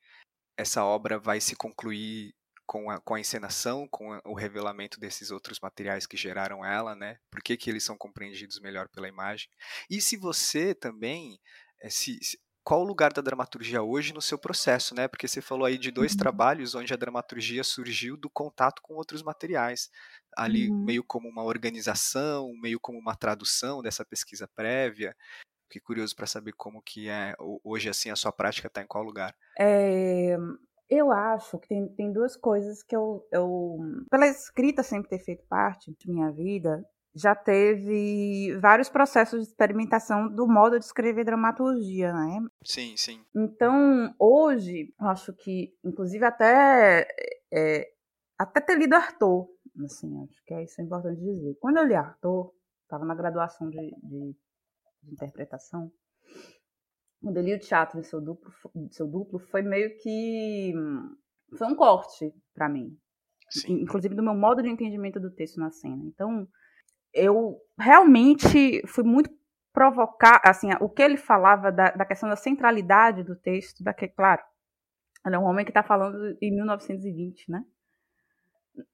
essa 0.58 0.84
obra 0.84 1.20
vai 1.20 1.41
se 1.41 1.56
concluir 1.56 2.34
com 2.66 2.89
a, 2.89 2.99
com 2.99 3.14
a 3.14 3.20
encenação, 3.20 3.88
com 3.89 4.14
a, 4.14 4.22
o 4.26 4.34
revelamento 4.34 4.99
desses 4.99 5.32
outros 5.32 5.60
materiais 5.60 6.06
que 6.06 6.18
geraram 6.18 6.66
ela, 6.66 6.95
né? 6.95 7.18
Por 7.30 7.41
que, 7.41 7.56
que 7.58 7.70
eles 7.70 7.84
são 7.84 7.97
compreendidos 7.97 8.60
melhor 8.60 8.89
pela 8.89 9.08
imagem? 9.08 9.49
E 9.89 10.01
se 10.01 10.18
você 10.18 10.74
também, 10.74 11.39
é, 11.82 11.89
se, 11.89 12.18
se, 12.24 12.39
qual 12.64 12.82
o 12.82 12.86
lugar 12.86 13.14
da 13.14 13.22
dramaturgia 13.22 13.84
hoje 13.84 14.12
no 14.12 14.22
seu 14.22 14.39
processo, 14.39 14.95
né? 14.95 15.08
Porque 15.08 15.28
você 15.28 15.41
falou 15.41 15.66
aí 15.66 15.78
de 15.78 15.91
dois 15.91 16.14
uhum. 16.14 16.18
trabalhos 16.18 16.74
onde 16.74 16.93
a 16.93 16.97
dramaturgia 16.97 17.64
surgiu 17.64 18.18
do 18.18 18.30
contato 18.30 18.82
com 18.82 18.95
outros 18.95 19.22
materiais, 19.22 19.89
ali 20.36 20.70
uhum. 20.70 20.84
meio 20.84 21.03
como 21.03 21.30
uma 21.30 21.43
organização, 21.43 22.51
meio 22.60 22.80
como 22.80 22.97
uma 22.97 23.16
tradução 23.16 23.84
dessa 23.84 24.03
pesquisa 24.03 24.47
prévia. 24.56 25.16
Fiquei 25.76 25.82
curioso 25.82 26.15
para 26.15 26.26
saber 26.26 26.53
como 26.53 26.82
que 26.82 27.09
é 27.09 27.36
hoje 27.63 27.89
assim 27.89 28.09
a 28.09 28.15
sua 28.15 28.32
prática 28.32 28.67
está 28.67 28.82
em 28.82 28.88
qual 28.88 29.03
lugar. 29.03 29.36
É, 29.59 30.38
eu 30.89 31.11
acho 31.11 31.59
que 31.59 31.67
tem, 31.67 31.88
tem 31.89 32.13
duas 32.13 32.38
coisas 32.38 32.82
que 32.82 32.95
eu, 32.95 33.28
eu. 33.30 33.78
Pela 34.09 34.28
escrita 34.28 34.84
sempre 34.84 35.09
ter 35.09 35.19
feito 35.19 35.43
parte 35.49 35.93
de 35.99 36.09
minha 36.09 36.32
vida, 36.32 36.82
já 37.13 37.36
teve 37.36 38.57
vários 38.61 38.88
processos 38.88 39.41
de 39.41 39.47
experimentação 39.49 40.30
do 40.30 40.47
modo 40.47 40.80
de 40.80 40.86
escrever 40.86 41.26
dramaturgia, 41.26 42.13
né? 42.13 42.39
Sim, 42.63 42.95
sim. 42.95 43.26
Então, 43.36 44.15
hoje, 44.17 44.93
eu 44.97 45.07
acho 45.07 45.34
que, 45.34 45.73
inclusive, 45.84 46.23
até, 46.23 47.05
é, 47.51 47.91
até 48.38 48.61
ter 48.61 48.78
lido 48.78 48.95
Arthur, 48.95 49.49
assim, 49.84 50.23
acho 50.23 50.41
que 50.45 50.53
é 50.53 50.63
isso 50.63 50.80
é 50.80 50.86
importante 50.86 51.19
dizer. 51.19 51.57
Quando 51.59 51.78
eu 51.78 51.86
li 51.86 51.95
Arthur, 51.95 52.53
estava 52.84 53.03
na 53.03 53.15
graduação 53.15 53.69
de, 53.69 53.78
de, 53.78 54.36
de, 55.06 55.14
interpretação, 55.14 55.91
o 57.22 57.60
teatro 57.60 57.99
em 57.99 58.03
seu 58.03 58.22
duplo, 58.22 58.51
seu 58.91 59.08
duplo, 59.08 59.39
foi 59.39 59.62
meio 59.62 59.97
que. 59.97 60.74
Foi 61.58 61.68
um 61.68 61.76
corte 61.76 62.34
para 62.53 62.70
mim. 62.70 62.97
Sim. 63.49 63.82
Inclusive 63.82 64.16
do 64.16 64.24
meu 64.24 64.36
modo 64.36 64.62
de 64.62 64.70
entendimento 64.70 65.20
do 65.20 65.32
texto 65.32 65.60
na 65.60 65.72
cena. 65.72 66.03
Então, 66.06 66.47
eu 67.14 67.58
realmente 67.80 68.86
fui 68.88 69.03
muito 69.03 69.30
provocar, 69.72 70.41
assim, 70.43 70.70
o 70.80 70.89
que 70.89 71.01
ele 71.01 71.18
falava 71.18 71.72
da, 71.72 71.91
da 71.91 72.06
questão 72.06 72.30
da 72.30 72.36
centralidade 72.36 73.24
do 73.24 73.36
texto, 73.36 73.84
da 73.84 73.93
que, 73.93 74.08
claro, 74.08 74.41
ele 75.26 75.36
é 75.36 75.39
um 75.39 75.43
homem 75.43 75.66
que 75.66 75.72
está 75.72 75.84
falando 75.84 76.38
em 76.41 76.56
1920, 76.56 77.51
né? 77.51 77.64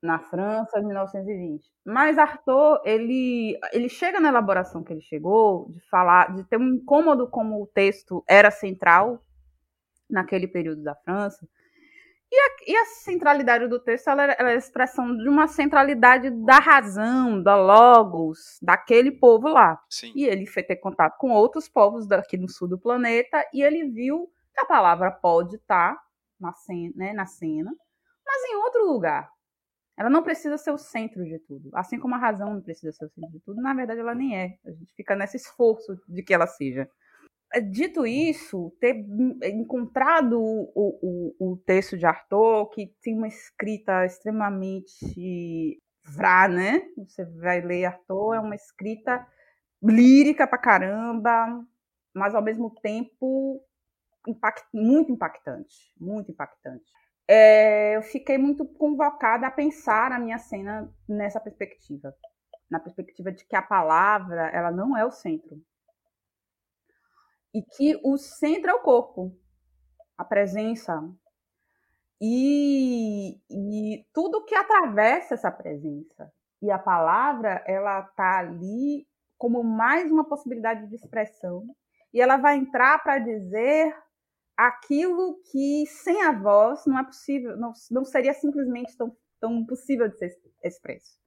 Na 0.02 0.20
França, 0.20 0.80
em 0.80 0.86
1920. 0.86 1.72
Mas 1.86 2.18
Arthur, 2.18 2.82
ele, 2.86 3.58
ele 3.74 3.90
chega 3.90 4.20
na 4.20 4.30
elaboração 4.30 4.84
que 4.84 4.94
ele 4.94 5.02
chegou, 5.02 5.70
de 5.72 5.80
falar, 5.90 6.36
de 6.36 6.44
ter 6.44 6.58
um 6.58 6.76
incômodo 6.76 7.28
como 7.28 7.62
o 7.62 7.68
texto 7.68 8.24
era 8.28 8.52
central 8.52 9.24
naquele 10.10 10.48
período 10.48 10.84
da 10.84 10.94
França, 10.96 11.48
e 12.32 12.36
a, 12.36 12.72
e 12.72 12.78
a, 12.78 12.86
centralidade 12.86 13.68
do 13.68 13.78
texto 13.78 14.10
ela, 14.10 14.24
ela, 14.24 14.52
é 14.52 14.54
a 14.54 14.58
expressão 14.58 15.18
de 15.18 15.28
uma 15.28 15.48
centralidade 15.48 16.30
da 16.30 16.60
razão, 16.60 17.44
da 17.44 17.58
logos, 17.58 18.58
daquele 18.62 19.12
povo 19.12 19.50
lá. 19.50 19.78
Sim. 19.90 20.14
E 20.16 20.24
ele 20.24 20.46
foi 20.46 20.64
ter 20.64 20.78
contato 20.78 21.18
com 21.18 21.32
outros 21.32 21.68
povos 21.68 22.08
daqui 22.08 22.38
no 22.38 22.48
sul 22.48 22.70
do 22.70 22.80
planeta 22.80 23.46
e 23.54 23.62
ele 23.62 23.90
viu 23.90 24.32
que 24.54 24.62
a 24.62 24.66
palavra 24.66 25.12
pode 25.12 25.58
estar 25.58 26.02
na 26.40 26.54
cena, 26.54 26.94
né, 26.96 27.14
na 27.14 27.26
cena, 27.26 27.70
mas 28.26 28.50
em 28.50 28.56
outro 28.56 28.86
lugar. 28.86 29.30
Ela 30.02 30.10
não 30.10 30.24
precisa 30.24 30.58
ser 30.58 30.72
o 30.72 30.80
centro 30.80 31.24
de 31.24 31.38
tudo. 31.38 31.70
Assim 31.76 32.00
como 32.00 32.16
a 32.16 32.18
razão 32.18 32.56
não 32.56 32.62
precisa 32.62 32.92
ser 32.92 33.06
o 33.06 33.10
centro 33.10 33.32
de 33.32 33.40
tudo, 33.42 33.62
na 33.62 33.72
verdade 33.72 34.00
ela 34.00 34.16
nem 34.16 34.36
é. 34.36 34.58
A 34.66 34.72
gente 34.72 34.92
fica 34.96 35.16
nesse 35.16 35.38
esforço 35.38 35.96
de 36.08 36.24
que 36.24 36.34
ela 36.34 36.48
seja. 36.48 36.90
É, 37.54 37.62
dito 37.62 38.04
isso, 38.08 38.76
ter 38.80 39.06
encontrado 39.44 40.42
o, 40.42 41.36
o, 41.38 41.52
o 41.52 41.58
texto 41.58 41.96
de 41.96 42.06
Arthur, 42.08 42.68
que 42.72 42.96
tem 43.04 43.16
uma 43.16 43.28
escrita 43.28 44.04
extremamente 44.04 45.80
vrá, 46.04 46.48
né? 46.48 46.82
Você 46.98 47.24
vai 47.24 47.62
ler 47.62 47.86
Arthur, 47.86 48.34
é 48.34 48.40
uma 48.40 48.56
escrita 48.56 49.24
lírica 49.84 50.48
pra 50.48 50.58
caramba, 50.58 51.64
mas 52.12 52.34
ao 52.34 52.42
mesmo 52.42 52.74
tempo 52.82 53.64
impact, 54.28 54.66
muito 54.74 55.12
impactante, 55.12 55.94
muito 56.00 56.32
impactante. 56.32 56.92
É, 57.34 57.96
eu 57.96 58.02
fiquei 58.02 58.38
muito 58.38 58.66
convocada 58.66 59.48
a 59.48 59.52
pensar 59.52 60.12
a 60.12 60.20
minha 60.20 60.38
cena 60.38 60.94
nessa 61.08 61.40
perspectiva, 61.40 62.14
na 62.70 62.78
perspectiva 62.78 63.32
de 63.32 63.46
que 63.46 63.56
a 63.56 63.62
palavra 63.62 64.50
ela 64.50 64.70
não 64.70 64.98
é 64.98 65.06
o 65.06 65.12
centro, 65.12 65.58
e 67.54 67.62
que 67.62 67.98
o 68.04 68.18
centro 68.18 68.72
é 68.72 68.74
o 68.74 68.82
corpo, 68.82 69.34
a 70.18 70.26
presença. 70.26 71.02
E, 72.20 73.40
e 73.50 74.06
tudo 74.14 74.44
que 74.44 74.54
atravessa 74.54 75.36
essa 75.36 75.50
presença. 75.50 76.30
E 76.62 76.70
a 76.70 76.78
palavra, 76.78 77.64
ela 77.66 78.02
tá 78.02 78.40
ali 78.40 79.08
como 79.38 79.64
mais 79.64 80.12
uma 80.12 80.26
possibilidade 80.26 80.86
de 80.88 80.96
expressão. 80.96 81.64
E 82.14 82.20
ela 82.20 82.36
vai 82.36 82.58
entrar 82.58 83.02
para 83.02 83.20
dizer 83.20 83.96
aquilo 84.58 85.40
que 85.52 85.86
sem 85.88 86.24
a 86.24 86.32
voz 86.32 86.86
não 86.86 87.00
é 87.00 87.04
possível, 87.04 87.58
não, 87.58 87.74
não 87.90 88.06
seria 88.06 88.34
simplesmente 88.34 88.96
tão, 88.96 89.16
tão 89.40 89.66
possível 89.66 90.08
de 90.08 90.18
ser 90.18 90.40
expresso. 90.64 91.20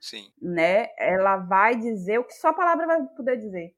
Sim. 0.00 0.30
Né? 0.40 0.88
Ela 0.98 1.36
vai 1.36 1.76
dizer 1.76 2.18
o 2.18 2.24
que 2.24 2.34
só 2.34 2.48
a 2.48 2.54
palavra 2.54 2.86
vai 2.86 3.02
poder 3.08 3.36
dizer 3.36 3.74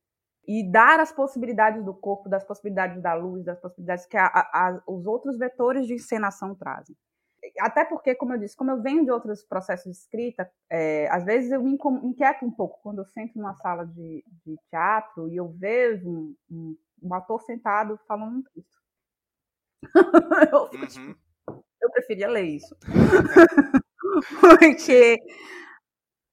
e 0.47 0.69
dar 0.69 0.99
as 1.01 1.13
possibilidades 1.13 1.85
do 1.85 1.95
corpo, 1.95 2.29
das 2.29 2.45
possibilidades 2.45 3.01
da 3.03 3.15
luz, 3.15 3.45
das 3.45 3.61
possibilidades 3.61 4.07
que 4.07 4.17
a, 4.17 4.27
a, 4.27 4.83
os 4.87 5.07
outros 5.07 5.39
vetores 5.39 5.87
de 5.87 5.95
encenação 5.95 6.55
trazem. 6.55 6.97
Até 7.61 7.85
porque, 7.85 8.15
como 8.15 8.35
eu 8.35 8.39
disse, 8.39 8.57
como 8.57 8.71
eu 8.71 8.83
venho 8.83 9.05
de 9.05 9.11
outros 9.11 9.43
processos 9.45 9.85
de 9.85 9.99
escrita, 9.99 10.51
é, 10.69 11.09
às 11.11 11.25
vezes 11.25 11.51
eu 11.51 11.63
me 11.63 11.79
inquieto 12.03 12.45
um 12.45 12.51
pouco 12.51 12.81
quando 12.83 12.99
eu 12.99 13.07
sento 13.07 13.37
numa 13.37 13.55
sala 13.55 13.87
de, 13.87 14.25
de 14.45 14.57
teatro 14.69 15.29
e 15.29 15.37
eu 15.37 15.49
vejo 15.49 16.09
um, 16.09 16.37
um, 16.51 16.77
um 17.03 17.15
ator 17.15 17.41
sentado 17.43 17.99
falando 18.07 18.39
um 18.39 18.43
texto. 18.43 18.80
eu, 20.53 20.71
uhum. 20.73 21.15
eu 21.83 21.91
preferia 21.91 22.29
ler 22.29 22.45
isso. 22.45 22.77
porque 24.41 25.19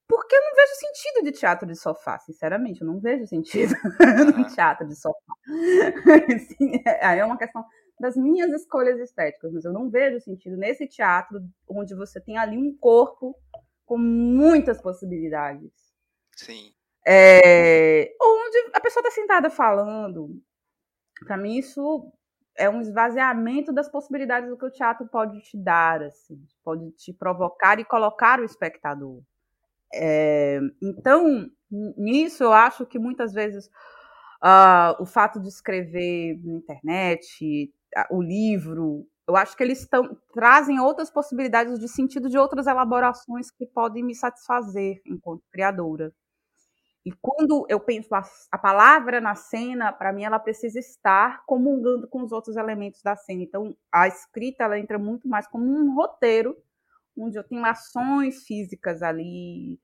porque 0.08 0.36
eu 0.36 0.42
não 0.42 0.56
vejo 0.56 0.74
sentido 0.76 1.26
de 1.26 1.32
teatro 1.38 1.68
de 1.68 1.76
sofá, 1.76 2.18
sinceramente, 2.20 2.82
eu 2.82 2.88
não 2.88 3.00
vejo 3.00 3.28
sentido 3.28 3.76
no 4.38 4.48
teatro 4.48 4.88
de 4.88 4.96
sofá. 4.96 5.34
Assim, 6.34 6.82
é, 6.86 7.18
é 7.18 7.26
uma 7.26 7.38
questão 7.38 7.66
das 8.00 8.16
minhas 8.16 8.52
escolhas 8.54 9.00
estéticas, 9.00 9.52
mas 9.52 9.66
eu 9.66 9.74
não 9.74 9.90
vejo 9.90 10.20
sentido 10.22 10.56
nesse 10.56 10.88
teatro 10.88 11.42
onde 11.68 11.94
você 11.94 12.22
tem 12.22 12.38
ali 12.38 12.58
um 12.58 12.76
corpo 12.78 13.36
com 13.86 13.98
muitas 13.98 14.82
possibilidades. 14.82 15.72
Sim. 16.36 16.74
É, 17.06 18.14
onde 18.22 18.72
a 18.74 18.80
pessoa 18.80 19.02
está 19.02 19.12
sentada 19.12 19.50
falando. 19.50 20.42
Para 21.26 21.38
mim, 21.38 21.58
isso 21.58 22.12
é 22.58 22.70
um 22.70 22.82
esvaziamento 22.82 23.72
das 23.72 23.90
possibilidades 23.90 24.50
do 24.50 24.58
que 24.58 24.66
o 24.66 24.72
teatro 24.72 25.08
pode 25.08 25.40
te 25.42 25.58
dar, 25.58 26.02
assim, 26.02 26.40
pode 26.64 26.92
te 26.92 27.14
provocar 27.14 27.80
e 27.80 27.86
colocar 27.86 28.40
o 28.40 28.44
espectador. 28.44 29.22
É, 29.94 30.60
então, 30.82 31.50
nisso 31.70 32.44
eu 32.44 32.52
acho 32.52 32.86
que 32.86 33.00
muitas 33.00 33.34
vezes 33.34 33.68
uh, 34.44 35.02
o 35.02 35.06
fato 35.06 35.40
de 35.40 35.48
escrever 35.48 36.40
na 36.44 36.54
internet, 36.54 37.72
o 38.12 38.22
livro, 38.22 39.08
eu 39.28 39.36
acho 39.36 39.56
que 39.56 39.64
eles 39.64 39.88
tão, 39.88 40.18
trazem 40.34 40.80
outras 40.80 41.10
possibilidades 41.10 41.80
de 41.80 41.88
sentido 41.88 42.30
de 42.30 42.38
outras 42.38 42.68
elaborações 42.68 43.52
que 43.52 43.66
podem 43.66 44.04
me 44.04 44.16
satisfazer 44.16 45.02
enquanto 45.06 45.44
criadora. 45.52 46.14
E 47.08 47.12
quando 47.22 47.66
eu 47.70 47.80
penso 47.80 48.14
a, 48.14 48.22
a 48.52 48.58
palavra 48.58 49.22
na 49.22 49.34
cena, 49.34 49.94
para 49.94 50.12
mim 50.12 50.26
ela 50.26 50.38
precisa 50.38 50.78
estar 50.78 51.46
comungando 51.46 52.06
com 52.06 52.22
os 52.22 52.34
outros 52.34 52.58
elementos 52.58 53.02
da 53.02 53.16
cena. 53.16 53.44
Então, 53.44 53.74
a 53.90 54.10
escrita 54.10 54.66
ela 54.66 54.78
entra 54.78 55.00
muito 55.00 55.26
mais 55.26 55.48
como 55.48 55.64
um 55.64 55.96
roteiro 55.96 56.54
onde 57.18 57.40
eu 57.40 57.46
tenho 57.46 57.66
ações 57.66 58.44
físicas 58.44 59.02
ali, 59.02 59.80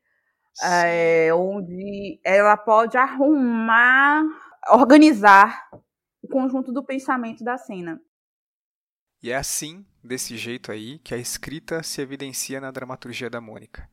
é, 0.61 1.33
onde 1.33 2.19
ela 2.25 2.57
pode 2.57 2.97
arrumar, 2.97 4.25
organizar 4.69 5.69
o 6.21 6.27
conjunto 6.27 6.73
do 6.73 6.83
pensamento 6.83 7.41
da 7.41 7.57
cena. 7.57 8.01
E 9.21 9.31
é 9.31 9.37
assim, 9.37 9.85
desse 10.03 10.35
jeito 10.35 10.73
aí, 10.73 10.99
que 10.99 11.15
a 11.15 11.17
escrita 11.17 11.83
se 11.83 12.01
evidencia 12.01 12.59
na 12.59 12.69
dramaturgia 12.69 13.29
da 13.29 13.39
Mônica. 13.39 13.89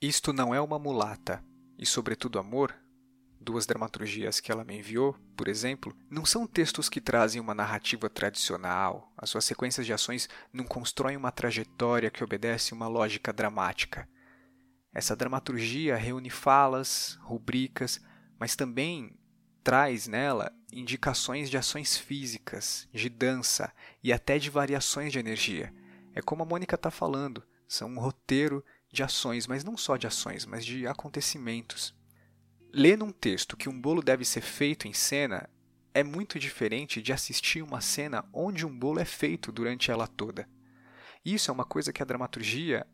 Isto 0.00 0.32
não 0.32 0.54
é 0.54 0.60
uma 0.60 0.78
mulata, 0.78 1.44
e 1.78 1.84
sobretudo 1.84 2.38
amor, 2.38 2.74
duas 3.40 3.66
dramaturgias 3.66 4.40
que 4.40 4.50
ela 4.50 4.64
me 4.64 4.78
enviou, 4.78 5.14
por 5.36 5.46
exemplo, 5.46 5.96
não 6.10 6.24
são 6.24 6.46
textos 6.46 6.88
que 6.88 7.00
trazem 7.00 7.40
uma 7.40 7.54
narrativa 7.54 8.08
tradicional. 8.08 9.12
As 9.16 9.30
suas 9.30 9.44
sequências 9.44 9.86
de 9.86 9.92
ações 9.92 10.28
não 10.52 10.64
constroem 10.64 11.16
uma 11.16 11.30
trajetória 11.30 12.10
que 12.10 12.24
obedece 12.24 12.72
uma 12.72 12.88
lógica 12.88 13.32
dramática. 13.32 14.08
Essa 14.92 15.14
dramaturgia 15.14 15.94
reúne 15.96 16.30
falas, 16.30 17.18
rubricas, 17.20 18.00
mas 18.38 18.56
também 18.56 19.16
traz 19.62 20.06
nela 20.06 20.52
indicações 20.72 21.50
de 21.50 21.58
ações 21.58 21.96
físicas, 21.96 22.88
de 22.92 23.08
dança 23.08 23.72
e 24.02 24.12
até 24.12 24.38
de 24.38 24.48
variações 24.48 25.12
de 25.12 25.18
energia. 25.18 25.74
É 26.14 26.22
como 26.22 26.42
a 26.42 26.46
Mônica 26.46 26.76
está 26.76 26.90
falando, 26.90 27.44
são 27.68 27.90
um 27.90 27.98
roteiro 27.98 28.64
de 28.96 29.02
ações, 29.02 29.46
mas 29.46 29.62
não 29.62 29.76
só 29.76 29.96
de 29.96 30.06
ações, 30.06 30.46
mas 30.46 30.64
de 30.64 30.86
acontecimentos. 30.86 31.94
Ler 32.72 32.96
num 32.98 33.12
texto 33.12 33.56
que 33.56 33.68
um 33.68 33.80
bolo 33.80 34.02
deve 34.02 34.24
ser 34.24 34.40
feito 34.40 34.88
em 34.88 34.92
cena 34.92 35.48
é 35.94 36.02
muito 36.02 36.38
diferente 36.38 37.00
de 37.00 37.12
assistir 37.12 37.62
uma 37.62 37.80
cena 37.80 38.24
onde 38.32 38.66
um 38.66 38.76
bolo 38.76 38.98
é 38.98 39.04
feito 39.04 39.52
durante 39.52 39.90
ela 39.90 40.06
toda. 40.06 40.48
Isso 41.24 41.50
é 41.50 41.54
uma 41.54 41.64
coisa 41.64 41.92
que 41.92 42.02
a 42.02 42.06
dramaturgia 42.06 42.86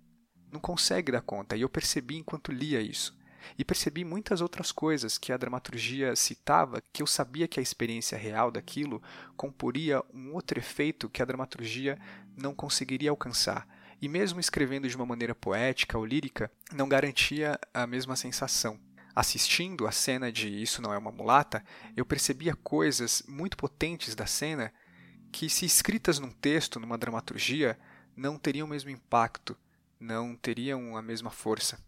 não 0.53 0.61
consegue 0.61 1.13
dar 1.13 1.23
conta, 1.23 1.57
e 1.57 1.63
eu 1.63 1.69
percebi 1.69 2.17
enquanto 2.17 2.53
lia 2.53 2.81
isso. 2.81 3.17
E 3.59 3.65
percebi 3.65 4.05
muitas 4.05 4.41
outras 4.41 4.71
coisas 4.71 5.19
que 5.19 5.33
a 5.33 5.37
dramaturgia 5.37 6.15
citava, 6.15 6.83
que 6.93 7.03
eu 7.03 7.07
sabia 7.07 7.49
que 7.49 7.59
a 7.59 7.63
experiência 7.63 8.17
real 8.17 8.51
daquilo 8.51 9.03
comporia 9.37 10.03
um 10.15 10.33
outro 10.33 10.59
efeito 10.59 11.11
que 11.11 11.23
a 11.23 11.25
dramaturgia 11.25 11.99
não 12.37 12.55
conseguiria 12.55 13.11
alcançar. 13.11 13.67
E 14.03 14.09
mesmo 14.09 14.41
escrevendo 14.41 14.89
de 14.89 14.97
uma 14.97 15.07
maneira 15.07 15.33
poética 15.33 15.97
ou 15.97 16.05
lírica, 16.05 16.51
não 16.73 16.89
garantia 16.89 17.57
a 17.73 17.87
mesma 17.87 18.17
sensação. 18.17 18.77
Assistindo 19.15 19.87
a 19.87 19.93
cena 19.93 20.33
de 20.33 20.49
Isso 20.49 20.83
Não 20.83 20.93
É 20.93 20.99
Uma 20.99 21.13
Mulata, 21.13 21.65
eu 21.97 22.05
percebia 22.05 22.57
coisas 22.57 23.23
muito 23.29 23.57
potentes 23.57 24.17
da 24.17 24.27
cena 24.27 24.73
que, 25.31 25.49
se 25.49 25.65
escritas 25.65 26.19
num 26.19 26.33
texto, 26.33 26.81
numa 26.81 26.99
dramaturgia, 26.99 27.79
não 28.17 28.37
teriam 28.37 28.67
o 28.67 28.71
mesmo 28.71 28.91
impacto, 28.91 29.57
não 30.01 30.35
teriam 30.35 30.97
a 30.97 31.01
mesma 31.01 31.31
força. 31.31 31.79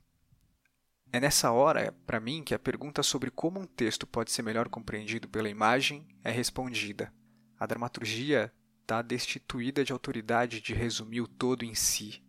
É 1.13 1.19
nessa 1.19 1.51
hora, 1.51 1.93
para 2.07 2.21
mim, 2.21 2.45
que 2.45 2.55
a 2.55 2.61
pergunta 2.61 3.03
sobre 3.03 3.29
como 3.29 3.59
um 3.59 3.67
texto 3.67 4.07
pode 4.07 4.31
ser 4.31 4.43
melhor 4.43 4.69
compreendido 4.69 5.29
pela 5.29 5.49
imagem 5.49 6.07
é 6.23 6.31
respondida. 6.31 7.13
A 7.59 7.67
dramaturgia 7.67 8.53
está 8.85 9.01
destituída 9.01 9.83
de 9.83 9.93
autoridade 9.93 10.61
de 10.61 10.75
resumir 10.75 11.23
o 11.23 11.29
todo 11.29 11.65
em 11.65 11.75
si. 11.75 12.23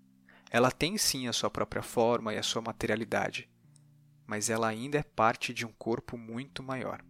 Ela 0.49 0.71
tem 0.71 0.97
sim 0.97 1.27
a 1.27 1.33
sua 1.33 1.49
própria 1.49 1.81
forma 1.81 2.33
e 2.33 2.37
a 2.37 2.43
sua 2.43 2.61
materialidade, 2.61 3.49
mas 4.25 4.49
ela 4.49 4.67
ainda 4.67 4.97
é 4.97 5.03
parte 5.03 5.53
de 5.53 5.65
um 5.65 5.73
corpo 5.73 6.17
muito 6.17 6.63
maior. 6.63 7.03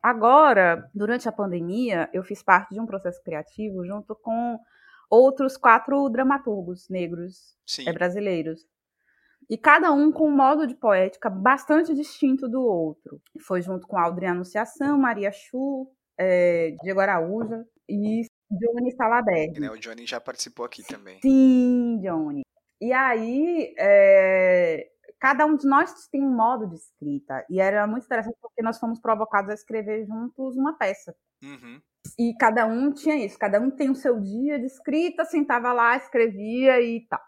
Agora, 0.00 0.88
durante 0.94 1.28
a 1.28 1.32
pandemia, 1.32 2.08
eu 2.12 2.22
fiz 2.22 2.40
parte 2.40 2.72
de 2.72 2.80
um 2.80 2.86
processo 2.86 3.20
criativo 3.24 3.84
junto 3.84 4.14
com 4.14 4.58
outros 5.10 5.56
quatro 5.56 6.08
dramaturgos 6.08 6.88
negros 6.88 7.58
é, 7.84 7.92
brasileiros. 7.92 8.64
E 9.50 9.58
cada 9.58 9.90
um 9.92 10.12
com 10.12 10.28
um 10.28 10.36
modo 10.36 10.68
de 10.68 10.76
poética 10.76 11.28
bastante 11.28 11.92
distinto 11.94 12.48
do 12.48 12.62
outro. 12.62 13.20
Foi 13.40 13.60
junto 13.60 13.88
com 13.88 13.98
Audrey 13.98 14.28
Anunciação, 14.28 14.96
Maria 14.96 15.32
Chu, 15.32 15.90
é, 16.18 16.76
Diego 16.82 17.00
Araújo 17.00 17.64
e 17.88 18.22
Johnny 18.50 18.92
Salaberg. 18.92 19.60
Né, 19.60 19.70
o 19.70 19.78
Johnny 19.78 20.06
já 20.06 20.20
participou 20.20 20.66
aqui 20.66 20.82
também. 20.82 21.20
Sim, 21.22 22.00
Johnny. 22.02 22.42
E 22.80 22.92
aí, 22.92 23.74
é, 23.78 24.88
cada 25.20 25.46
um 25.46 25.56
de 25.56 25.66
nós 25.66 26.08
tem 26.10 26.22
um 26.22 26.34
modo 26.34 26.68
de 26.68 26.76
escrita. 26.76 27.44
E 27.50 27.60
era 27.60 27.86
muito 27.86 28.04
interessante 28.04 28.36
porque 28.40 28.62
nós 28.62 28.78
fomos 28.78 29.00
provocados 29.00 29.50
a 29.50 29.54
escrever 29.54 30.06
juntos 30.06 30.56
uma 30.56 30.76
peça. 30.76 31.14
Uhum. 31.42 31.80
E 32.18 32.34
cada 32.38 32.66
um 32.66 32.92
tinha 32.92 33.16
isso, 33.16 33.38
cada 33.38 33.60
um 33.60 33.70
tem 33.70 33.90
o 33.90 33.94
seu 33.94 34.20
dia 34.20 34.58
de 34.58 34.66
escrita, 34.66 35.24
sentava 35.24 35.72
lá, 35.72 35.96
escrevia 35.96 36.80
e 36.80 37.06
tal. 37.08 37.20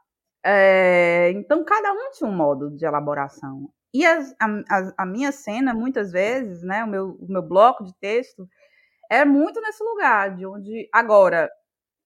É, 0.44 1.30
então, 1.32 1.64
cada 1.64 1.92
um 1.92 2.10
tinha 2.12 2.30
um 2.30 2.34
modo 2.34 2.70
de 2.70 2.84
elaboração. 2.84 3.70
E 3.92 4.06
as, 4.06 4.34
a, 4.40 5.02
a, 5.02 5.06
minha 5.06 5.32
cena, 5.32 5.74
muitas 5.74 6.12
vezes, 6.12 6.62
né, 6.62 6.84
o 6.84 6.88
meu, 6.88 7.16
o 7.20 7.26
meu 7.30 7.42
bloco 7.42 7.84
de 7.84 7.92
texto, 7.98 8.48
é 9.10 9.24
muito 9.24 9.60
nesse 9.60 9.82
lugar, 9.84 10.36
de 10.36 10.46
onde, 10.46 10.88
agora, 10.92 11.50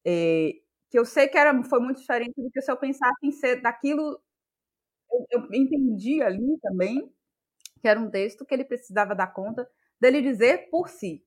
é, 0.07 0.53
que 0.91 0.99
eu 0.99 1.05
sei 1.05 1.29
que 1.29 1.39
era, 1.39 1.63
foi 1.65 1.81
muito 1.81 2.01
diferente 2.01 2.35
do 2.37 2.51
que 2.51 2.63
se 2.63 2.71
eu 2.73 2.77
pensasse 2.79 3.19
em 3.25 3.33
ser 3.33 3.63
daquilo 3.63 4.21
eu, 5.31 5.43
eu 5.43 5.49
entendi 5.53 6.23
ali 6.23 6.59
também 6.63 7.11
que 7.81 7.89
era 7.89 8.01
um 8.01 8.11
texto 8.11 8.45
que 8.47 8.55
ele 8.55 8.65
precisava 8.65 9.15
dar 9.15 9.29
conta 9.29 9.69
dele 10.01 10.23
dizer 10.23 10.71
por 10.71 10.89
si. 10.89 11.23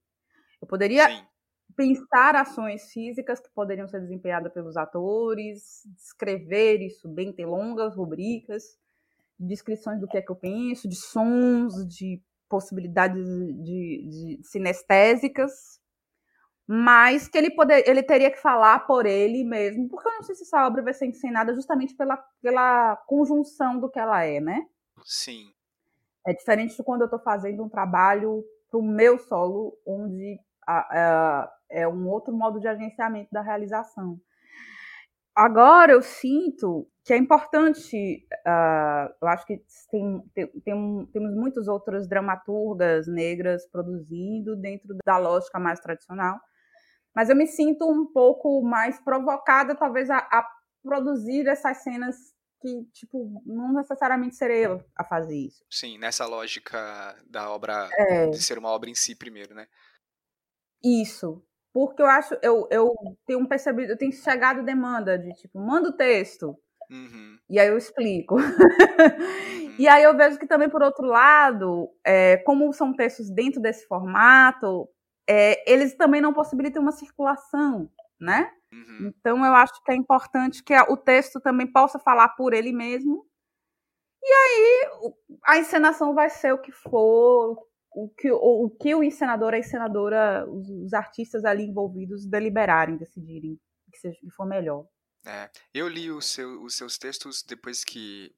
Eu 0.62 0.68
poderia 0.68 1.08
Sim. 1.08 1.26
pensar 1.76 2.36
ações 2.36 2.92
físicas 2.92 3.40
que 3.40 3.50
poderiam 3.54 3.88
ser 3.88 4.02
desempenhadas 4.02 4.52
pelos 4.54 4.78
atores, 4.78 5.84
descrever 5.96 6.82
isso 6.82 7.08
bem, 7.08 7.34
ter 7.34 7.46
longas 7.46 7.96
rubricas, 7.96 8.78
descrições 9.40 10.00
do 10.00 10.08
que 10.08 10.18
é 10.18 10.22
que 10.22 10.32
eu 10.32 10.36
penso, 10.36 10.90
de 10.90 10.96
sons, 10.96 11.88
de 11.88 12.22
possibilidades 12.48 13.24
de, 13.64 14.08
de 14.10 14.39
sinestésicas, 14.43 15.80
mas 16.68 17.28
que 17.28 17.38
ele, 17.38 17.52
poder, 17.52 17.88
ele 17.88 18.04
teria 18.04 18.30
que 18.30 18.41
falar 18.41 18.80
por 18.86 19.06
ele 19.06 19.43
mesmo, 19.43 19.88
porque 19.88 20.08
eu 20.08 20.14
não 20.14 20.24
sei 20.24 20.36
se 20.36 20.43
essa 20.43 20.68
obra 20.68 20.82
vai 20.82 20.93
ser 20.93 21.06
ensinada 21.06 21.54
justamente 21.54 21.95
pela, 21.95 22.18
pela 22.41 22.98
conjunção 23.08 23.80
do 23.80 23.89
que 23.89 23.98
ela 23.98 24.24
é, 24.24 24.41
né? 24.41 24.66
Sim. 25.06 25.54
É 26.26 26.34
diferente 26.34 26.76
de 26.76 26.84
quando 26.84 27.02
eu 27.02 27.06
estou 27.06 27.20
fazendo 27.20 27.64
um 27.64 27.70
trabalho 27.70 28.43
para 28.70 28.80
o 28.80 28.84
meu 28.84 29.18
solo, 29.18 29.78
onde 29.86 30.38
a, 30.68 30.78
a, 30.80 31.54
é 31.70 31.88
um 31.88 32.10
outro 32.10 32.34
modo 32.34 32.60
de 32.60 32.68
agenciamento 32.68 33.30
da 33.32 33.41
realização. 33.41 34.20
Agora 35.38 35.92
eu 35.92 36.02
sinto 36.02 36.90
que 37.06 37.14
é 37.14 37.18
importante, 37.18 38.28
uh, 38.48 39.14
eu 39.22 39.28
acho 39.28 39.46
que 39.46 39.62
tem, 39.92 40.20
tem, 40.34 40.48
tem, 40.62 41.06
temos 41.14 41.36
muitas 41.36 41.68
outras 41.68 42.10
dramaturgas 42.10 43.08
negras 43.08 43.70
produzindo 43.70 44.56
dentro 44.56 44.98
da 45.06 45.20
lógica 45.20 45.60
mais 45.60 45.80
tradicional, 45.80 46.40
mas 47.16 47.30
eu 47.30 47.36
me 47.36 47.46
sinto 47.46 47.88
um 47.88 48.12
pouco 48.12 48.64
mais 48.64 49.00
provocada, 49.00 49.76
talvez, 49.76 50.10
a, 50.10 50.18
a 50.18 50.44
produzir 50.82 51.48
essas 51.48 51.84
cenas 51.84 52.16
que, 52.60 52.86
tipo, 52.92 53.40
não 53.46 53.74
necessariamente 53.74 54.36
serei 54.36 54.66
eu 54.66 54.84
a 54.96 55.04
fazer 55.04 55.38
isso. 55.38 55.64
Sim, 55.70 56.00
nessa 56.00 56.26
lógica 56.26 57.16
da 57.30 57.52
obra, 57.52 57.88
é. 57.94 58.28
de 58.28 58.42
ser 58.42 58.58
uma 58.58 58.70
obra 58.70 58.90
em 58.90 58.96
si 58.96 59.16
primeiro, 59.16 59.54
né? 59.54 59.68
Isso. 60.84 61.47
Porque 61.86 62.02
eu 62.02 62.08
acho, 62.08 62.36
eu, 62.42 62.68
eu 62.72 62.96
tenho 63.28 63.48
percebido, 63.48 63.92
eu 63.92 63.98
tenho 63.98 64.12
chegado 64.12 64.64
demanda 64.64 65.16
de, 65.16 65.32
tipo, 65.34 65.60
manda 65.60 65.90
o 65.90 65.94
texto. 65.94 66.58
Uhum. 66.90 67.38
E 67.48 67.60
aí 67.60 67.68
eu 67.68 67.78
explico. 67.78 68.36
Uhum. 69.58 69.76
E 69.78 69.88
aí 69.88 70.02
eu 70.02 70.18
vejo 70.18 70.40
que 70.40 70.48
também, 70.48 70.68
por 70.68 70.82
outro 70.82 71.06
lado, 71.06 71.88
é, 72.04 72.38
como 72.38 72.74
são 72.74 72.96
textos 72.96 73.30
dentro 73.30 73.62
desse 73.62 73.86
formato, 73.86 74.90
é, 75.30 75.72
eles 75.72 75.94
também 75.96 76.20
não 76.20 76.34
possibilitam 76.34 76.82
uma 76.82 76.92
circulação, 76.92 77.88
né? 78.20 78.50
Uhum. 78.74 79.14
Então 79.16 79.46
eu 79.46 79.54
acho 79.54 79.74
que 79.84 79.92
é 79.92 79.96
importante 79.96 80.64
que 80.64 80.74
o 80.90 80.98
texto 80.98 81.40
também 81.40 81.68
possa 81.72 82.00
falar 82.00 82.30
por 82.30 82.56
ele 82.56 82.72
mesmo. 82.72 83.24
E 84.24 84.32
aí 84.34 84.90
a 85.46 85.58
encenação 85.60 86.16
vai 86.16 86.30
ser 86.30 86.54
o 86.54 86.62
que 86.62 86.72
for, 86.72 87.56
o 87.92 88.10
que 88.10 88.32
o, 88.32 88.66
o, 88.66 88.70
que 88.70 88.94
o 88.94 89.04
encenador, 89.04 89.54
a 89.54 89.60
encenadora, 89.60 90.46
os, 90.50 90.70
os 90.70 90.94
artistas 90.94 91.46
ali 91.46 91.64
envolvidos 91.64 92.26
deliberarem, 92.26 92.98
decidirem 92.98 93.60
que 93.92 93.98
seja 93.98 94.18
que 94.20 94.30
for 94.32 94.46
melhor. 94.46 94.86
É, 95.26 95.50
eu 95.74 95.88
li 95.88 96.10
seu, 96.22 96.64
os 96.64 96.76
seus 96.76 96.98
textos 96.98 97.44
depois 97.44 97.84
que 97.84 98.34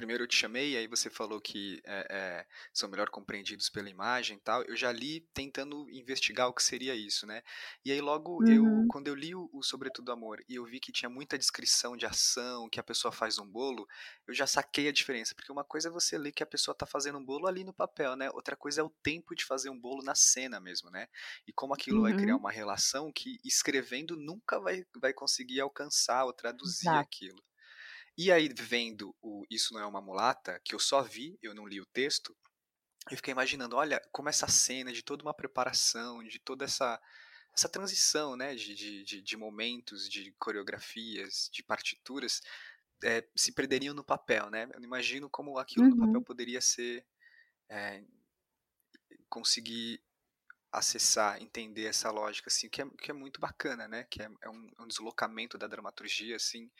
primeiro 0.00 0.24
eu 0.24 0.26
te 0.26 0.34
chamei, 0.34 0.78
aí 0.78 0.86
você 0.86 1.10
falou 1.10 1.38
que 1.42 1.78
é, 1.84 2.06
é, 2.10 2.46
são 2.72 2.88
melhor 2.88 3.10
compreendidos 3.10 3.68
pela 3.68 3.90
imagem 3.90 4.38
e 4.38 4.40
tal. 4.40 4.62
Eu 4.62 4.74
já 4.74 4.90
li 4.90 5.28
tentando 5.34 5.86
investigar 5.90 6.48
o 6.48 6.54
que 6.54 6.62
seria 6.62 6.94
isso, 6.94 7.26
né? 7.26 7.42
E 7.84 7.92
aí 7.92 8.00
logo 8.00 8.42
uhum. 8.42 8.50
eu, 8.50 8.86
quando 8.88 9.08
eu 9.08 9.14
li 9.14 9.34
o, 9.34 9.50
o 9.52 9.62
Sobretudo 9.62 10.10
Amor 10.10 10.42
e 10.48 10.54
eu 10.54 10.64
vi 10.64 10.80
que 10.80 10.90
tinha 10.90 11.10
muita 11.10 11.36
descrição 11.36 11.98
de 11.98 12.06
ação, 12.06 12.66
que 12.70 12.80
a 12.80 12.82
pessoa 12.82 13.12
faz 13.12 13.38
um 13.38 13.46
bolo, 13.46 13.86
eu 14.26 14.32
já 14.32 14.46
saquei 14.46 14.88
a 14.88 14.92
diferença, 14.92 15.34
porque 15.34 15.52
uma 15.52 15.64
coisa 15.64 15.88
é 15.88 15.92
você 15.92 16.16
ler 16.16 16.32
que 16.32 16.42
a 16.42 16.46
pessoa 16.46 16.72
está 16.72 16.86
fazendo 16.86 17.18
um 17.18 17.24
bolo 17.24 17.46
ali 17.46 17.62
no 17.62 17.74
papel, 17.74 18.16
né? 18.16 18.30
Outra 18.32 18.56
coisa 18.56 18.80
é 18.80 18.84
o 18.84 18.94
tempo 19.02 19.34
de 19.34 19.44
fazer 19.44 19.68
um 19.68 19.78
bolo 19.78 20.02
na 20.02 20.14
cena 20.14 20.58
mesmo, 20.58 20.88
né? 20.90 21.08
E 21.46 21.52
como 21.52 21.74
aquilo 21.74 21.98
uhum. 21.98 22.04
vai 22.04 22.14
criar 22.14 22.36
uhum. 22.36 22.40
uma 22.40 22.50
relação 22.50 23.12
que 23.12 23.38
escrevendo 23.44 24.16
nunca 24.16 24.58
vai, 24.58 24.82
vai 24.96 25.12
conseguir 25.12 25.60
alcançar 25.60 26.24
ou 26.24 26.32
traduzir 26.32 26.88
Exato. 26.88 27.00
aquilo. 27.00 27.49
E 28.22 28.30
aí, 28.30 28.50
vendo 28.54 29.16
o 29.22 29.46
Isso 29.50 29.72
Não 29.72 29.80
É 29.80 29.86
Uma 29.86 30.02
Mulata, 30.02 30.60
que 30.62 30.74
eu 30.74 30.78
só 30.78 31.00
vi, 31.00 31.38
eu 31.42 31.54
não 31.54 31.66
li 31.66 31.80
o 31.80 31.86
texto, 31.86 32.36
eu 33.10 33.16
fiquei 33.16 33.32
imaginando, 33.32 33.76
olha, 33.76 33.98
como 34.12 34.28
essa 34.28 34.46
cena 34.46 34.92
de 34.92 35.02
toda 35.02 35.22
uma 35.22 35.32
preparação, 35.32 36.22
de 36.22 36.38
toda 36.38 36.66
essa, 36.66 37.00
essa 37.56 37.66
transição, 37.66 38.36
né, 38.36 38.54
de, 38.54 38.74
de, 39.04 39.22
de 39.22 39.36
momentos, 39.38 40.06
de 40.06 40.34
coreografias, 40.38 41.48
de 41.50 41.62
partituras, 41.62 42.42
é, 43.02 43.26
se 43.34 43.52
perderiam 43.52 43.94
no 43.94 44.04
papel, 44.04 44.50
né? 44.50 44.68
Eu 44.74 44.82
imagino 44.82 45.30
como 45.30 45.56
aquilo 45.56 45.86
uhum. 45.86 45.90
no 45.92 45.96
papel 45.96 46.16
uhum. 46.16 46.22
poderia 46.22 46.60
ser 46.60 47.02
é, 47.70 48.04
conseguir 49.30 49.98
acessar, 50.72 51.42
entender 51.42 51.86
essa 51.86 52.10
lógica, 52.10 52.48
assim, 52.48 52.68
que 52.68 52.80
é, 52.80 52.86
que 53.02 53.10
é 53.10 53.14
muito 53.14 53.40
bacana, 53.40 53.88
né? 53.88 54.04
Que 54.08 54.22
é, 54.22 54.30
é 54.42 54.48
um, 54.48 54.70
é 54.78 54.82
um, 54.82 54.86
deslocamento 54.86 55.58
da 55.58 55.66
dramaturgia, 55.66 56.36
assim, 56.36 56.70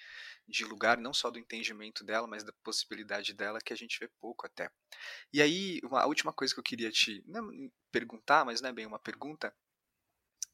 de 0.47 0.64
lugar, 0.64 0.97
não 0.99 1.12
só 1.12 1.30
do 1.30 1.38
entendimento 1.38 2.05
dela, 2.05 2.26
mas 2.26 2.45
da 2.45 2.53
possibilidade 2.62 3.34
dela, 3.34 3.61
que 3.61 3.72
a 3.72 3.76
gente 3.76 3.99
vê 3.99 4.09
pouco 4.20 4.47
até. 4.47 4.70
E 5.32 5.43
aí, 5.43 5.80
uma, 5.82 6.03
a 6.03 6.07
última 6.07 6.32
coisa 6.32 6.55
que 6.55 6.61
eu 6.61 6.64
queria 6.64 6.91
te 6.91 7.24
perguntar, 7.91 8.45
mas 8.45 8.61
não 8.61 8.70
é 8.70 8.72
bem 8.72 8.86
uma 8.86 8.99
pergunta, 8.99 9.53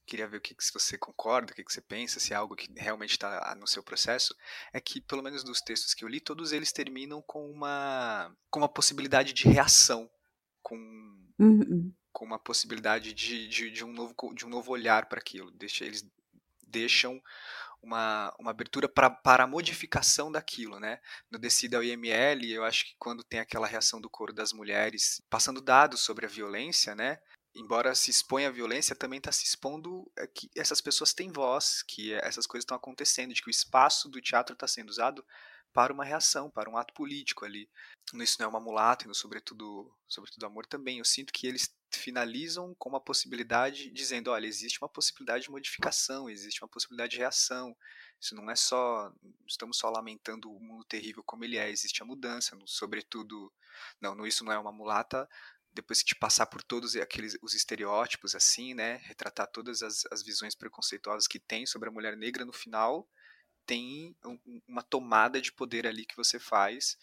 queria 0.06 0.28
ver 0.28 0.38
o 0.38 0.40
que, 0.40 0.54
se 0.58 0.72
você 0.72 0.96
concorda, 0.96 1.52
o 1.52 1.54
que, 1.54 1.64
que 1.64 1.72
você 1.72 1.82
pensa, 1.82 2.18
se 2.18 2.32
é 2.32 2.36
algo 2.36 2.56
que 2.56 2.72
realmente 2.78 3.12
está 3.12 3.54
no 3.56 3.66
seu 3.66 3.82
processo, 3.82 4.34
é 4.72 4.80
que, 4.80 5.00
pelo 5.00 5.22
menos 5.22 5.44
dos 5.44 5.60
textos 5.60 5.92
que 5.92 6.04
eu 6.04 6.08
li, 6.08 6.20
todos 6.20 6.52
eles 6.52 6.72
terminam 6.72 7.20
com 7.20 7.50
uma, 7.50 8.34
com 8.50 8.60
uma 8.60 8.68
possibilidade 8.68 9.34
de 9.34 9.46
reação, 9.48 10.10
com... 10.62 10.76
Uhum 11.38 11.92
com 12.16 12.24
uma 12.24 12.38
possibilidade 12.38 13.12
de, 13.12 13.46
de, 13.46 13.70
de, 13.70 13.84
um, 13.84 13.92
novo, 13.92 14.14
de 14.34 14.46
um 14.46 14.48
novo 14.48 14.72
olhar 14.72 15.04
para 15.04 15.18
aquilo. 15.18 15.50
Deixa, 15.50 15.84
eles 15.84 16.02
deixam 16.66 17.20
uma, 17.82 18.34
uma 18.40 18.52
abertura 18.52 18.88
pra, 18.88 19.10
para 19.10 19.44
a 19.44 19.46
modificação 19.46 20.32
daquilo, 20.32 20.80
né? 20.80 20.98
No 21.30 21.38
Decida 21.38 21.84
IML, 21.84 22.50
eu 22.50 22.64
acho 22.64 22.86
que 22.86 22.94
quando 22.98 23.22
tem 23.22 23.38
aquela 23.38 23.66
reação 23.66 24.00
do 24.00 24.08
coro 24.08 24.32
das 24.32 24.54
mulheres, 24.54 25.20
passando 25.28 25.60
dados 25.60 26.00
sobre 26.00 26.24
a 26.24 26.28
violência, 26.28 26.94
né? 26.94 27.18
embora 27.54 27.94
se 27.94 28.10
exponha 28.10 28.48
à 28.48 28.52
violência, 28.52 28.94
também 28.94 29.18
está 29.18 29.32
se 29.32 29.44
expondo 29.44 30.10
é, 30.16 30.26
que 30.26 30.50
essas 30.54 30.80
pessoas 30.80 31.14
têm 31.14 31.32
voz, 31.32 31.82
que 31.82 32.12
essas 32.14 32.46
coisas 32.46 32.64
estão 32.64 32.76
acontecendo, 32.76 33.32
de 33.32 33.42
que 33.42 33.48
o 33.48 33.50
espaço 33.50 34.08
do 34.08 34.20
teatro 34.20 34.52
está 34.52 34.68
sendo 34.68 34.90
usado 34.90 35.24
para 35.76 35.92
uma 35.92 36.06
reação, 36.06 36.50
para 36.50 36.70
um 36.70 36.76
ato 36.78 36.94
político 36.94 37.44
ali. 37.44 37.68
Isso 38.14 38.36
não 38.38 38.46
é 38.46 38.48
uma 38.48 38.58
mulata 38.58 39.04
e 39.04 39.08
no 39.08 39.14
Sobretudo, 39.14 39.94
Sobretudo 40.08 40.46
Amor 40.46 40.64
também. 40.64 41.00
Eu 41.00 41.04
sinto 41.04 41.30
que 41.30 41.46
eles 41.46 41.70
finalizam 41.92 42.74
com 42.78 42.88
uma 42.88 43.00
possibilidade, 43.00 43.90
dizendo, 43.90 44.30
olha, 44.30 44.46
existe 44.46 44.80
uma 44.80 44.88
possibilidade 44.88 45.44
de 45.44 45.50
modificação, 45.50 46.30
existe 46.30 46.62
uma 46.64 46.68
possibilidade 46.68 47.10
de 47.10 47.18
reação. 47.18 47.76
Isso 48.18 48.34
não 48.34 48.50
é 48.50 48.56
só, 48.56 49.12
estamos 49.46 49.76
só 49.76 49.90
lamentando 49.90 50.50
o 50.50 50.58
mundo 50.58 50.82
terrível 50.84 51.22
como 51.22 51.44
ele 51.44 51.58
é, 51.58 51.68
existe 51.68 52.02
a 52.02 52.06
mudança, 52.06 52.56
no, 52.56 52.66
sobretudo, 52.66 53.52
não, 54.00 54.26
isso 54.26 54.44
não 54.44 54.52
é 54.52 54.58
uma 54.58 54.72
mulata, 54.72 55.28
depois 55.74 56.00
que 56.00 56.06
te 56.06 56.14
passar 56.14 56.46
por 56.46 56.62
todos 56.62 56.96
aqueles 56.96 57.36
os 57.42 57.52
estereótipos 57.52 58.34
assim, 58.34 58.72
né, 58.72 58.96
retratar 59.04 59.46
todas 59.48 59.82
as, 59.82 60.06
as 60.10 60.22
visões 60.22 60.54
preconceituosas 60.54 61.26
que 61.26 61.38
tem 61.38 61.66
sobre 61.66 61.90
a 61.90 61.92
mulher 61.92 62.16
negra 62.16 62.46
no 62.46 62.52
final, 62.52 63.06
tem 63.66 64.16
um, 64.24 64.38
uma 64.68 64.82
tomada 64.82 65.40
de 65.40 65.52
poder 65.52 65.86
ali 65.86 66.06
que 66.06 66.16
você 66.16 66.38
faz 66.38 66.96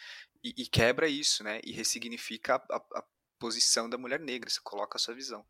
e, 0.43 0.53
e 0.57 0.68
quebra 0.68 1.07
isso, 1.07 1.43
né? 1.43 1.59
E 1.64 1.72
ressignifica 1.72 2.55
a, 2.55 2.76
a, 2.76 2.78
a, 2.78 3.03
posição 3.39 3.89
da 3.89 3.97
mulher 3.97 4.20
negra, 4.20 4.49
você 4.49 4.61
coloca 4.64 4.97
a 4.97 4.99
sua 4.99 5.14
visão. 5.14 5.45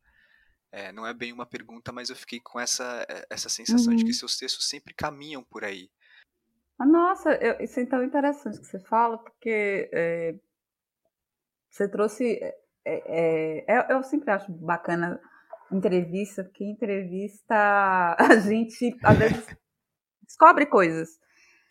É, 0.72 0.92
não 0.92 1.06
é 1.06 1.14
bem 1.14 1.32
uma 1.32 1.46
pergunta, 1.46 1.92
mas 1.92 2.10
eu 2.10 2.16
fiquei 2.16 2.40
com 2.40 2.60
essa, 2.60 3.06
é, 3.08 3.26
essa 3.30 3.48
sensação 3.48 3.92
uhum. 3.92 3.98
de 3.98 4.04
que 4.04 4.10
uhum. 4.10 4.18
seus 4.18 4.38
textos 4.38 4.68
sempre 4.68 4.94
caminham 4.94 5.44
por 5.44 5.64
aí. 5.64 5.92
Ah, 6.80 6.86
nossa, 6.86 7.32
eu, 7.36 7.64
isso 7.64 7.80
é 7.80 7.86
tão 7.86 8.04
interessante 8.04 8.60
que 8.60 8.66
você 8.66 8.80
fala, 8.80 9.18
porque 9.20 9.90
é, 9.94 10.36
você 11.70 11.88
trouxe. 11.88 12.40
É, 12.86 13.64
é, 13.68 13.94
eu 13.94 14.04
sempre 14.04 14.32
acho 14.32 14.52
bacana 14.52 15.22
entrevista, 15.72 16.44
porque 16.44 16.64
entrevista 16.64 17.56
a 18.18 18.38
gente 18.38 18.98
às 19.04 19.18
vezes 19.18 19.46
descobre 20.34 20.66
coisas. 20.66 21.20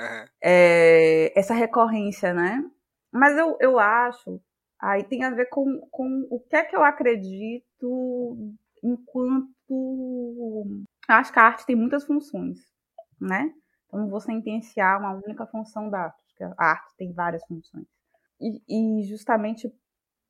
Uhum. 0.00 0.24
É, 0.42 1.38
essa 1.38 1.54
recorrência, 1.54 2.32
né? 2.32 2.64
Mas 3.12 3.36
eu, 3.36 3.56
eu 3.60 3.78
acho, 3.78 4.40
aí 4.80 5.04
tem 5.04 5.24
a 5.24 5.30
ver 5.30 5.46
com, 5.46 5.80
com 5.90 6.26
o 6.30 6.40
que 6.40 6.56
é 6.56 6.64
que 6.64 6.74
eu 6.74 6.82
acredito 6.82 8.56
enquanto. 8.82 10.66
Acho 11.08 11.32
que 11.32 11.38
a 11.38 11.42
arte 11.42 11.66
tem 11.66 11.76
muitas 11.76 12.04
funções, 12.04 12.58
né? 13.20 13.52
Então 13.86 14.00
não 14.00 14.08
vou 14.08 14.20
sentenciar 14.20 14.98
uma 14.98 15.12
única 15.12 15.46
função 15.46 15.90
da 15.90 16.04
arte, 16.04 16.22
porque 16.26 16.44
a 16.44 16.54
arte 16.64 16.94
tem 16.96 17.12
várias 17.12 17.44
funções. 17.44 17.86
E, 18.40 18.62
e 18.68 19.02
justamente 19.04 19.70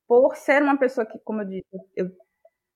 por 0.08 0.36
ser 0.36 0.62
uma 0.62 0.76
pessoa 0.76 1.06
que, 1.06 1.18
como 1.20 1.42
eu 1.42 1.46
disse, 1.46 1.66
eu 1.96 2.10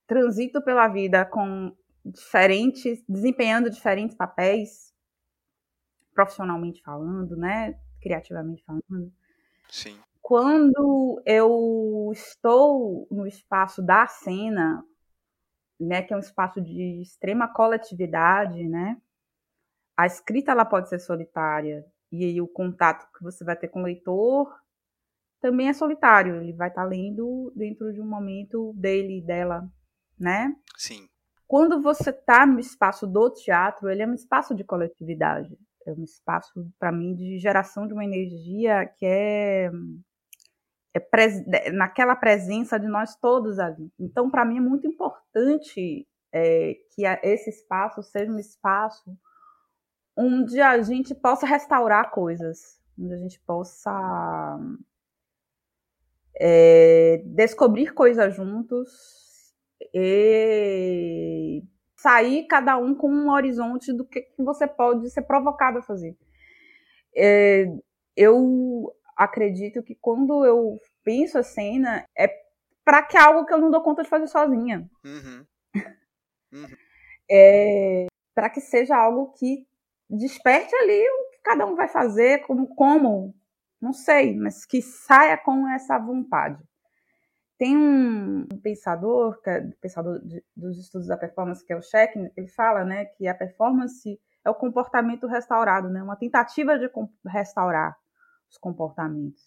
transito 0.07 0.63
pela 0.63 0.87
vida 0.89 1.25
com 1.27 1.75
diferentes, 2.05 3.03
desempenhando 3.09 3.69
diferentes 3.69 4.17
papéis, 4.17 4.95
profissionalmente 6.17 6.83
falando, 6.83 7.37
né? 7.37 7.79
Criativamente 8.01 8.65
falando. 8.65 9.13
Sim. 9.69 10.01
Quando 10.23 11.23
eu 11.27 12.11
estou 12.13 13.07
no 13.11 13.27
espaço 13.27 13.83
da 13.83 14.07
cena, 14.07 14.83
né, 15.79 16.03
que 16.03 16.13
é 16.13 16.17
um 16.17 16.21
espaço 16.21 16.61
de 16.61 17.03
extrema 17.03 17.47
coletividade, 17.53 18.67
né? 18.67 19.01
A 19.97 20.07
escrita 20.07 20.51
ela 20.51 20.65
pode 20.65 20.89
ser 20.89 20.99
solitária 20.99 21.85
e 22.11 22.25
aí 22.25 22.41
o 22.41 22.49
contato 22.49 23.07
que 23.13 23.23
você 23.23 23.45
vai 23.45 23.57
ter 23.57 23.69
com 23.69 23.81
o 23.81 23.85
leitor 23.85 24.53
também 25.41 25.69
é 25.69 25.75
solitário. 25.75 26.37
Ele 26.37 26.55
vai 26.55 26.69
estar 26.69 26.85
lendo 26.85 27.53
dentro 27.55 27.93
de 27.93 28.01
um 28.01 28.09
momento 28.09 28.73
dele, 28.75 29.21
dela, 29.21 29.71
né? 30.19 30.57
Sim. 30.77 31.07
Quando 31.47 31.81
você 31.81 32.11
está 32.11 32.45
no 32.45 32.59
espaço 32.59 33.07
do 33.07 33.31
teatro, 33.31 33.89
ele 33.89 34.03
é 34.03 34.07
um 34.07 34.15
espaço 34.15 34.55
de 34.55 34.65
coletividade 34.65 35.57
é 35.91 35.93
um 35.93 36.05
espaço 36.05 36.69
para 36.79 36.93
mim 36.93 37.15
de 37.15 37.39
geração 37.39 37.87
de 37.87 37.93
uma 37.93 38.05
energia 38.05 38.87
que 38.97 39.07
é, 39.07 39.71
é 40.95 41.01
pres, 41.01 41.45
naquela 41.73 42.17
presença 42.17 42.79
de 42.79 42.87
nós 42.87 43.17
todos 43.17 43.59
ali. 43.59 43.93
Então, 43.99 44.31
para 44.31 44.45
mim 44.45 44.59
é 44.59 44.61
muito 44.61 44.87
importante 44.87 46.07
é, 46.33 46.75
que 46.95 47.05
esse 47.23 47.51
espaço 47.51 48.03
seja 48.03 48.31
um 48.31 48.39
espaço 48.39 49.17
onde 50.17 50.61
a 50.61 50.81
gente 50.81 51.15
possa 51.15 51.47
restaurar 51.47 52.11
coisas, 52.11 52.81
onde 52.99 53.15
a 53.15 53.19
gente 53.19 53.39
possa 53.41 54.59
é, 56.39 57.23
descobrir 57.25 57.93
coisas 57.93 58.35
juntos 58.35 59.55
e 59.95 61.63
sair 61.97 62.47
cada 62.47 62.77
um 62.77 62.95
com 62.95 63.11
um 63.11 63.31
horizonte 63.31 63.93
do 63.93 64.05
que, 64.05 64.21
que 64.21 64.43
você 64.43 64.67
pode 64.67 65.11
ser 65.11 65.23
provocado 65.23 65.79
a 65.79 65.83
fazer. 65.83 66.17
É, 67.15 67.67
eu 68.17 68.93
acredito 69.17 69.83
que 69.83 69.95
quando 69.95 70.45
eu 70.45 70.79
penso 71.03 71.39
a 71.39 71.43
cena 71.43 72.05
é 72.17 72.29
para 72.85 73.03
que 73.03 73.17
é 73.17 73.21
algo 73.21 73.45
que 73.45 73.53
eu 73.53 73.59
não 73.59 73.71
dou 73.71 73.83
conta 73.83 74.03
de 74.03 74.09
fazer 74.09 74.29
sozinha. 74.29 74.89
Uhum. 75.05 75.47
Uhum. 76.53 76.77
É, 77.29 78.07
para 78.35 78.49
que 78.49 78.61
seja 78.61 78.97
algo 78.97 79.33
que 79.33 79.67
desperte 80.09 80.75
ali 80.77 81.03
o 81.03 81.31
que 81.31 81.39
cada 81.43 81.67
um 81.67 81.75
vai 81.75 81.89
fazer, 81.89 82.47
como, 82.47 82.69
como, 82.77 83.35
não 83.81 83.93
sei, 83.93 84.37
mas 84.37 84.65
que 84.65 84.81
saia 84.81 85.37
com 85.37 85.69
essa 85.69 85.99
vontade. 85.99 86.63
Tem 87.59 87.77
um 87.77 88.47
pensador, 88.63 89.39
é 89.47 89.61
pensador 89.81 90.21
de, 90.23 90.45
dos 90.55 90.79
estudos 90.79 91.09
da 91.09 91.17
performance, 91.17 91.65
que 91.65 91.73
é 91.73 91.77
o 91.77 91.83
Scheck, 91.83 92.19
ele 92.37 92.49
fala 92.49 92.85
né, 92.85 93.07
que 93.07 93.27
a 93.27 93.35
performance 93.35 94.21
é 94.45 94.51
o 94.51 94.55
comportamento 94.55 95.27
restaurado, 95.27 95.89
né, 95.89 96.03
uma 96.03 96.17
tentativa 96.17 96.79
de 96.79 96.91
restaurar 97.27 97.97
os 98.51 98.59
comportamentos. 98.59 99.43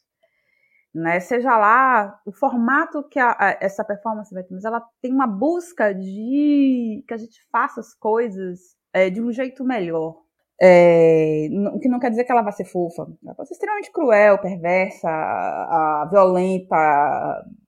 Né, 0.94 1.20
seja 1.20 1.56
lá 1.56 2.20
o 2.26 2.32
formato 2.32 3.08
que 3.08 3.20
a, 3.20 3.30
a, 3.32 3.58
essa 3.62 3.84
performance 3.84 4.34
vai 4.34 4.44
ter, 4.44 4.56
mas 4.56 4.66
ela 4.66 4.84
tem 5.00 5.14
uma 5.14 5.28
busca 5.28 5.94
de 5.94 7.04
que 7.08 7.14
a 7.14 7.18
gente 7.18 7.40
faça 7.52 7.80
as 7.80 7.94
coisas 7.94 8.76
é, 8.92 9.08
de 9.08 9.22
um 9.22 9.32
jeito 9.32 9.64
melhor, 9.64 10.20
é, 10.62 11.48
o 11.74 11.80
que 11.80 11.88
não 11.88 12.00
quer 12.00 12.10
dizer 12.10 12.26
que 12.26 12.32
ela 12.32 12.42
vai 12.42 12.52
ser 12.52 12.66
fofa. 12.66 13.08
Ela 13.24 13.34
pode 13.34 13.48
ser 13.48 13.54
extremamente 13.54 13.92
cruel, 13.92 14.40
perversa, 14.40 15.10
a, 15.10 16.08
violenta, 16.12 16.76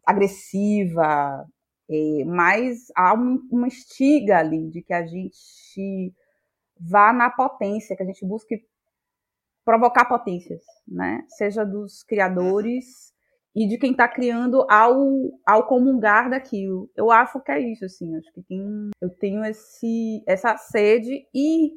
agressiva, 0.05 1.45
é, 1.89 2.23
mas 2.25 2.87
há 2.95 3.13
um, 3.13 3.39
uma 3.51 3.67
estiga 3.67 4.39
ali 4.39 4.69
de 4.69 4.81
que 4.81 4.93
a 4.93 5.05
gente 5.05 6.13
vá 6.79 7.13
na 7.13 7.29
potência, 7.29 7.95
que 7.95 8.03
a 8.03 8.05
gente 8.05 8.25
busque 8.25 8.63
provocar 9.63 10.05
potências, 10.05 10.63
né? 10.87 11.23
Seja 11.27 11.63
dos 11.63 12.03
criadores 12.03 13.11
e 13.55 13.67
de 13.67 13.77
quem 13.77 13.91
está 13.91 14.07
criando 14.07 14.65
ao, 14.69 14.97
ao 15.45 15.67
comungar 15.67 16.29
daquilo. 16.29 16.89
Eu 16.95 17.11
acho 17.11 17.39
que 17.41 17.51
é 17.51 17.59
isso, 17.59 17.85
assim. 17.85 18.15
Acho 18.15 18.31
que 18.33 18.41
tem, 18.41 18.89
eu 19.01 19.09
tenho 19.17 19.43
esse, 19.45 20.23
essa 20.25 20.57
sede 20.57 21.27
e 21.33 21.71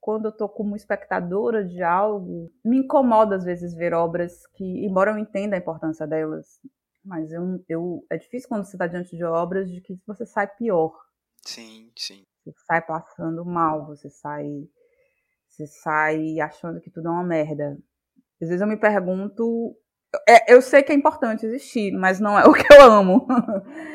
quando 0.00 0.26
eu 0.26 0.30
estou 0.30 0.48
como 0.48 0.76
espectadora 0.76 1.64
de 1.64 1.82
algo, 1.82 2.50
me 2.64 2.78
incomoda 2.78 3.36
às 3.36 3.44
vezes 3.44 3.74
ver 3.74 3.92
obras 3.92 4.46
que, 4.54 4.64
embora 4.86 5.10
eu 5.10 5.18
entenda 5.18 5.56
a 5.56 5.58
importância 5.58 6.06
delas, 6.06 6.60
mas 7.06 7.32
eu, 7.32 7.64
eu 7.68 8.04
é 8.10 8.16
difícil 8.16 8.48
quando 8.48 8.64
você 8.64 8.76
está 8.76 8.86
diante 8.86 9.16
de 9.16 9.24
obras 9.24 9.70
de 9.70 9.80
que 9.80 9.98
você 10.06 10.26
sai 10.26 10.46
pior. 10.46 10.92
Sim, 11.44 11.90
sim. 11.96 12.24
Você 12.44 12.52
sai 12.66 12.82
passando 12.82 13.44
mal, 13.44 13.86
você 13.86 14.10
sai, 14.10 14.46
você 15.48 15.66
sai 15.66 16.40
achando 16.40 16.80
que 16.80 16.90
tudo 16.90 17.08
é 17.08 17.10
uma 17.10 17.24
merda. 17.24 17.78
Às 18.40 18.48
vezes 18.48 18.60
eu 18.60 18.66
me 18.66 18.76
pergunto 18.76 19.76
é, 20.28 20.52
eu 20.52 20.62
sei 20.62 20.82
que 20.82 20.92
é 20.92 20.94
importante 20.94 21.44
existir, 21.44 21.92
mas 21.92 22.20
não 22.20 22.38
é 22.38 22.44
o 22.46 22.52
que 22.54 22.66
eu 22.72 22.82
amo. 22.82 23.26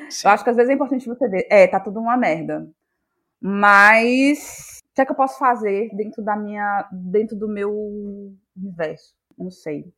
Sim. 0.10 0.28
Eu 0.28 0.32
acho 0.32 0.44
que 0.44 0.50
às 0.50 0.56
vezes 0.56 0.70
é 0.70 0.74
importante 0.74 1.08
você 1.08 1.28
ver, 1.28 1.48
é, 1.50 1.68
tá 1.68 1.80
tudo 1.80 2.00
uma 2.00 2.18
merda. 2.18 2.70
Mas 3.40 4.80
o 4.92 4.96
que 4.96 5.02
é 5.02 5.06
que 5.06 5.12
eu 5.12 5.16
posso 5.16 5.40
fazer 5.40 5.90
dentro 5.96 6.24
da 6.24 6.36
minha, 6.36 6.88
dentro 6.92 7.36
do 7.36 7.48
meu 7.48 7.74
universo? 8.56 9.16
Não 9.38 9.50
sei. 9.50 9.92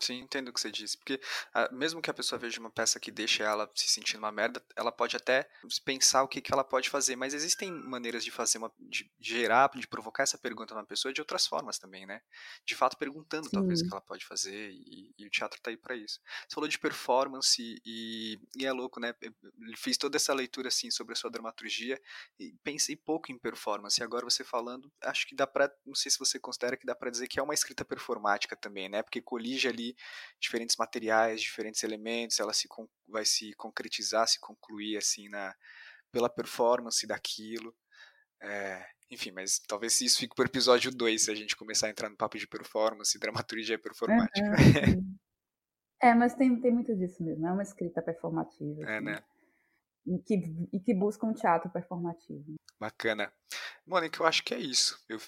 Sim, 0.00 0.20
entendo 0.20 0.48
o 0.48 0.52
que 0.52 0.60
você 0.60 0.70
disse. 0.70 0.96
Porque 0.96 1.20
ah, 1.52 1.68
mesmo 1.72 2.00
que 2.00 2.10
a 2.10 2.14
pessoa 2.14 2.38
veja 2.38 2.60
uma 2.60 2.70
peça 2.70 3.00
que 3.00 3.10
deixa 3.10 3.42
ela 3.44 3.70
se 3.74 3.88
sentindo 3.88 4.18
uma 4.18 4.32
merda, 4.32 4.62
ela 4.76 4.92
pode 4.92 5.16
até 5.16 5.48
pensar 5.84 6.22
o 6.22 6.28
que, 6.28 6.40
que 6.40 6.52
ela 6.52 6.64
pode 6.64 6.88
fazer. 6.88 7.16
Mas 7.16 7.34
existem 7.34 7.70
maneiras 7.70 8.24
de 8.24 8.30
fazer 8.30 8.58
uma. 8.58 8.72
de 8.78 9.10
gerar, 9.20 9.70
de 9.74 9.86
provocar 9.86 10.22
essa 10.22 10.38
pergunta 10.38 10.74
na 10.74 10.84
pessoa 10.84 11.12
de 11.12 11.20
outras 11.20 11.46
formas 11.46 11.78
também, 11.78 12.06
né? 12.06 12.20
De 12.64 12.74
fato, 12.74 12.96
perguntando 12.96 13.46
Sim. 13.46 13.52
talvez 13.52 13.80
o 13.80 13.84
que 13.84 13.92
ela 13.92 14.00
pode 14.00 14.24
fazer. 14.24 14.70
E, 14.70 15.14
e 15.18 15.26
o 15.26 15.30
teatro 15.30 15.60
tá 15.60 15.70
aí 15.70 15.76
para 15.76 15.96
isso. 15.96 16.20
Você 16.48 16.54
falou 16.54 16.68
de 16.68 16.78
performance 16.78 17.80
e, 17.84 18.38
e 18.56 18.66
é 18.66 18.72
louco, 18.72 19.00
né? 19.00 19.14
Ele 19.22 19.76
fez 19.76 19.96
toda 19.96 20.16
essa 20.16 20.32
leitura 20.32 20.68
assim 20.68 20.90
sobre 20.90 21.12
a 21.12 21.16
sua 21.16 21.30
dramaturgia 21.30 22.00
e 22.38 22.54
pensei 22.62 22.96
pouco 22.96 23.32
em 23.32 23.38
performance. 23.38 24.00
E 24.00 24.04
agora 24.04 24.24
você 24.24 24.44
falando, 24.44 24.90
acho 25.02 25.26
que 25.26 25.34
dá 25.34 25.46
pra. 25.46 25.70
Não 25.84 25.94
sei 25.94 26.10
se 26.10 26.18
você 26.18 26.38
considera 26.38 26.76
que 26.76 26.86
dá 26.86 26.94
para 26.94 27.10
dizer 27.10 27.26
que 27.28 27.38
é 27.38 27.42
uma 27.42 27.54
escrita 27.54 27.84
performática 27.84 28.56
também, 28.56 28.88
né? 28.88 29.02
Porque 29.02 29.20
colige 29.20 29.68
ali 29.68 29.87
ali 29.88 29.96
diferentes 30.40 30.76
materiais, 30.76 31.40
diferentes 31.40 31.82
elementos, 31.82 32.38
ela 32.40 32.52
se 32.52 32.68
vai 33.06 33.24
se 33.24 33.52
concretizar, 33.54 34.26
se 34.26 34.40
concluir 34.40 34.96
assim 34.96 35.28
na 35.28 35.54
pela 36.10 36.28
performance 36.28 37.06
daquilo. 37.06 37.74
É, 38.40 38.86
enfim, 39.10 39.30
mas 39.30 39.58
talvez 39.66 40.00
isso 40.00 40.18
fique 40.18 40.34
para 40.34 40.44
o 40.44 40.46
episódio 40.46 40.90
2, 40.90 41.24
se 41.24 41.30
a 41.30 41.34
gente 41.34 41.56
começar 41.56 41.86
a 41.86 41.90
entrar 41.90 42.08
no 42.08 42.16
papo 42.16 42.38
de 42.38 42.46
performance, 42.46 43.18
dramaturgia 43.18 43.78
performática. 43.78 44.40
Uhum. 44.40 45.16
é, 46.00 46.14
mas 46.14 46.34
tem, 46.34 46.58
tem 46.60 46.72
muito 46.72 46.96
disso 46.96 47.22
mesmo, 47.22 47.46
é 47.46 47.52
uma 47.52 47.62
escrita 47.62 48.00
performativa. 48.00 48.82
É, 48.82 48.96
assim, 48.96 49.04
né? 49.04 49.22
E 50.06 50.18
que, 50.20 50.34
e 50.72 50.80
que 50.80 50.94
busca 50.94 51.26
um 51.26 51.34
teatro 51.34 51.70
performativo. 51.70 52.54
Bacana. 52.80 53.30
Mônica, 53.86 54.22
eu 54.22 54.26
acho 54.26 54.42
que 54.42 54.54
é 54.54 54.58
isso. 54.58 54.98
Eu 55.08 55.18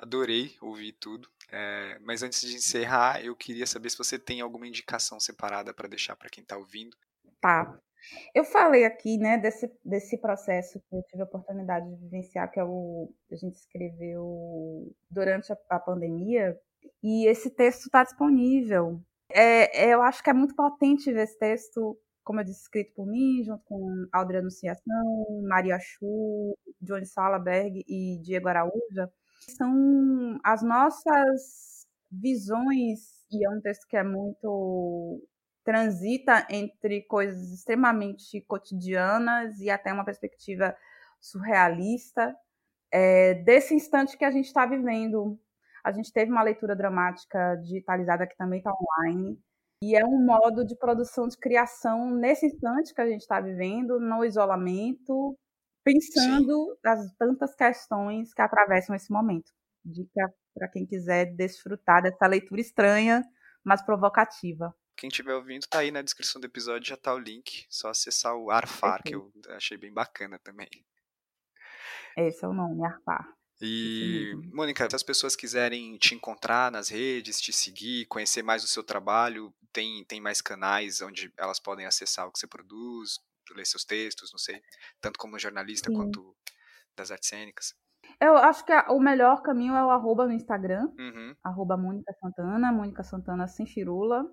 adorei 0.00 0.56
ouvir 0.60 0.92
tudo. 0.92 1.28
É, 1.52 1.98
mas 2.00 2.22
antes 2.22 2.40
de 2.42 2.54
encerrar, 2.54 3.24
eu 3.24 3.34
queria 3.34 3.66
saber 3.66 3.90
se 3.90 3.98
você 3.98 4.18
tem 4.18 4.40
alguma 4.40 4.66
indicação 4.66 5.18
separada 5.18 5.74
para 5.74 5.88
deixar 5.88 6.16
para 6.16 6.30
quem 6.30 6.42
está 6.42 6.56
ouvindo. 6.56 6.96
Tá. 7.40 7.78
Eu 8.34 8.44
falei 8.44 8.84
aqui, 8.84 9.18
né, 9.18 9.36
desse, 9.36 9.70
desse 9.84 10.16
processo 10.18 10.80
que 10.88 10.96
eu 10.96 11.02
tive 11.02 11.22
a 11.22 11.26
oportunidade 11.26 11.88
de 11.88 11.96
vivenciar, 11.96 12.50
que 12.50 12.58
é 12.58 12.64
o, 12.64 13.12
a 13.30 13.36
gente 13.36 13.56
escreveu 13.56 14.94
durante 15.10 15.52
a, 15.52 15.58
a 15.68 15.78
pandemia, 15.78 16.58
e 17.02 17.26
esse 17.26 17.50
texto 17.50 17.86
está 17.86 18.02
disponível. 18.02 19.00
É, 19.32 19.86
é, 19.86 19.94
eu 19.94 20.02
acho 20.02 20.22
que 20.22 20.30
é 20.30 20.32
muito 20.32 20.54
potente 20.54 21.12
ver 21.12 21.24
esse 21.24 21.38
texto, 21.38 21.98
como 22.24 22.40
eu 22.40 22.44
disse, 22.44 22.62
escrito 22.62 22.94
por 22.94 23.06
mim, 23.06 23.42
junto 23.44 23.62
com 23.64 24.06
Aldre 24.12 24.38
Anunciação, 24.38 25.42
Maria 25.42 25.78
Chu, 25.78 26.56
Johnny 26.80 27.06
Salaberg 27.06 27.84
e 27.86 28.18
Diego 28.22 28.48
Araújo. 28.48 29.10
São 29.48 30.38
as 30.44 30.62
nossas 30.62 31.86
visões, 32.10 33.24
e 33.30 33.46
é 33.46 33.50
um 33.50 33.60
texto 33.60 33.86
que 33.88 33.96
é 33.96 34.02
muito 34.02 35.22
transita 35.64 36.46
entre 36.50 37.02
coisas 37.02 37.52
extremamente 37.52 38.40
cotidianas 38.42 39.60
e 39.60 39.70
até 39.70 39.92
uma 39.92 40.04
perspectiva 40.04 40.74
surrealista 41.20 42.34
é, 42.90 43.34
desse 43.34 43.74
instante 43.74 44.16
que 44.16 44.24
a 44.24 44.30
gente 44.30 44.46
está 44.46 44.66
vivendo. 44.66 45.38
A 45.84 45.92
gente 45.92 46.12
teve 46.12 46.30
uma 46.30 46.42
leitura 46.42 46.74
dramática 46.74 47.56
digitalizada 47.56 48.26
que 48.26 48.36
também 48.36 48.58
está 48.58 48.72
online. 48.72 49.38
E 49.82 49.96
é 49.96 50.04
um 50.04 50.24
modo 50.24 50.64
de 50.64 50.76
produção, 50.76 51.26
de 51.26 51.38
criação 51.38 52.10
nesse 52.10 52.46
instante 52.46 52.92
que 52.92 53.00
a 53.00 53.08
gente 53.08 53.22
está 53.22 53.40
vivendo, 53.40 53.98
no 53.98 54.24
isolamento, 54.24 55.38
pensando 55.92 56.66
Sim. 56.66 56.88
as 56.88 57.14
tantas 57.16 57.54
questões 57.54 58.32
que 58.32 58.42
atravessam 58.42 58.94
esse 58.94 59.10
momento. 59.10 59.50
Dica 59.84 60.32
para 60.54 60.68
quem 60.68 60.86
quiser 60.86 61.34
desfrutar 61.36 62.02
dessa 62.02 62.26
leitura 62.26 62.60
estranha, 62.60 63.22
mas 63.64 63.82
provocativa. 63.82 64.74
Quem 64.96 65.08
estiver 65.08 65.34
ouvindo, 65.34 65.66
tá 65.66 65.78
aí 65.78 65.90
na 65.90 66.02
descrição 66.02 66.40
do 66.40 66.46
episódio, 66.46 66.88
já 66.88 66.96
tá 66.96 67.14
o 67.14 67.18
link. 67.18 67.64
Só 67.70 67.88
acessar 67.88 68.34
o 68.36 68.50
Arfar, 68.50 69.02
que 69.02 69.14
eu 69.14 69.32
achei 69.50 69.78
bem 69.78 69.92
bacana 69.92 70.38
também. 70.38 70.68
Esse 72.16 72.44
é 72.44 72.48
o 72.48 72.52
nome, 72.52 72.84
Arfar. 72.84 73.34
E, 73.62 74.32
Mônica, 74.52 74.88
se 74.88 74.96
as 74.96 75.02
pessoas 75.02 75.36
quiserem 75.36 75.96
te 75.98 76.14
encontrar 76.14 76.72
nas 76.72 76.88
redes, 76.88 77.40
te 77.40 77.52
seguir, 77.52 78.06
conhecer 78.06 78.42
mais 78.42 78.64
o 78.64 78.68
seu 78.68 78.82
trabalho, 78.82 79.54
tem, 79.72 80.04
tem 80.04 80.20
mais 80.20 80.40
canais 80.40 81.02
onde 81.02 81.32
elas 81.36 81.60
podem 81.60 81.84
acessar 81.84 82.26
o 82.26 82.32
que 82.32 82.38
você 82.38 82.46
produz, 82.46 83.18
ler 83.54 83.66
seus 83.66 83.84
textos, 83.84 84.30
não 84.32 84.38
sei, 84.38 84.60
tanto 85.00 85.18
como 85.18 85.38
jornalista 85.38 85.90
Sim. 85.90 85.96
quanto 85.96 86.36
das 86.96 87.10
artes 87.10 87.28
cênicas? 87.28 87.74
Eu 88.20 88.36
acho 88.36 88.64
que 88.64 88.72
o 88.88 88.98
melhor 88.98 89.42
caminho 89.42 89.74
é 89.74 89.84
o 89.84 89.90
arroba 89.90 90.26
no 90.26 90.32
Instagram, 90.32 90.88
uhum. 90.98 91.34
arroba 91.42 91.76
Mônica 91.76 92.12
Santana, 92.14 92.72
Mônica 92.72 93.02
Santana 93.02 93.46
sem 93.46 93.66
firula, 93.66 94.26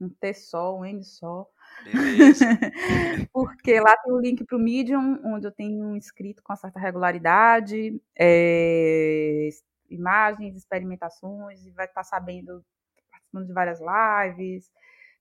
um 0.00 0.08
T 0.08 0.34
só, 0.34 0.76
um 0.76 0.84
N 0.84 1.02
só. 1.04 1.46
Porque 3.32 3.78
lá 3.78 3.96
tem 3.98 4.12
o 4.12 4.20
link 4.20 4.44
para 4.44 4.56
o 4.56 4.60
Medium, 4.60 5.20
onde 5.24 5.46
eu 5.46 5.52
tenho 5.52 5.94
inscrito 5.94 6.42
com 6.42 6.56
certa 6.56 6.80
regularidade, 6.80 8.00
é, 8.18 9.48
imagens, 9.90 10.56
experimentações, 10.56 11.64
e 11.66 11.70
vai 11.70 11.86
estar 11.86 12.02
sabendo, 12.04 12.64
participando 13.10 13.46
de 13.46 13.52
várias 13.52 13.78
lives, 13.80 14.70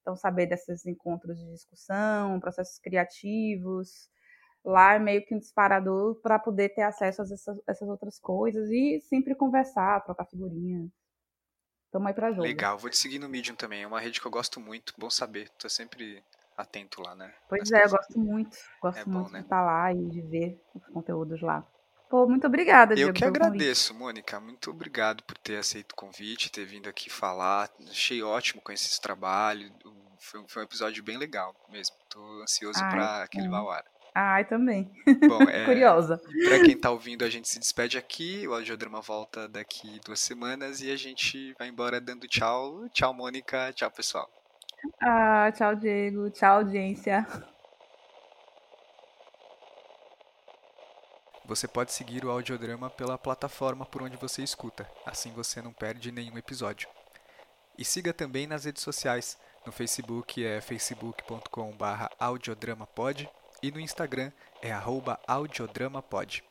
então 0.09 0.15
saber 0.15 0.47
desses 0.47 0.85
encontros 0.87 1.37
de 1.37 1.51
discussão, 1.51 2.39
processos 2.39 2.79
criativos. 2.79 4.09
Lá 4.65 4.95
é 4.95 4.99
meio 4.99 5.23
que 5.23 5.35
um 5.35 5.39
disparador 5.39 6.15
para 6.21 6.39
poder 6.39 6.69
ter 6.69 6.81
acesso 6.81 7.21
a 7.21 7.25
essas, 7.25 7.61
essas 7.67 7.87
outras 7.87 8.19
coisas 8.19 8.69
e 8.69 8.99
sempre 9.01 9.35
conversar, 9.35 10.03
trocar 10.03 10.25
figurinhas. 10.25 10.89
Tamo 11.91 12.07
aí 12.07 12.13
pra 12.13 12.31
jogo. 12.31 12.43
Legal, 12.43 12.77
vou 12.77 12.89
te 12.89 12.97
seguir 12.97 13.19
no 13.19 13.29
Medium 13.29 13.55
também. 13.55 13.83
É 13.83 13.87
uma 13.87 13.99
rede 13.99 14.19
que 14.19 14.25
eu 14.25 14.31
gosto 14.31 14.59
muito. 14.59 14.93
Bom 14.97 15.09
saber. 15.09 15.49
Tô 15.57 15.69
sempre 15.69 16.23
atento 16.57 17.01
lá, 17.01 17.15
né? 17.15 17.33
Pois 17.47 17.71
é, 17.71 17.85
eu 17.85 17.89
gosto 17.89 18.19
muito. 18.19 18.57
Gosto 18.81 18.99
é 18.99 19.05
muito 19.05 19.27
bom, 19.27 19.31
né? 19.31 19.39
de 19.39 19.45
estar 19.45 19.61
lá 19.63 19.93
e 19.93 20.07
de 20.07 20.21
ver 20.21 20.61
os 20.75 20.85
conteúdos 20.87 21.41
lá. 21.41 21.65
Pô, 22.09 22.27
muito 22.27 22.47
obrigada, 22.47 22.95
Diego. 22.95 23.11
Eu 23.11 23.13
que 23.13 23.23
agradeço, 23.23 23.93
convite. 23.93 24.03
Mônica. 24.03 24.39
Muito 24.39 24.71
obrigado 24.71 25.23
por 25.23 25.37
ter 25.37 25.57
aceito 25.57 25.91
o 25.91 25.95
convite, 25.95 26.51
ter 26.51 26.65
vindo 26.65 26.89
aqui 26.89 27.09
falar. 27.09 27.69
Achei 27.87 28.23
ótimo 28.23 28.61
conhecer 28.61 28.87
esse 28.87 28.99
trabalho. 28.99 29.71
Foi, 30.17 30.43
foi 30.47 30.63
um 30.63 30.65
episódio 30.65 31.03
bem 31.03 31.17
legal 31.17 31.55
mesmo. 31.71 31.95
Tô 32.09 32.41
ansioso 32.41 32.79
para 32.79 33.27
que 33.27 33.37
ele 33.37 33.47
vá 33.47 33.59
ao 33.59 33.69
ar. 33.69 33.85
Ai, 34.15 34.43
também. 34.43 34.91
Bom, 35.27 35.43
é, 35.49 35.65
Curiosa. 35.65 36.19
Para 36.45 36.59
quem 36.63 36.73
está 36.73 36.89
ouvindo, 36.89 37.23
a 37.23 37.29
gente 37.29 37.47
se 37.47 37.59
despede 37.59 37.97
aqui. 37.97 38.47
O 38.47 38.55
audiodrama 38.55 39.01
volta 39.01 39.47
daqui 39.47 40.01
duas 40.03 40.19
semanas 40.19 40.81
e 40.81 40.91
a 40.91 40.95
gente 40.95 41.53
vai 41.59 41.69
embora 41.69 42.01
dando 42.01 42.27
tchau. 42.27 42.89
Tchau, 42.89 43.13
Mônica. 43.13 43.71
Tchau, 43.73 43.91
pessoal. 43.91 44.27
Ah, 44.99 45.51
tchau, 45.55 45.75
Diego. 45.75 46.31
Tchau, 46.31 46.57
audiência. 46.57 47.25
Você 51.49 51.67
pode 51.67 51.91
seguir 51.91 52.23
o 52.23 52.29
audiodrama 52.29 52.89
pela 52.91 53.17
plataforma 53.17 53.83
por 53.83 54.03
onde 54.03 54.15
você 54.15 54.43
escuta, 54.43 54.87
assim 55.03 55.31
você 55.31 55.63
não 55.63 55.73
perde 55.73 56.11
nenhum 56.11 56.37
episódio. 56.37 56.87
E 57.75 57.83
siga 57.83 58.13
também 58.13 58.45
nas 58.45 58.65
redes 58.65 58.83
sociais. 58.83 59.35
No 59.65 59.71
Facebook 59.71 60.45
é 60.45 60.61
facebook.com/audiodramapod 60.61 63.27
e 63.63 63.71
no 63.71 63.79
Instagram 63.79 64.31
é 64.61 64.71
audiodramapod. 65.25 66.43